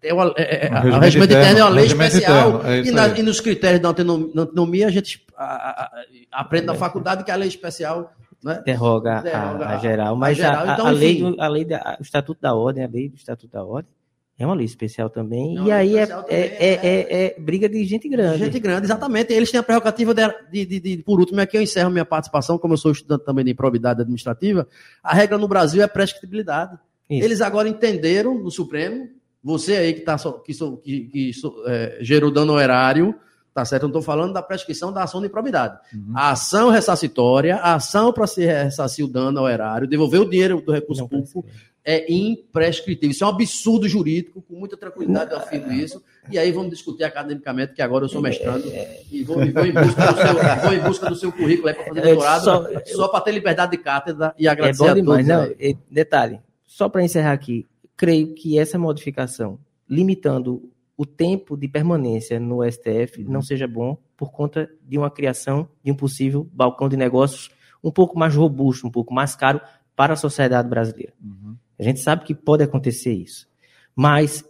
é 0.03 0.15
uma, 0.15 0.35
é, 0.37 0.67
é, 0.67 0.71
o 0.71 0.99
regimento 0.99 1.33
interno, 1.33 1.59
é 1.59 1.63
uma 1.63 1.71
lei 1.71 1.87
especial 1.87 2.63
é 2.65 2.81
e, 2.81 2.91
na, 2.91 3.09
e, 3.09 3.23
nos 3.23 3.41
critérios 3.41 3.81
da 3.83 3.89
autonomia 3.89 4.87
a 4.87 4.91
gente 4.91 5.25
a, 5.37 5.45
a, 5.45 5.91
aprende 6.33 6.67
na 6.67 6.75
faculdade 6.75 7.25
que 7.25 7.31
a 7.31 7.37
lei 7.37 7.49
especial 7.49 8.13
né? 8.43 8.63
derroga, 8.65 9.17
a, 9.19 9.75
a, 9.75 9.79
geral, 9.79 10.17
mas 10.17 10.41
a, 10.41 10.43
geral. 10.43 10.69
Então, 10.69 10.87
a, 10.87 10.91
lei, 10.91 11.23
a 11.39 11.49
lei 11.49 11.65
da, 11.65 11.97
o 12.01 12.03
Estatuto 12.03 12.41
da 12.41 12.55
Ordem, 12.55 12.85
a 12.85 12.89
lei 12.89 13.09
do 13.11 13.17
Estatuto 13.17 13.53
da 13.53 13.63
Ordem 13.63 13.91
É 14.39 14.47
uma 14.47 14.55
lei 14.55 14.65
especial 14.65 15.11
também. 15.11 15.59
É 15.59 15.63
e 15.65 15.73
aí 15.73 15.97
é, 15.99 16.07
também, 16.07 16.25
é, 16.31 16.57
é, 16.59 16.75
é- 16.83 17.25
é 17.27 17.37
briga 17.39 17.69
de 17.69 17.85
gente 17.85 18.09
grande. 18.09 18.39
Gente 18.39 18.59
grande, 18.59 18.87
exatamente. 18.87 19.31
Eles 19.35 19.51
têm 19.51 19.61
a 19.61 19.63
prerrogativa 19.63 20.15
de, 20.15 20.23
de- 20.51 20.65
de- 20.65 20.81
de- 20.97 21.03
por 21.03 21.21
último, 21.21 21.39
aqui 21.43 21.59
eu 21.59 21.61
encerro 21.63 21.91
minha 21.91 22.07
participação, 22.07 22.57
como 22.57 22.73
eu 22.73 22.79
sou 22.79 22.91
estudante 22.93 23.27
também 23.27 23.45
de 23.45 23.51
improbidade 23.51 24.01
administrativa, 24.01 24.67
a 25.03 25.15
regra 25.15 25.37
no 25.37 25.47
Brasil 25.47 25.83
é 25.83 25.87
prescritibilidade. 25.87 26.79
Isso. 27.11 27.23
Eles 27.23 27.43
agora 27.43 27.69
entenderam 27.69 28.39
no 28.39 28.51
Supremo, 28.51 29.09
você 29.43 29.77
aí 29.77 29.95
que, 29.95 30.01
tá, 30.01 30.17
que, 30.45 30.53
que- 30.83 31.01
que 31.07 31.31
é, 31.67 31.99
gerou 32.01 32.31
dano 32.31 32.53
ao 32.53 32.61
erário, 32.61 33.15
tá 33.55 33.65
certo? 33.65 33.83
Eu 33.85 33.89
não 33.89 33.99
estou 33.99 34.03
falando 34.03 34.33
da 34.33 34.43
prescrição 34.43 34.93
da 34.93 35.03
ação 35.03 35.21
de 35.21 35.27
improbidade. 35.27 35.79
Uhum. 35.95 36.13
A 36.15 36.31
ação 36.33 36.71
ressarcitória, 36.71 37.57
a 37.57 37.75
ação 37.75 38.13
para 38.13 38.27
se 38.27 38.45
ressarcir 38.45 39.05
o 39.05 39.09
dano 39.09 39.39
ao 39.41 39.49
erário, 39.49 39.87
devolver 39.89 40.21
o 40.21 40.29
dinheiro 40.29 40.61
do 40.61 40.73
recurso 40.73 41.03
Não 41.03 41.09
público, 41.09 41.45
é 41.83 42.13
imprescritível. 42.13 43.11
Isso 43.11 43.25
é 43.25 43.27
um 43.27 43.31
absurdo 43.31 43.89
jurídico, 43.89 44.43
com 44.43 44.55
muita 44.55 44.77
tranquilidade 44.77 45.33
eu 45.33 45.39
afirmo 45.39 45.73
isso. 45.73 46.03
E 46.31 46.39
aí 46.39 46.53
vamos 46.53 46.71
discutir 46.71 47.05
academicamente, 47.05 47.73
que 47.73 47.81
agora 47.83 48.05
eu 48.05 48.09
sou 48.09 48.21
mestrando 48.21 48.65
e 49.11 49.25
vou, 49.25 49.37
vou 49.37 49.45
em, 49.67 49.73
busca 49.73 50.13
do 50.13 50.17
seu, 50.19 50.63
vou 50.63 50.73
em 50.75 50.81
busca 50.81 51.09
do 51.09 51.17
seu 51.17 51.33
currículo 51.33 51.75
para 51.75 51.85
fazer 51.85 52.01
É, 52.01 52.03
doutorado, 52.13 52.45
só- 52.45 52.67
só, 52.87 53.09
para 53.09 53.21
ter 53.23 53.33
liberdade 53.33 53.73
de 53.73 53.79
cátedra 53.79 54.35
e 54.39 54.47
É 54.47 54.51
agradecer 54.51 54.85
bom 54.85 54.91
a 54.91 54.95
demais. 54.95 55.27
todos. 55.27 55.49
Não, 55.49 55.55
e 55.59 55.77
detalhe, 55.91 56.39
só 56.67 56.89
para 56.89 57.03
encerrar 57.03 57.33
aqui, 57.33 57.67
creio 58.01 58.35
que 58.35 58.59
essa 58.59 58.79
modificação, 58.79 59.59
limitando 59.87 60.73
o 60.97 61.05
tempo 61.05 61.55
de 61.55 61.69
permanência 61.69 62.41
no 62.41 62.65
STF, 62.65 63.23
Uhum. 63.23 63.31
não 63.31 63.43
seja 63.43 63.69
bom 63.69 63.99
por 64.17 64.33
conta 64.33 64.71
de 64.89 64.97
uma 64.97 65.11
criação 65.11 65.69
de 65.85 65.93
um 65.93 65.95
possível 65.95 66.49
balcão 66.51 66.89
de 66.89 66.97
negócios 66.97 67.51
um 67.85 67.91
pouco 67.91 68.19
mais 68.19 68.35
robusto, 68.35 68.87
um 68.87 68.91
pouco 68.91 69.13
mais 69.13 69.37
caro 69.37 69.61
para 69.95 70.15
a 70.15 70.17
sociedade 70.17 70.67
brasileira. 70.67 71.13
Uhum. 71.23 71.55
A 71.79 71.83
gente 71.83 72.01
sabe 72.01 72.25
que 72.25 72.35
pode 72.35 72.63
acontecer 72.63 73.13
isso. 73.13 73.47
Mas 73.95 74.43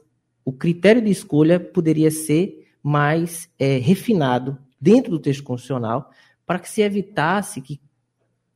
o 0.44 0.53
critério 0.53 1.03
de 1.03 1.11
escolha 1.11 1.59
poderia 1.59 2.12
ser 2.12 2.68
mais 2.80 3.51
é, 3.59 3.78
refinado 3.78 4.57
dentro 4.80 5.11
do 5.11 5.18
texto 5.18 5.42
constitucional 5.42 6.09
para 6.46 6.61
que 6.61 6.70
se 6.70 6.82
evitasse 6.82 7.61
que 7.61 7.80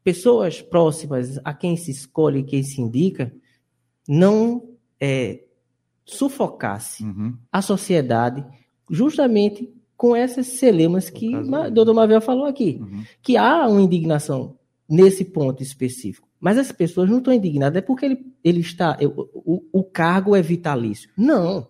pessoas 0.05 0.63
próximas 0.63 1.41
a 1.45 1.53
quem 1.53 1.77
se 1.77 1.91
escolhe 1.91 2.39
e 2.39 2.45
quem 2.45 2.63
se 2.63 2.81
indica 2.81 3.35
não 4.09 4.74
é, 5.05 5.41
sufocasse 6.05 7.05
Uhum. 7.05 7.37
a 7.53 7.61
sociedade 7.63 8.45
justamente 8.91 9.73
com 9.97 10.15
essas 10.15 10.47
celemas 10.47 11.09
que 11.11 11.31
dele. 11.31 11.71
Dr. 11.71 11.93
Mavel 11.93 12.21
falou 12.21 12.45
aqui 12.47 12.79
Uhum. 12.81 13.05
que 13.23 13.37
há 13.37 13.67
uma 13.69 13.81
indignação 13.81 14.57
nesse 14.89 15.25
ponto 15.25 15.63
específico. 15.63 16.29
Mas 16.41 16.59
as 16.59 16.71
pessoas 16.73 17.09
não 17.09 17.19
estão 17.19 17.33
indignadas, 17.33 17.79
é 17.79 17.81
porque 17.81 18.05
ele, 18.05 18.27
ele 18.43 18.61
está. 18.61 18.97
eu- 19.01 19.31
O, 19.35 19.63
o 19.73 19.83
cargo 19.85 20.37
é 20.37 20.43
vitalício. 20.43 21.09
Não. 21.17 21.67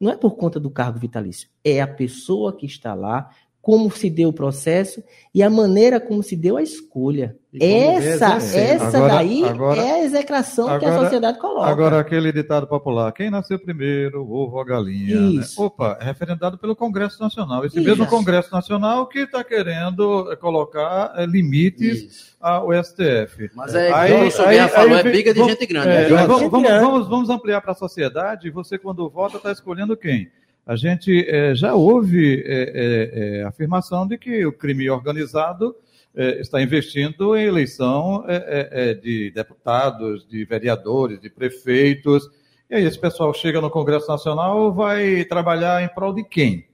Não 0.00 0.10
é 0.12 0.16
por 0.16 0.36
conta 0.36 0.60
do 0.60 0.70
cargo 0.70 0.98
vitalício. 0.98 1.48
É 1.64 1.80
a 1.80 1.86
pessoa 1.86 2.54
que 2.56 2.66
está 2.66 2.94
lá, 2.94 3.30
como 3.64 3.90
se 3.90 4.10
deu 4.10 4.28
o 4.28 4.32
processo 4.32 5.02
e 5.34 5.42
a 5.42 5.48
maneira 5.48 5.98
como 5.98 6.22
se 6.22 6.36
deu 6.36 6.58
a 6.58 6.62
escolha. 6.62 7.34
Essa, 7.58 8.36
essa 8.36 8.96
Agora- 8.98 9.14
daí 9.14 9.42
agora- 9.44 9.80
é 9.80 9.92
a 9.92 10.04
execração 10.04 10.66
que 10.66 10.84
a 10.84 10.88
agora- 10.88 11.02
sociedade 11.04 11.38
coloca. 11.38 11.66
Agora, 11.70 11.98
aquele 12.00 12.30
ditado 12.32 12.66
popular: 12.66 13.10
quem 13.12 13.30
nasceu 13.30 13.58
primeiro, 13.58 14.22
o 14.22 14.30
ovo 14.34 14.56
ou 14.56 14.60
a 14.60 14.64
galinha? 14.66 15.18
né? 15.18 15.42
Opa, 15.56 15.96
é 16.00 16.04
referendado 16.04 16.58
pelo 16.58 16.76
Congresso 16.76 17.18
Nacional. 17.22 17.64
Esse 17.64 17.78
Isso. 17.78 17.88
mesmo 17.88 18.06
Congresso 18.06 18.52
Nacional 18.52 19.06
que 19.06 19.20
está 19.20 19.42
querendo 19.42 20.30
eh, 20.30 20.36
colocar 20.36 21.14
eh, 21.16 21.24
limites 21.24 22.02
Isso. 22.02 22.36
ao 22.40 22.70
STF. 22.72 23.50
Mas 23.54 23.74
é, 23.74 23.90
Aí- 23.92 24.12
professor 24.12 24.46
aí- 24.48 24.56
Guerra 24.56 24.68
falou, 24.68 24.94
aí 24.94 25.00
é 25.00 25.02
briga 25.04 25.32
de 25.32 25.38
vamos- 25.40 25.54
gente 25.54 25.66
grande. 25.66 25.88
É, 25.88 25.96
aí 25.98 26.08
Gente 26.08 26.26
vamos, 26.26 26.50
vamos- 26.50 26.68
vamos- 26.70 27.08
vamos 27.08 27.30
ampliar 27.30 27.60
para 27.62 27.72
a 27.72 27.76
sociedade. 27.76 28.50
Você, 28.50 28.76
quando 28.76 29.08
vota, 29.08 29.38
está 29.38 29.50
escolhendo 29.52 29.96
quem? 29.96 30.28
A 30.66 30.76
gente 30.76 31.26
eh, 31.28 31.54
já 31.54 31.74
houve 31.74 32.42
eh, 32.46 32.72
eh, 32.74 33.10
eh, 33.14 33.42
afirmação 33.42 34.06
de 34.06 34.16
que 34.16 34.46
o 34.46 34.52
crime 34.52 34.88
organizado 34.88 35.76
eh, 36.14 36.40
está 36.40 36.62
investindo 36.62 37.36
em 37.36 37.44
eleição 37.44 38.24
eh, 38.26 38.94
de 38.94 39.30
deputados, 39.30 40.26
de 40.26 40.44
vereadores, 40.44 41.20
de 41.20 41.28
prefeitos. 41.28 42.28
E 42.70 42.76
aí 42.76 42.84
esse 42.84 42.98
pessoal 42.98 43.34
chega 43.34 43.60
no 43.60 43.70
Congresso 43.70 44.08
Nacional, 44.08 44.72
vai 44.72 45.24
trabalhar 45.24 45.82
em 45.82 45.88
prol 45.88 46.14
de 46.14 46.24
quem? 46.24 46.66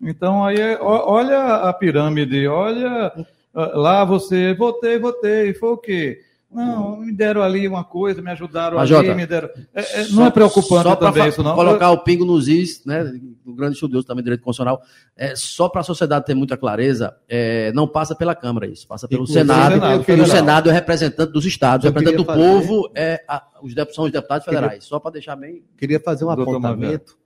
Então 0.00 0.44
aí 0.44 0.58
é- 0.60 0.78
olha 0.80 1.46
a 1.68 1.72
pirâmide, 1.72 2.46
olha 2.48 3.12
ah, 3.54 3.72
lá 3.74 4.04
você 4.04 4.52
votei, 4.54 4.98
votei, 4.98 5.54
foi 5.54 5.70
o 5.70 5.78
quê? 5.78 6.20
Não, 6.50 6.98
me 6.98 7.12
deram 7.12 7.42
ali 7.42 7.66
uma 7.68 7.84
coisa, 7.84 8.22
me 8.22 8.30
ajudaram 8.30 8.76
Mas, 8.78 8.90
ali, 8.90 9.04
Jota, 9.06 9.14
me 9.16 9.26
deram. 9.26 9.50
É, 9.74 10.00
é, 10.02 10.08
não 10.08 10.24
é 10.26 10.30
preocupante 10.30 10.96
também 10.98 11.28
isso, 11.28 11.42
não. 11.42 11.54
colocar 11.54 11.90
o 11.90 11.98
pingo 12.04 12.24
nos 12.24 12.48
is, 12.48 12.82
né? 12.86 13.12
O 13.44 13.52
grande 13.52 13.74
estudioso 13.74 14.06
também 14.06 14.22
direito 14.24 14.42
constitucional. 14.42 14.80
É, 15.16 15.34
só 15.34 15.68
para 15.68 15.80
a 15.80 15.84
sociedade 15.84 16.24
ter 16.24 16.34
muita 16.34 16.56
clareza, 16.56 17.14
é, 17.28 17.72
não 17.72 17.86
passa 17.86 18.14
pela 18.14 18.34
Câmara 18.34 18.66
isso, 18.66 18.86
passa 18.86 19.06
pelo 19.08 19.24
Inclusive, 19.24 19.40
Senado. 19.46 19.72
Senado 19.74 20.00
e 20.00 20.04
o. 20.04 20.26
Senado 20.26 20.70
é 20.70 20.72
representante 20.72 21.32
dos 21.32 21.44
estados, 21.44 21.84
o 21.84 21.88
Eu 21.88 21.92
representante 21.92 22.24
do 22.24 22.32
queria 22.32 22.42
fazer- 22.44 22.66
povo 22.68 22.90
é 22.94 23.22
a- 23.28 23.42
os 23.62 23.74
são 23.94 24.04
os 24.04 24.12
deputados 24.12 24.44
federais. 24.44 24.84
Só 24.84 24.98
para 25.00 25.10
deixar 25.10 25.36
bem. 25.36 25.62
Queria 25.76 26.00
fazer 26.00 26.24
um 26.24 26.28
Doutor 26.34 26.42
apontamento 26.52 27.16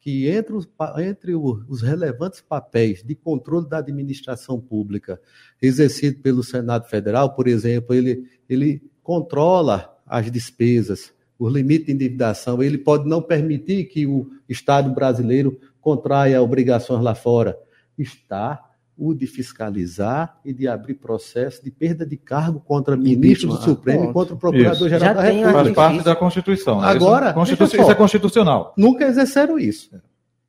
que 0.00 0.28
entre, 0.28 0.54
os, 0.54 0.68
entre 0.98 1.34
os 1.34 1.82
relevantes 1.82 2.40
papéis 2.40 3.02
de 3.02 3.14
controle 3.14 3.68
da 3.68 3.78
administração 3.78 4.58
pública 4.58 5.20
exercido 5.60 6.20
pelo 6.20 6.42
Senado 6.42 6.88
Federal, 6.88 7.34
por 7.34 7.46
exemplo, 7.46 7.94
ele, 7.94 8.24
ele 8.48 8.82
controla 9.02 9.94
as 10.06 10.30
despesas, 10.30 11.12
os 11.38 11.52
limites 11.52 11.86
de 11.86 11.92
endividação, 11.92 12.62
ele 12.62 12.78
pode 12.78 13.08
não 13.08 13.20
permitir 13.20 13.84
que 13.84 14.06
o 14.06 14.30
Estado 14.48 14.90
brasileiro 14.94 15.58
contraia 15.80 16.42
obrigações 16.42 17.02
lá 17.02 17.14
fora. 17.14 17.58
Está 17.98 18.69
o 19.00 19.14
de 19.14 19.26
fiscalizar 19.26 20.38
e 20.44 20.52
de 20.52 20.68
abrir 20.68 20.94
processo 20.94 21.64
de 21.64 21.70
perda 21.70 22.04
de 22.04 22.16
cargo 22.18 22.60
contra 22.60 22.96
ministros 22.96 23.54
do 23.54 23.56
Impeachment, 23.56 23.74
Supremo 23.76 24.10
e 24.10 24.12
contra 24.12 24.34
o 24.34 24.38
Procurador-Geral 24.38 25.00
Já 25.00 25.12
da 25.14 25.22
tem 25.22 25.42
a 25.42 25.46
República. 25.48 25.74
Faz 25.74 25.92
parte 25.92 26.04
da 26.04 26.14
Constituição. 26.14 26.80
né? 26.80 26.86
Agora, 26.88 27.26
isso, 27.26 27.34
Constitu- 27.34 27.66
só. 27.66 27.76
isso 27.82 27.90
é 27.90 27.94
constitucional. 27.94 28.74
Nunca 28.76 29.04
exerceram 29.06 29.58
isso, 29.58 29.90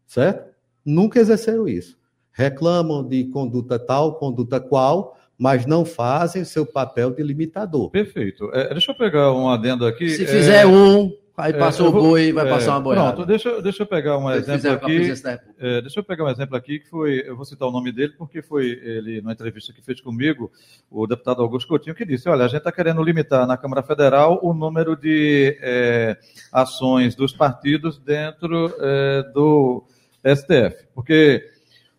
certo? 0.05 0.51
Nunca 0.85 1.19
exerceram 1.19 1.67
isso. 1.67 1.97
Reclamam 2.33 3.07
de 3.07 3.23
conduta 3.25 3.79
tal, 3.79 4.15
conduta 4.15 4.59
qual, 4.59 5.17
mas 5.37 5.65
não 5.65 5.83
fazem 5.85 6.41
o 6.41 6.45
seu 6.45 6.65
papel 6.65 7.11
de 7.11 7.23
limitador. 7.23 7.89
Perfeito. 7.89 8.49
É, 8.53 8.69
deixa 8.73 8.91
eu 8.91 8.95
pegar 8.95 9.31
um 9.33 9.49
adendo 9.49 9.85
aqui. 9.85 10.09
Se 10.09 10.23
É, 10.23 10.27
fizer 10.27 10.65
um, 10.67 11.11
aí 11.37 11.53
é, 11.53 11.57
passou 11.57 11.87
eu 11.87 11.89
o 11.89 11.93
vou- 11.93 12.01
boi, 12.09 12.31
vai 12.31 12.45
é, 12.45 12.49
passar 12.49 12.71
uma 12.71 12.81
boiada. 12.81 13.13
Pronto, 13.13 13.25
deixa, 13.27 13.49
eu- 13.49 13.61
deixa 13.61 13.83
eu 13.83 13.87
pegar 13.87 14.17
um 14.17 14.29
Se 14.43 14.51
exemplo 14.51 14.85
aqui. 14.85 15.13
É, 15.59 15.81
deixa 15.81 15.99
eu 15.99 16.03
pegar 16.03 16.25
um 16.25 16.29
exemplo 16.29 16.55
aqui 16.55 16.79
que 16.79 16.87
foi, 16.89 17.23
eu 17.25 17.35
vou 17.35 17.45
citar 17.45 17.67
o 17.67 17.71
nome 17.71 17.91
dele 17.91 18.13
porque 18.17 18.41
foi 18.41 18.65
ele 18.83 19.21
numa 19.21 19.31
entrevista 19.33 19.71
que 19.73 19.81
fez 19.81 19.99
comigo, 20.01 20.51
o 20.89 21.07
deputado 21.07 21.41
Augusto 21.41 21.67
Coutinho 21.67 21.95
que 21.95 22.05
disse, 22.05 22.27
olha, 22.29 22.45
a 22.45 22.47
gente 22.47 22.57
está 22.59 22.71
querendo 22.71 23.01
limitar 23.03 23.47
na 23.47 23.57
Câmara 23.57 23.81
Federal 23.83 24.39
o 24.43 24.53
número 24.53 24.95
de 24.95 25.57
é, 25.61 26.17
ações 26.51 27.15
dos 27.15 27.33
partidos 27.33 27.97
dentro 27.99 28.73
é, 28.79 29.23
do 29.33 29.83
STF, 30.23 30.87
porque 30.93 31.49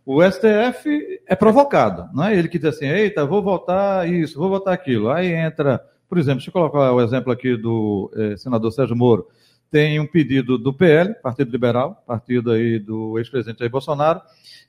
o 0.04 0.20
STF 0.22 1.20
é 1.26 1.34
provocado, 1.36 2.08
não 2.12 2.24
é 2.24 2.36
ele 2.36 2.48
que 2.48 2.58
diz 2.58 2.68
assim, 2.68 2.86
eita, 2.86 3.24
vou 3.24 3.42
votar 3.42 4.08
isso, 4.08 4.38
vou 4.38 4.48
votar 4.48 4.74
aquilo, 4.74 5.10
aí 5.10 5.32
entra, 5.32 5.80
por 6.12 6.18
exemplo, 6.18 6.40
deixa 6.40 6.50
eu 6.50 6.52
colocar 6.52 6.92
o 6.92 7.00
exemplo 7.00 7.32
aqui 7.32 7.56
do 7.56 8.12
é, 8.14 8.36
senador 8.36 8.70
Sérgio 8.70 8.94
Moro, 8.94 9.28
tem 9.70 9.98
um 9.98 10.06
pedido 10.06 10.58
do 10.58 10.70
PL, 10.70 11.14
Partido 11.14 11.50
Liberal, 11.50 12.04
partido 12.06 12.50
aí 12.50 12.78
do 12.78 13.18
ex-presidente 13.18 13.60
Jair 13.60 13.70
Bolsonaro, 13.70 14.20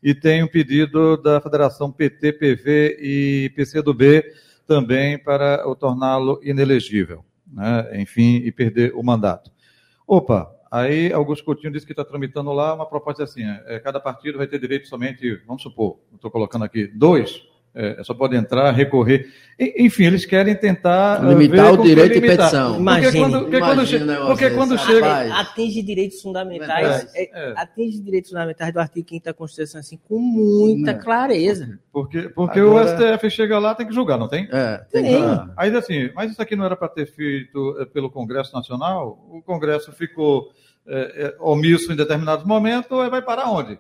e 0.02 0.16
tem 0.16 0.42
um 0.42 0.48
pedido 0.48 1.18
da 1.18 1.42
Federação 1.42 1.92
PT, 1.92 2.32
PV 2.32 2.98
e 2.98 3.52
PCdoB 3.58 4.24
também 4.66 5.20
para 5.20 5.68
o 5.68 5.76
torná-lo 5.76 6.40
inelegível, 6.42 7.26
né? 7.52 7.90
enfim, 8.02 8.38
e 8.38 8.50
perder 8.50 8.94
o 8.96 9.04
mandato. 9.04 9.52
Opa, 10.08 10.50
aí 10.72 11.12
Augusto 11.12 11.44
Coutinho 11.44 11.74
disse 11.74 11.86
que 11.86 11.92
está 11.92 12.06
tramitando 12.06 12.54
lá 12.54 12.74
uma 12.74 12.86
proposta 12.86 13.22
assim, 13.26 13.44
é, 13.66 13.82
cada 13.82 14.00
partido 14.00 14.38
vai 14.38 14.48
ter 14.48 14.60
direito 14.60 14.88
somente, 14.88 15.42
vamos 15.46 15.62
supor, 15.62 16.00
estou 16.16 16.32
colocando 16.32 16.64
aqui, 16.64 16.88
dois, 16.88 17.46
é, 17.76 18.04
só 18.04 18.14
pode 18.14 18.36
entrar, 18.36 18.72
recorrer. 18.72 19.28
E- 19.60 19.84
enfim, 19.86 20.06
eles 20.06 20.26
querem 20.26 20.56
tentar. 20.56 21.24
eh, 21.24 21.30
Limitar 21.30 21.72
ver 21.72 21.80
o 21.80 21.84
direito 21.84 22.14
de 22.14 22.20
limitar. 22.20 22.38
petição. 22.50 22.68
Porque 22.70 22.82
Imagine, 22.82 23.20
quando, 23.20 23.40
porque 23.42 23.60
quando, 23.60 23.74
imagine 23.74 24.06
che- 24.08 24.26
porque 24.28 24.50
quando 24.52 24.78
chega. 24.78 25.40
Atinge 25.40 25.82
direitos 25.84 26.22
fundamentais, 26.22 27.08
É, 27.16 27.24
é, 27.24 27.50
é. 27.52 27.54
atinge 27.58 28.00
direitos 28.02 28.30
fundamentais 28.30 28.72
do 28.74 28.80
artigo 28.80 29.08
5 29.10 29.26
da 29.26 29.34
Constituição 29.34 29.80
assim 29.80 29.98
com 30.08 30.20
muita 30.20 30.92
É. 30.92 30.94
clareza. 30.94 31.80
Porque, 31.92 32.30
porque 32.30 32.60
Agora- 32.60 32.86
o 32.86 32.88
STF 33.18 33.30
chega 33.30 33.58
lá, 33.60 33.74
tem 33.76 33.88
que 33.88 33.94
julgar, 33.94 34.18
não 34.20 34.28
tem? 34.28 34.48
É, 34.52 34.78
tem 34.92 35.04
Tem. 35.04 35.24
Aí 35.58 35.76
assim, 35.76 36.10
mas 36.16 36.32
isso 36.32 36.42
aqui 36.42 36.56
não 36.56 36.66
era 36.66 36.76
para 36.76 36.88
ter 36.90 37.06
feito 37.08 37.76
eh, 37.80 37.86
pelo 37.86 38.10
Congresso 38.12 38.54
Nacional? 38.56 39.20
O 39.32 39.42
Congresso 39.42 39.92
ficou 39.92 40.50
eh, 40.88 41.14
eh, 41.16 41.36
omisso 41.40 41.92
em 41.94 41.96
determinados 41.96 42.46
momentos, 42.46 42.90
vai 43.10 43.22
parar 43.22 43.50
onde? 43.50 43.80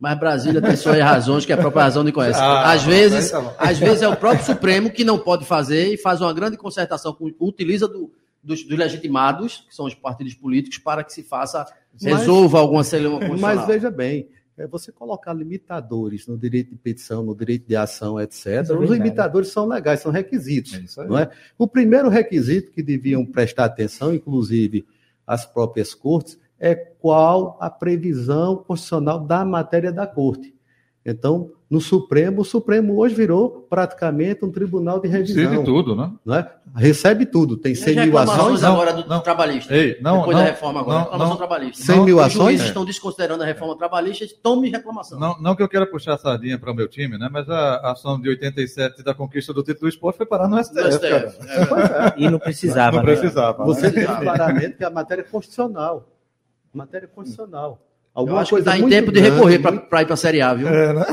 Mas 0.00 0.18
Brasília 0.18 0.60
tem 0.62 0.76
suas 0.76 0.98
razões, 1.00 1.44
que 1.44 1.52
é 1.52 1.54
a 1.56 1.58
própria 1.58 1.82
razão 1.82 2.04
de 2.04 2.12
conhece. 2.12 2.38
Ah, 2.40 2.70
às 2.72 2.82
vezes, 2.84 3.30
tá 3.32 3.54
às 3.58 3.78
vezes 3.78 4.02
é 4.02 4.08
o 4.08 4.14
próprio 4.16 4.44
Supremo 4.44 4.90
que 4.90 5.02
não 5.02 5.18
pode 5.18 5.44
fazer 5.44 5.92
e 5.92 5.96
faz 5.96 6.20
uma 6.20 6.32
grande 6.32 6.56
concertação, 6.56 7.12
com, 7.12 7.32
utiliza 7.40 7.88
do- 7.88 8.12
dos, 8.40 8.62
dos 8.64 8.78
legitimados, 8.78 9.64
que 9.68 9.74
são 9.74 9.86
os 9.86 9.94
partidos 9.94 10.34
políticos, 10.34 10.78
para 10.78 11.02
que 11.02 11.12
se 11.12 11.22
faça 11.24 11.66
resolva 12.00 12.60
alguma 12.60 12.84
celeuma 12.84 13.18
Mas 13.36 13.66
veja 13.66 13.90
bem, 13.90 14.28
é 14.56 14.66
você 14.68 14.92
colocar 14.92 15.32
limitadores 15.32 16.26
no 16.28 16.38
direito 16.38 16.70
de 16.70 16.76
petição, 16.76 17.22
no 17.24 17.34
direito 17.34 17.66
de 17.66 17.74
ação, 17.74 18.20
etc. 18.20 18.46
É 18.46 18.60
Os 18.60 18.90
limitadores 18.90 19.48
são 19.48 19.66
legais, 19.66 20.00
são 20.00 20.12
requisitos. 20.12 20.96
É 20.96 21.04
não 21.06 21.18
é? 21.18 21.28
O 21.58 21.66
primeiro 21.66 22.08
requisito 22.08 22.70
que 22.70 22.82
deviam 22.82 23.26
prestar 23.26 23.64
atenção, 23.64 24.14
inclusive 24.14 24.86
as 25.26 25.44
próprias 25.44 25.92
cortes, 25.92 26.38
é 26.60 26.74
qual 26.74 27.56
a 27.60 27.70
previsão 27.70 28.56
constitucional 28.56 29.20
da 29.20 29.44
matéria 29.44 29.92
da 29.92 30.06
corte. 30.06 30.54
Então, 31.04 31.50
no 31.70 31.80
Supremo, 31.80 32.42
o 32.42 32.44
Supremo 32.44 32.98
hoje 32.98 33.14
virou 33.14 33.66
praticamente 33.68 34.44
um 34.44 34.50
tribunal 34.50 35.00
de 35.00 35.08
revisão. 35.08 35.42
Recebe 35.42 35.64
tudo, 35.64 35.96
né? 35.96 36.12
Não 36.24 36.34
é? 36.34 36.50
Recebe 36.74 37.26
tudo. 37.26 37.56
Tem 37.56 37.74
100 37.74 38.06
mil 38.06 38.18
ações. 38.18 38.64
agora 38.64 38.92
do 38.92 39.06
não, 39.06 39.20
trabalhista. 39.20 39.74
Ei, 39.74 39.98
não, 40.00 40.18
Depois 40.18 40.36
não, 40.36 40.44
da 40.44 40.50
reforma 40.50 40.80
agora, 40.80 40.98
não, 40.98 41.04
reclamação 41.04 41.30
não, 41.30 41.36
trabalhista. 41.36 41.84
100 41.84 42.04
mil 42.04 42.20
ações? 42.20 42.36
Os 42.36 42.42
juízes 42.42 42.66
estão 42.66 42.84
desconsiderando 42.84 43.42
a 43.42 43.46
reforma 43.46 43.76
trabalhista, 43.76 44.26
tome 44.42 44.70
reclamação. 44.70 45.18
Não, 45.18 45.40
não 45.40 45.54
que 45.54 45.62
eu 45.62 45.68
queira 45.68 45.86
puxar 45.86 46.14
a 46.14 46.18
sardinha 46.18 46.58
para 46.58 46.72
o 46.72 46.74
meu 46.74 46.88
time, 46.88 47.18
né? 47.18 47.28
Mas 47.30 47.48
a 47.48 47.92
ação 47.92 48.20
de 48.20 48.28
87 48.28 49.02
da 49.02 49.14
conquista 49.14 49.52
do 49.52 49.62
título 49.62 49.82
do 49.82 49.88
esporte 49.88 50.16
foi 50.16 50.26
parar 50.26 50.48
no 50.48 50.62
STF. 50.62 50.82
No 50.82 50.92
STF. 50.92 51.08
É. 51.08 52.14
E 52.18 52.30
não 52.30 52.38
precisava. 52.38 52.96
Não 52.96 53.04
né? 53.04 53.14
precisava. 53.14 53.64
Você 53.64 53.90
tem 53.90 54.04
claramente 54.04 54.76
que 54.76 54.84
a 54.84 54.90
matéria 54.90 55.22
é 55.22 55.24
constitucional. 55.24 56.06
Matéria 56.78 57.08
constitucional. 57.08 57.80
Alguma 58.14 58.44
coisa 58.44 58.70
está 58.70 58.78
em 58.78 58.88
tempo 58.88 59.12
de 59.12 59.20
recorrer 59.20 59.60
para 59.60 60.02
ir 60.02 60.06
para 60.06 60.14
a 60.14 60.16
Série 60.16 60.40
A, 60.40 60.52
viu? 60.52 60.66
É, 60.66 60.92
né? 60.92 61.04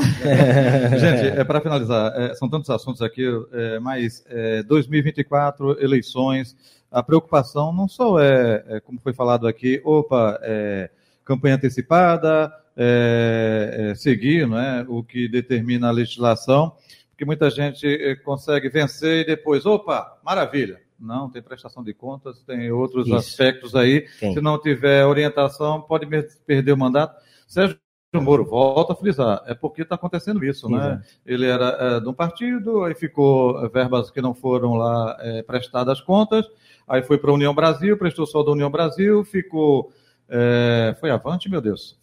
Gente, 0.98 1.38
é, 1.38 1.44
para 1.44 1.60
finalizar, 1.60 2.12
é, 2.20 2.34
são 2.34 2.48
tantos 2.48 2.68
assuntos 2.68 3.00
aqui, 3.00 3.24
é, 3.52 3.78
mas 3.78 4.24
2024, 4.66 5.80
eleições, 5.80 6.56
a 6.90 7.02
preocupação 7.02 7.72
não 7.72 7.86
só 7.86 8.18
é, 8.20 8.64
é 8.68 8.80
como 8.80 8.98
foi 9.00 9.12
falado 9.12 9.46
aqui, 9.46 9.80
opa, 9.84 10.38
é, 10.42 10.90
campanha 11.24 11.56
antecipada, 11.56 12.52
é, 12.76 13.92
seguir 13.96 14.46
não 14.48 14.58
é, 14.58 14.84
o 14.88 15.02
que 15.02 15.28
determina 15.28 15.88
a 15.88 15.92
legislação, 15.92 16.72
porque 17.10 17.24
muita 17.24 17.50
gente 17.50 18.20
consegue 18.24 18.68
vencer 18.68 19.20
e 19.20 19.26
depois, 19.26 19.64
opa, 19.64 20.18
maravilha, 20.24 20.80
não, 20.98 21.30
tem 21.30 21.42
prestação 21.42 21.82
de 21.82 21.92
contas, 21.92 22.42
tem 22.42 22.70
outros 22.70 23.06
Isso. 23.06 23.16
aspectos 23.16 23.74
aí. 23.74 24.06
Tem. 24.18 24.32
Se 24.32 24.40
não 24.40 24.60
tiver 24.60 25.04
orientação, 25.04 25.80
pode 25.82 26.06
perder 26.46 26.72
o 26.72 26.76
mandato. 26.76 27.20
Sérgio 27.46 27.78
Moro, 28.14 28.44
volta 28.44 28.92
a 28.92 28.96
frisar, 28.96 29.42
é 29.46 29.54
porque 29.54 29.82
está 29.82 29.94
acontecendo 29.94 30.44
isso, 30.44 30.68
né? 30.68 31.02
Ele 31.24 31.46
era 31.46 31.76
é, 31.78 32.00
de 32.00 32.08
um 32.08 32.14
partido, 32.14 32.84
aí 32.84 32.94
ficou 32.94 33.68
verbas 33.68 34.10
que 34.10 34.22
não 34.22 34.34
foram 34.34 34.74
lá 34.74 35.16
é, 35.20 35.42
prestadas 35.42 36.00
contas, 36.00 36.46
aí 36.88 37.02
foi 37.02 37.18
para 37.18 37.30
a 37.30 37.34
União 37.34 37.54
Brasil, 37.54 37.98
prestou 37.98 38.26
só 38.26 38.42
da 38.42 38.52
União 38.52 38.70
Brasil, 38.70 39.24
ficou. 39.24 39.92
É, 40.28 40.96
foi 40.98 41.10
avante, 41.10 41.50
meu 41.50 41.60
Deus. 41.60 41.98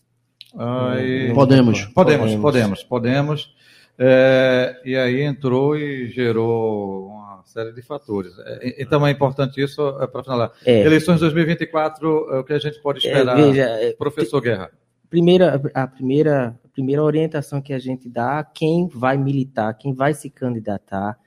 Aí, 0.55 1.33
podemos. 1.33 1.85
Podemos, 1.85 2.35
podemos, 2.35 2.83
podemos. 2.83 3.55
É, 3.97 4.81
e 4.85 4.95
aí 4.95 5.21
entrou 5.21 5.75
e 5.75 6.07
gerou 6.07 7.22
série 7.45 7.71
de 7.71 7.81
fatores. 7.81 8.33
É, 8.39 8.81
então 8.81 9.05
é 9.05 9.11
importante 9.11 9.61
isso 9.61 9.81
é, 9.99 10.07
para 10.07 10.23
falar. 10.23 10.51
É. 10.65 10.81
Eleições 10.85 11.19
2024, 11.19 12.29
é 12.31 12.39
o 12.39 12.43
que 12.43 12.53
a 12.53 12.59
gente 12.59 12.81
pode 12.81 13.05
é, 13.05 13.09
esperar, 13.09 13.35
veja, 13.35 13.63
é, 13.63 13.93
professor 13.93 14.41
Guerra? 14.41 14.71
Primeira, 15.09 15.61
a, 15.73 15.87
primeira, 15.87 16.59
a 16.63 16.67
primeira 16.69 17.03
orientação 17.03 17.61
que 17.61 17.73
a 17.73 17.79
gente 17.79 18.09
dá 18.09 18.39
a 18.39 18.43
quem 18.43 18.87
vai 18.87 19.17
militar, 19.17 19.77
quem 19.77 19.93
vai 19.93 20.13
se 20.13 20.29
candidatar, 20.29 21.17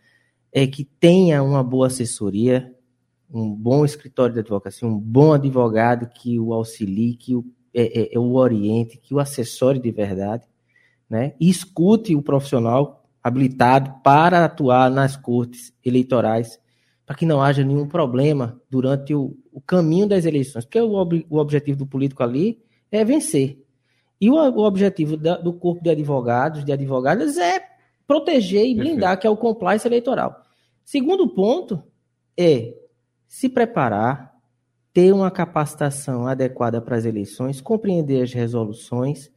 é 0.52 0.66
que 0.66 0.84
tenha 0.84 1.42
uma 1.42 1.62
boa 1.62 1.86
assessoria, 1.86 2.74
um 3.30 3.54
bom 3.54 3.84
escritório 3.84 4.34
de 4.34 4.40
advocacia, 4.40 4.88
um 4.88 4.98
bom 4.98 5.32
advogado 5.32 6.08
que 6.08 6.38
o 6.40 6.52
auxilie, 6.52 7.14
que 7.14 7.34
o, 7.36 7.44
é, 7.74 8.14
é, 8.14 8.18
o 8.18 8.34
oriente, 8.34 8.98
que 8.98 9.14
o 9.14 9.18
assessore 9.18 9.78
de 9.78 9.90
verdade, 9.90 10.44
né? 11.08 11.34
E 11.40 11.48
escute 11.48 12.16
o 12.16 12.22
profissional 12.22 13.05
habilitado 13.26 13.92
para 14.04 14.44
atuar 14.44 14.88
nas 14.88 15.16
cortes 15.16 15.74
eleitorais, 15.84 16.60
para 17.04 17.16
que 17.16 17.26
não 17.26 17.42
haja 17.42 17.64
nenhum 17.64 17.88
problema 17.88 18.60
durante 18.70 19.16
o, 19.16 19.36
o 19.52 19.60
caminho 19.60 20.06
das 20.06 20.24
eleições, 20.24 20.64
porque 20.64 20.80
o, 20.80 20.92
ob, 20.92 21.26
o, 21.28 21.38
objetivo 21.38 21.76
do 21.76 21.86
político 21.88 22.22
ali 22.22 22.62
é 22.88 23.04
vencer. 23.04 23.60
E 24.20 24.30
o, 24.30 24.34
o 24.34 24.64
objetivo 24.64 25.16
da, 25.16 25.36
do 25.38 25.52
corpo 25.52 25.82
de 25.82 25.90
advogados, 25.90 26.64
de 26.64 26.70
advogadas, 26.70 27.36
é 27.36 27.60
proteger 28.06 28.64
e 28.64 28.76
blindar, 28.76 29.16
Perfeito. 29.16 29.20
que 29.22 29.26
é 29.26 29.30
o 29.30 29.36
compliance 29.36 29.88
eleitoral. 29.88 30.40
Segundo 30.84 31.28
ponto 31.28 31.82
é 32.38 32.74
se 33.26 33.48
preparar, 33.48 34.36
ter 34.92 35.12
uma 35.12 35.32
capacitação 35.32 36.28
adequada 36.28 36.80
para 36.80 36.96
as 36.96 37.04
eleições, 37.04 37.60
compreender 37.60 38.22
as 38.22 38.32
resoluções, 38.32 39.32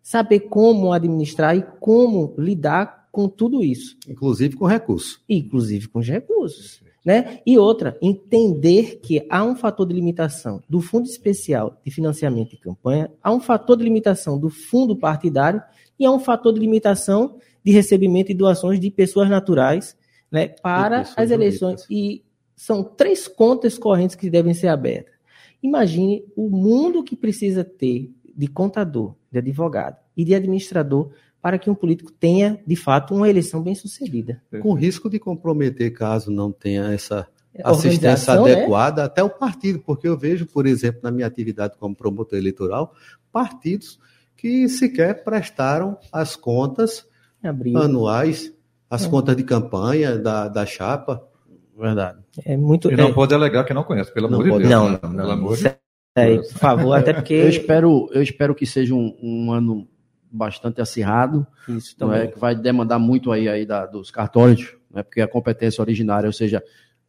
saber 0.00 0.40
como 0.40 0.94
administrar 0.94 1.54
e 1.54 1.62
como 1.78 2.34
lidar 2.38 3.03
com 3.14 3.28
tudo 3.28 3.62
isso. 3.62 3.96
Inclusive 4.08 4.56
com 4.56 4.66
recursos. 4.66 5.20
Inclusive 5.28 5.86
com 5.88 6.00
os 6.00 6.08
recursos. 6.08 6.82
Né? 7.06 7.38
E 7.46 7.56
outra, 7.56 7.96
entender 8.02 8.98
que 9.00 9.24
há 9.30 9.44
um 9.44 9.54
fator 9.54 9.86
de 9.86 9.94
limitação 9.94 10.60
do 10.68 10.80
Fundo 10.80 11.06
Especial 11.06 11.80
de 11.84 11.92
Financiamento 11.92 12.50
de 12.50 12.56
Campanha, 12.56 13.10
há 13.22 13.32
um 13.32 13.38
fator 13.38 13.76
de 13.76 13.84
limitação 13.84 14.36
do 14.36 14.50
Fundo 14.50 14.96
Partidário 14.96 15.62
e 15.98 16.04
há 16.04 16.10
um 16.10 16.18
fator 16.18 16.52
de 16.52 16.58
limitação 16.58 17.36
de 17.62 17.70
recebimento 17.70 18.32
e 18.32 18.34
doações 18.34 18.80
de 18.80 18.90
pessoas 18.90 19.30
naturais 19.30 19.96
né, 20.30 20.48
para 20.48 21.04
as 21.16 21.30
eleições. 21.30 21.86
E 21.88 22.24
são 22.56 22.82
três 22.82 23.28
contas 23.28 23.78
correntes 23.78 24.16
que 24.16 24.28
devem 24.28 24.54
ser 24.54 24.68
abertas. 24.68 25.14
Imagine 25.62 26.24
o 26.34 26.50
mundo 26.50 27.04
que 27.04 27.14
precisa 27.14 27.62
ter 27.62 28.10
de 28.36 28.48
contador, 28.48 29.14
de 29.30 29.38
advogado 29.38 29.98
e 30.16 30.24
de 30.24 30.34
administrador 30.34 31.10
para 31.44 31.58
que 31.58 31.68
um 31.68 31.74
político 31.74 32.10
tenha, 32.10 32.58
de 32.66 32.74
fato, 32.74 33.14
uma 33.14 33.28
eleição 33.28 33.62
bem 33.62 33.74
sucedida. 33.74 34.40
Com 34.62 34.72
risco 34.72 35.10
de 35.10 35.18
comprometer 35.18 35.92
caso 35.92 36.30
não 36.30 36.50
tenha 36.50 36.84
essa 36.84 37.28
assistência 37.62 38.34
né? 38.34 38.40
adequada 38.40 39.02
né? 39.02 39.06
até 39.06 39.22
o 39.22 39.28
partido, 39.28 39.78
porque 39.80 40.08
eu 40.08 40.16
vejo, 40.16 40.46
por 40.46 40.66
exemplo, 40.66 41.00
na 41.02 41.10
minha 41.10 41.26
atividade 41.26 41.74
como 41.78 41.94
promotor 41.94 42.38
eleitoral, 42.38 42.94
partidos 43.30 44.00
que 44.34 44.66
sequer 44.70 45.22
prestaram 45.22 45.98
as 46.10 46.34
contas 46.34 47.06
Abril. 47.42 47.76
anuais, 47.76 48.50
as 48.88 49.04
é. 49.04 49.08
contas 49.10 49.36
de 49.36 49.42
campanha 49.42 50.16
da, 50.16 50.48
da 50.48 50.64
chapa. 50.64 51.28
Verdade. 51.78 52.20
É 52.42 52.56
muito, 52.56 52.90
e 52.90 52.96
não 52.96 53.08
é... 53.08 53.12
pode 53.12 53.34
alegar 53.34 53.64
que 53.64 53.74
não 53.74 53.84
conhece, 53.84 54.10
pelo 54.14 54.30
não 54.30 54.40
amor 54.40 54.62
de 54.62 54.66
Deus. 54.66 54.70
Não, 54.70 54.88
não, 54.88 54.98
não. 55.02 55.16
Pelo 55.16 55.30
amor 55.30 55.56
de 55.58 55.74
é, 56.16 56.36
por 56.36 56.52
favor, 56.54 56.94
até 56.94 57.12
porque. 57.12 57.34
Eu 57.34 57.48
espero, 57.48 58.08
eu 58.12 58.22
espero 58.22 58.54
que 58.54 58.64
seja 58.64 58.94
um, 58.94 59.14
um 59.20 59.52
ano 59.52 59.88
bastante 60.34 60.80
acirrado, 60.80 61.46
Isso 61.68 61.96
também. 61.96 62.22
É, 62.22 62.26
que 62.26 62.38
vai 62.38 62.54
demandar 62.54 62.98
muito 62.98 63.30
aí, 63.30 63.48
aí 63.48 63.64
da, 63.64 63.86
dos 63.86 64.10
cartórios, 64.10 64.74
né, 64.90 65.02
porque 65.02 65.20
a 65.20 65.28
competência 65.28 65.80
originária, 65.80 66.26
ou 66.26 66.32
seja, 66.32 66.62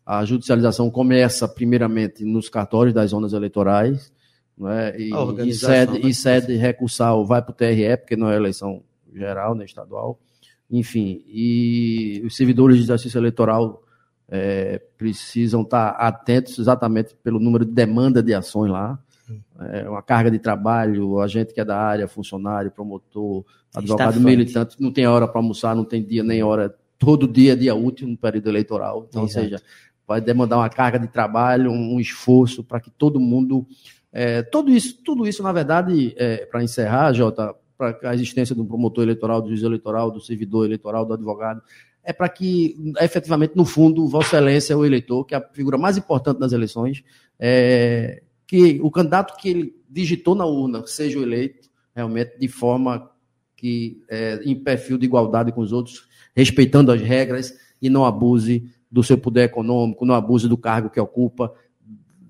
a 0.06 0.24
judicialização 0.24 0.92
começa 0.92 1.48
primeiramente 1.48 2.24
nos 2.24 2.48
cartórios 2.48 2.94
das 2.94 3.10
zonas 3.10 3.34
eleitorais, 3.34 4.14
né, 4.56 4.96
e, 4.98 5.12
e, 5.44 5.54
sede, 5.54 6.08
e 6.08 6.14
sede 6.14 6.56
recursal 6.56 7.26
vai 7.26 7.42
para 7.42 7.52
o 7.52 7.56
TRE, 7.56 7.98
porque 7.98 8.16
não 8.16 8.30
é 8.30 8.36
eleição 8.36 8.84
geral, 9.12 9.56
né, 9.56 9.66
estadual, 9.66 10.20
enfim, 10.70 11.24
e 11.28 12.22
os 12.26 12.36
servidores 12.36 12.78
de 12.78 12.84
exercício 12.84 13.18
eleitoral 13.18 13.84
é, 14.30 14.82
precisam 14.98 15.62
estar 15.62 15.90
atentos 15.90 16.58
exatamente 16.60 17.16
pelo 17.24 17.40
número 17.40 17.66
de 17.66 17.72
demanda 17.72 18.22
de 18.22 18.34
ações 18.34 18.72
lá, 18.72 19.00
é, 19.72 19.90
uma 19.90 20.02
carga 20.02 20.30
de 20.30 20.40
trabalho, 20.40 21.20
a 21.20 21.28
gente 21.28 21.54
que 21.54 21.60
é 21.60 21.66
da 21.66 21.78
área, 21.78 22.08
funcionário, 22.08 22.72
promotor, 22.72 23.44
advogado 23.74 24.20
militante, 24.20 24.76
não 24.80 24.92
tem 24.92 25.08
hora 25.08 25.28
para 25.28 25.40
almoçar, 25.40 25.76
não 25.76 25.86
tem 25.86 26.04
dia 26.04 26.24
nem 26.24 26.44
hora, 26.44 26.76
todo 26.98 27.28
dia 27.28 27.54
é 27.54 27.56
dia 27.56 27.76
útil 27.76 28.08
no 28.08 28.18
período 28.18 28.50
eleitoral. 28.50 29.06
Então, 29.10 29.24
ou 29.24 29.28
seja, 29.28 29.62
vai 30.08 30.22
demandar 30.22 30.58
uma 30.58 30.70
carga 30.70 31.00
de 31.00 31.08
trabalho, 31.08 31.72
um, 31.72 32.00
esforço 32.00 32.64
para 32.64 32.80
que 32.80 32.90
todo 32.92 33.20
mundo. 33.20 33.66
É, 34.12 34.44
tudo 34.44 34.72
isso, 34.72 35.02
tudo 35.04 35.28
isso, 35.28 35.44
na 35.44 35.52
verdade, 35.52 36.14
é, 36.18 36.46
para 36.46 36.64
encerrar, 36.64 37.12
Jota, 37.14 37.54
para 37.78 37.98
a 38.04 38.14
existência 38.14 38.56
do 38.56 38.66
promotor 38.66 39.04
eleitoral, 39.04 39.42
do 39.42 39.50
juiz 39.50 39.64
eleitoral, 39.64 40.10
do 40.10 40.22
servidor 40.22 40.66
eleitoral, 40.66 41.06
do 41.06 41.14
advogado, 41.14 41.62
é 42.04 42.14
para 42.14 42.30
que, 42.30 42.94
efetivamente, 43.02 43.56
no 43.56 43.66
fundo, 43.66 44.08
Vossa 44.08 44.38
Excelência, 44.38 44.78
o 44.78 44.86
eleitor, 44.86 45.26
que 45.26 45.34
é 45.34 45.40
a 45.40 45.50
figura 45.52 45.78
mais 45.78 45.98
importante 45.98 46.40
das 46.40 46.54
eleições, 46.54 47.04
é, 47.40 48.22
que 48.48 48.80
o 48.82 48.92
candidato 48.92 49.36
que 49.38 49.50
ele 49.50 49.76
digitou 49.90 50.36
na 50.36 50.46
urna 50.46 50.86
seja 50.86 51.20
eleito, 51.20 51.70
realmente, 51.96 52.38
de 52.38 52.48
forma 52.48 53.10
que 53.56 54.04
é, 54.10 54.42
em 54.44 54.56
perfil 54.56 54.98
de 54.98 55.06
igualdade 55.06 55.52
com 55.52 55.62
os 55.62 55.72
outros, 55.72 56.08
respeitando 56.36 56.92
as 56.92 57.02
regras 57.02 57.54
e 57.82 57.90
não 57.90 58.06
abuse 58.06 58.70
do 58.92 59.04
seu 59.04 59.18
poder 59.18 59.44
econômico, 59.44 60.06
não 60.06 60.16
abuse 60.16 60.48
do 60.48 60.58
cargo 60.58 60.90
que 60.90 61.00
ocupa, 61.00 61.54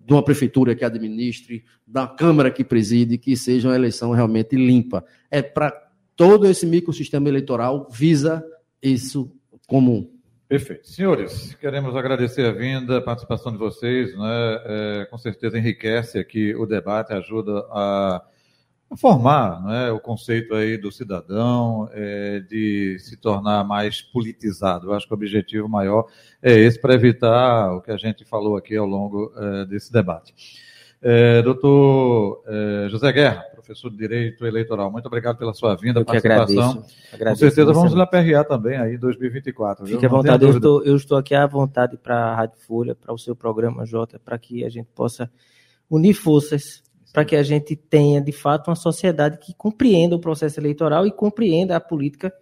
de 0.06 0.14
uma 0.14 0.24
prefeitura 0.24 0.76
que 0.76 0.86
administre, 0.86 1.66
da 1.86 2.08
Câmara 2.08 2.52
que 2.52 2.64
preside, 2.64 3.18
que 3.18 3.36
seja 3.36 3.68
uma 3.68 3.76
eleição 3.76 4.12
realmente 4.12 4.56
limpa. 4.56 5.04
É 5.32 5.42
para 5.42 5.72
todo 6.16 6.46
esse 6.46 6.66
microsistema 6.66 7.28
eleitoral 7.28 7.90
visa 7.92 8.46
isso 8.82 9.32
comum. 9.68 10.15
Perfeito. 10.48 10.88
Senhores, 10.88 11.56
queremos 11.56 11.96
agradecer 11.96 12.46
a 12.46 12.52
vinda, 12.52 13.00
a 13.00 13.02
participação 13.02 13.52
de 13.52 13.58
vocês, 13.58 14.16
né? 14.16 14.62
É, 14.66 15.08
com 15.10 15.18
certeza 15.18 15.58
enriquece 15.58 16.20
aqui 16.20 16.54
o 16.54 16.68
debate, 16.68 17.14
ajuda 17.14 17.66
a, 17.72 18.22
formar 18.96 19.64
né, 19.64 19.92
o 19.92 20.00
conceito 20.00 20.54
aí 20.54 20.78
do 20.78 20.92
cidadão, 20.92 21.90
é, 21.92 22.40
de 22.42 22.98
se 23.00 23.18
tornar 23.18 23.64
mais 23.64 24.02
politizado. 24.02 24.88
Eu 24.88 24.94
acho 24.94 25.08
que 25.08 25.14
o 25.14 25.18
objetivo 25.18 25.68
maior 25.68 26.06
é 26.42 26.54
esse, 26.54 26.80
para 26.80 26.94
evitar 26.94 27.74
o 27.74 27.82
que 27.82 27.92
a 27.92 27.98
gente 27.98 28.24
falou 28.24 28.56
aqui 28.56 28.76
ao 28.76 28.86
longo 28.86 29.34
é, 29.36 29.66
desse 29.66 29.92
debate. 29.92 30.34
É, 31.08 31.40
doutor 31.44 32.42
é, 32.48 32.88
José 32.90 33.12
Guerra, 33.12 33.44
professor 33.54 33.92
de 33.92 33.98
Direito 33.98 34.44
Eleitoral, 34.44 34.92
muito 34.92 35.06
obrigado 35.06 35.38
pela 35.38 35.54
sua 35.54 35.76
vinda, 35.76 36.00
Eu 36.00 36.06
participação. 36.06 36.72
Agradeço. 36.72 36.96
agradeço. 37.14 37.42
Com 37.42 37.48
certeza 37.48 37.74
vamos 37.74 37.94
lhe 37.94 38.06
PRA 38.08 38.44
também 38.44 38.76
aí 38.76 38.96
em 38.96 38.98
2024. 38.98 39.86
Fique 39.86 40.04
à 40.04 40.10
vontade, 40.10 40.44
eu 40.44 40.50
estou, 40.50 40.84
eu 40.84 40.96
estou, 40.96 41.16
aqui 41.16 41.36
à 41.36 41.46
vontade 41.46 41.96
para 41.96 42.16
a 42.16 42.36
Rádio 42.36 42.58
Folha, 42.66 42.96
para 42.96 43.14
o 43.14 43.20
seu 43.20 43.36
programa, 43.36 43.86
Jota, 43.86 44.18
para 44.18 44.36
que 44.40 44.66
a 44.66 44.70
gente 44.70 44.88
possa 44.96 45.30
unir 45.88 46.16
forças 46.16 46.84
para 47.14 47.24
que 47.24 47.36
a 47.36 47.44
gente 47.44 47.76
tenha, 47.76 48.20
de 48.20 48.32
fato, 48.32 48.70
uma 48.70 48.76
sociedade 48.76 49.38
que 49.38 49.54
compreenda 49.54 50.16
o 50.16 50.20
processo 50.20 50.60
eleitoral 50.60 51.06
e 51.06 51.12
compreenda 51.12 51.76
a 51.76 51.80
política 51.80 52.34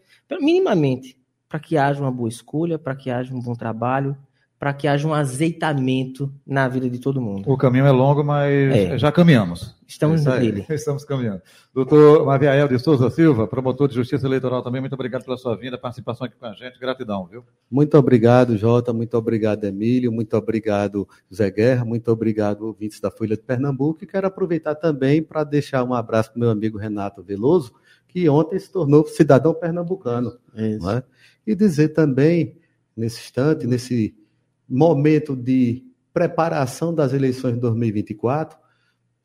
minimamente, 0.42 1.16
para 1.48 1.60
que 1.60 1.78
haja 1.78 2.02
uma 2.02 2.12
boa 2.12 2.30
escolha, 2.30 2.80
para 2.80 2.96
que 2.96 3.12
haja 3.12 3.36
um 3.36 3.40
bom 3.40 3.54
trabalho, 3.54 4.18
para 4.64 4.74
que 4.74 4.88
haja 4.88 5.06
um 5.06 5.14
azeitamento 5.14 6.34
na 6.48 6.70
vida 6.70 6.90
de 6.90 6.98
todo 6.98 7.20
mundo. 7.20 7.52
O 7.52 7.58
caminho 7.58 7.86
é 7.86 7.92
longo, 7.92 8.24
mas 8.24 8.74
é. 8.74 8.98
já 8.98 9.12
caminhamos. 9.12 9.76
Estamos 9.86 10.24
nele. 10.24 10.66
Estamos 10.72 11.04
caminhando. 11.04 11.42
Doutor 11.74 12.26
Maviael 12.26 12.70
de 12.70 12.80
Souza 12.80 13.10
Silva, 13.10 13.46
promotor 13.46 13.90
de 13.90 13.96
Justiça 13.96 14.26
Eleitoral 14.26 14.64
também, 14.64 14.80
muito 14.80 14.94
obrigado 14.94 15.26
pela 15.26 15.36
sua 15.36 15.58
vinda, 15.58 15.78
participação 15.78 16.28
aqui 16.28 16.38
com 16.40 16.46
a 16.46 16.54
gente, 16.54 16.80
gratidão, 16.80 17.26
viu? 17.26 17.44
Muito 17.70 17.98
obrigado, 17.98 18.56
Jota, 18.56 18.94
muito 18.94 19.18
obrigado, 19.18 19.66
Emílio, 19.66 20.14
muito 20.14 20.34
obrigado, 20.38 21.06
Zé 21.34 21.52
Guerra, 21.52 21.84
muito 21.84 22.10
obrigado, 22.10 22.66
ouvintes 22.66 23.02
da 23.02 23.12
Folha 23.12 23.36
de 23.36 23.44
Pernambuco, 23.44 24.06
e 24.06 24.08
quero 24.08 24.28
aproveitar 24.28 24.76
também 24.76 25.22
para 25.22 25.44
deixar 25.44 25.84
um 25.84 25.94
abraço 25.94 26.32
para 26.32 26.40
meu 26.40 26.50
amigo 26.50 26.78
Renato 26.78 27.22
Veloso, 27.22 27.74
que 28.08 28.30
ontem 28.30 28.58
se 28.58 28.72
tornou 28.72 29.06
cidadão 29.08 29.54
pernambucano. 29.54 30.38
É? 30.56 31.04
E 31.46 31.54
dizer 31.54 31.90
também, 31.90 32.56
nesse 32.96 33.20
instante, 33.20 33.68
nesse 33.68 34.16
momento 34.74 35.36
de 35.36 35.84
preparação 36.14 36.94
das 36.94 37.14
eleições 37.14 37.54
de 37.54 37.60
2024, 37.60 38.58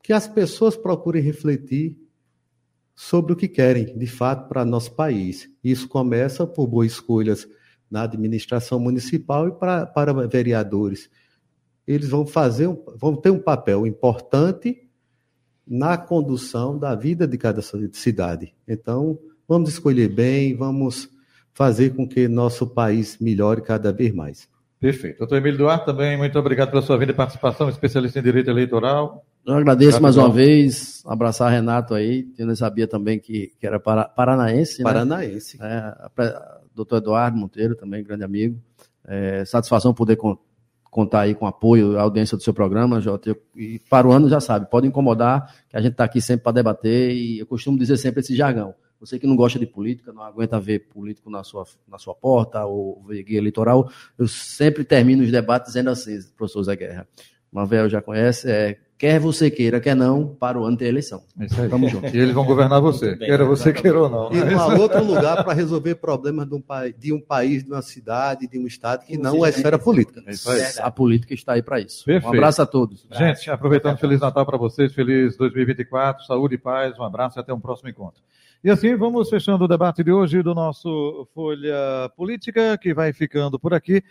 que 0.01 0.13
as 0.13 0.27
pessoas 0.27 0.77
procurem 0.77 1.21
refletir 1.21 1.97
sobre 2.95 3.33
o 3.33 3.35
que 3.35 3.47
querem, 3.47 3.97
de 3.97 4.07
fato, 4.07 4.47
para 4.47 4.65
nosso 4.65 4.93
país. 4.93 5.49
Isso 5.63 5.87
começa 5.87 6.45
por 6.45 6.67
boas 6.67 6.91
escolhas 6.91 7.47
na 7.89 8.03
administração 8.03 8.79
municipal 8.79 9.47
e 9.47 9.51
para, 9.51 9.85
para 9.85 10.27
vereadores. 10.27 11.09
Eles 11.87 12.09
vão 12.09 12.25
fazer, 12.25 12.67
vão 12.97 13.15
ter 13.15 13.31
um 13.31 13.39
papel 13.39 13.87
importante 13.87 14.87
na 15.65 15.97
condução 15.97 16.77
da 16.77 16.93
vida 16.93 17.27
de 17.27 17.37
cada 17.37 17.61
cidade. 17.61 18.53
Então, 18.67 19.19
vamos 19.47 19.69
escolher 19.69 20.09
bem, 20.09 20.55
vamos 20.55 21.09
fazer 21.53 21.95
com 21.95 22.07
que 22.07 22.27
nosso 22.27 22.67
país 22.67 23.17
melhore 23.19 23.61
cada 23.61 23.91
vez 23.91 24.13
mais. 24.13 24.49
Perfeito. 24.79 25.19
Doutor 25.19 25.37
Emílio 25.37 25.57
Duarte, 25.57 25.85
também 25.85 26.17
muito 26.17 26.39
obrigado 26.39 26.69
pela 26.69 26.81
sua 26.81 26.97
vida 26.97 27.11
e 27.11 27.15
participação, 27.15 27.67
especialista 27.67 28.19
em 28.19 28.23
direito 28.23 28.49
eleitoral. 28.49 29.25
Eu 29.45 29.55
agradeço 29.55 30.01
mais 30.01 30.15
uma 30.15 30.29
vez, 30.29 31.03
abraçar 31.05 31.51
Renato 31.51 31.93
aí, 31.93 32.27
eu 32.37 32.47
não 32.47 32.55
sabia 32.55 32.87
também 32.87 33.19
que, 33.19 33.51
que 33.59 33.67
era 33.67 33.79
para, 33.79 34.05
paranaense. 34.05 34.79
Né? 34.79 34.83
Paranaense. 34.83 35.59
Né? 35.59 35.93
É, 36.19 36.41
doutor 36.73 36.97
Eduardo 36.97 37.37
Monteiro, 37.37 37.75
também 37.75 38.03
grande 38.03 38.23
amigo. 38.23 38.57
É, 39.05 39.43
satisfação 39.43 39.93
poder 39.93 40.15
con 40.15 40.37
contar 40.89 41.21
aí 41.21 41.35
com 41.35 41.45
apoio, 41.45 41.99
a 41.99 42.01
audiência 42.01 42.35
do 42.35 42.41
seu 42.41 42.51
programa, 42.51 42.99
Jota. 42.99 43.37
E 43.55 43.79
para 43.89 44.07
o 44.07 44.11
ano 44.11 44.27
já 44.27 44.39
sabe, 44.39 44.67
pode 44.71 44.87
incomodar, 44.87 45.53
que 45.69 45.77
a 45.77 45.81
gente 45.81 45.91
está 45.91 46.03
aqui 46.03 46.19
sempre 46.19 46.43
para 46.43 46.53
debater 46.53 47.11
e 47.11 47.37
eu 47.37 47.45
costumo 47.45 47.77
dizer 47.77 47.97
sempre 47.97 48.21
esse 48.21 48.35
jargão. 48.35 48.73
Você 48.99 49.17
que 49.17 49.25
não 49.25 49.35
gosta 49.35 49.57
de 49.57 49.65
política, 49.65 50.11
não 50.11 50.23
aguenta 50.23 50.59
ver 50.59 50.87
político 50.89 51.29
na 51.29 51.43
sua, 51.43 51.65
na 51.87 51.97
sua 51.97 52.13
porta 52.13 52.65
ou 52.65 53.01
ver 53.07 53.23
guia 53.23 53.37
eleitoral, 53.37 53.89
eu 54.17 54.27
sempre 54.27 54.83
termino 54.83 55.23
os 55.23 55.31
debates 55.31 55.69
dizendo 55.69 55.89
assim, 55.89 56.19
professor 56.35 56.63
Zé 56.63 56.75
Guerra. 56.75 57.07
Mavel 57.51 57.89
já 57.89 58.01
conhece, 58.01 58.49
é 58.51 58.77
quer 58.99 59.17
você 59.17 59.49
queira, 59.49 59.79
quer 59.79 59.95
não, 59.95 60.27
para 60.27 60.59
o 60.59 60.65
ano 60.65 60.75
ter 60.75 60.87
eleição. 60.87 61.23
Isso 61.39 61.59
aí. 61.59 61.69
Tamo 61.69 61.87
junto. 61.87 62.13
E 62.13 62.19
eles 62.19 62.33
vão 62.33 62.45
governar 62.45 62.81
você, 62.81 63.15
bem, 63.15 63.29
queira 63.29 63.45
você 63.45 63.71
queira 63.71 63.97
ou 63.97 64.09
não. 64.09 64.31
E 64.31 64.43
não 64.43 64.59
há 64.59 64.67
outro 64.77 65.01
lugar 65.03 65.41
para 65.43 65.53
resolver 65.53 65.95
problemas 65.95 66.47
de 66.47 66.55
um, 66.55 66.63
de 66.97 67.13
um, 67.13 67.21
país, 67.21 67.63
de 67.63 67.71
uma 67.71 67.81
cidade, 67.81 68.45
de 68.45 68.59
um 68.59 68.67
estado 68.67 69.05
que 69.05 69.17
não 69.17 69.45
é 69.45 69.49
esfera 69.49 69.79
política. 69.79 70.21
É 70.27 70.31
isso 70.31 70.51
aí. 70.51 70.61
A 70.79 70.91
política 70.91 71.33
está 71.33 71.53
aí 71.53 71.63
para 71.63 71.79
isso. 71.79 72.03
Perfeito. 72.03 72.27
Um 72.27 72.37
abraço 72.37 72.61
a 72.61 72.65
todos. 72.65 73.07
Gente, 73.09 73.49
aproveitando, 73.49 73.97
Feliz 73.97 74.19
Natal 74.19 74.45
para 74.45 74.57
vocês, 74.57 74.93
feliz 74.93 75.37
2024, 75.37 76.25
saúde 76.25 76.55
e 76.55 76.57
paz, 76.57 76.99
um 76.99 77.03
abraço 77.03 77.39
e 77.39 77.41
até 77.41 77.53
um 77.53 77.59
próximo 77.59 77.89
encontro. 77.89 78.21
E 78.61 78.69
assim 78.69 78.93
vamos 78.97 79.29
fechando 79.29 79.63
o 79.63 79.67
debate 79.69 80.03
de 80.03 80.11
hoje 80.11 80.43
do 80.43 80.53
nosso 80.53 81.25
Folha 81.33 82.11
Política, 82.17 82.77
que 82.77 82.93
vai 82.93 83.13
ficando 83.13 83.57
por 83.57 83.73
aqui. 83.73 84.03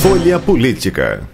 Folha 0.00 0.38
Política. 0.38 1.28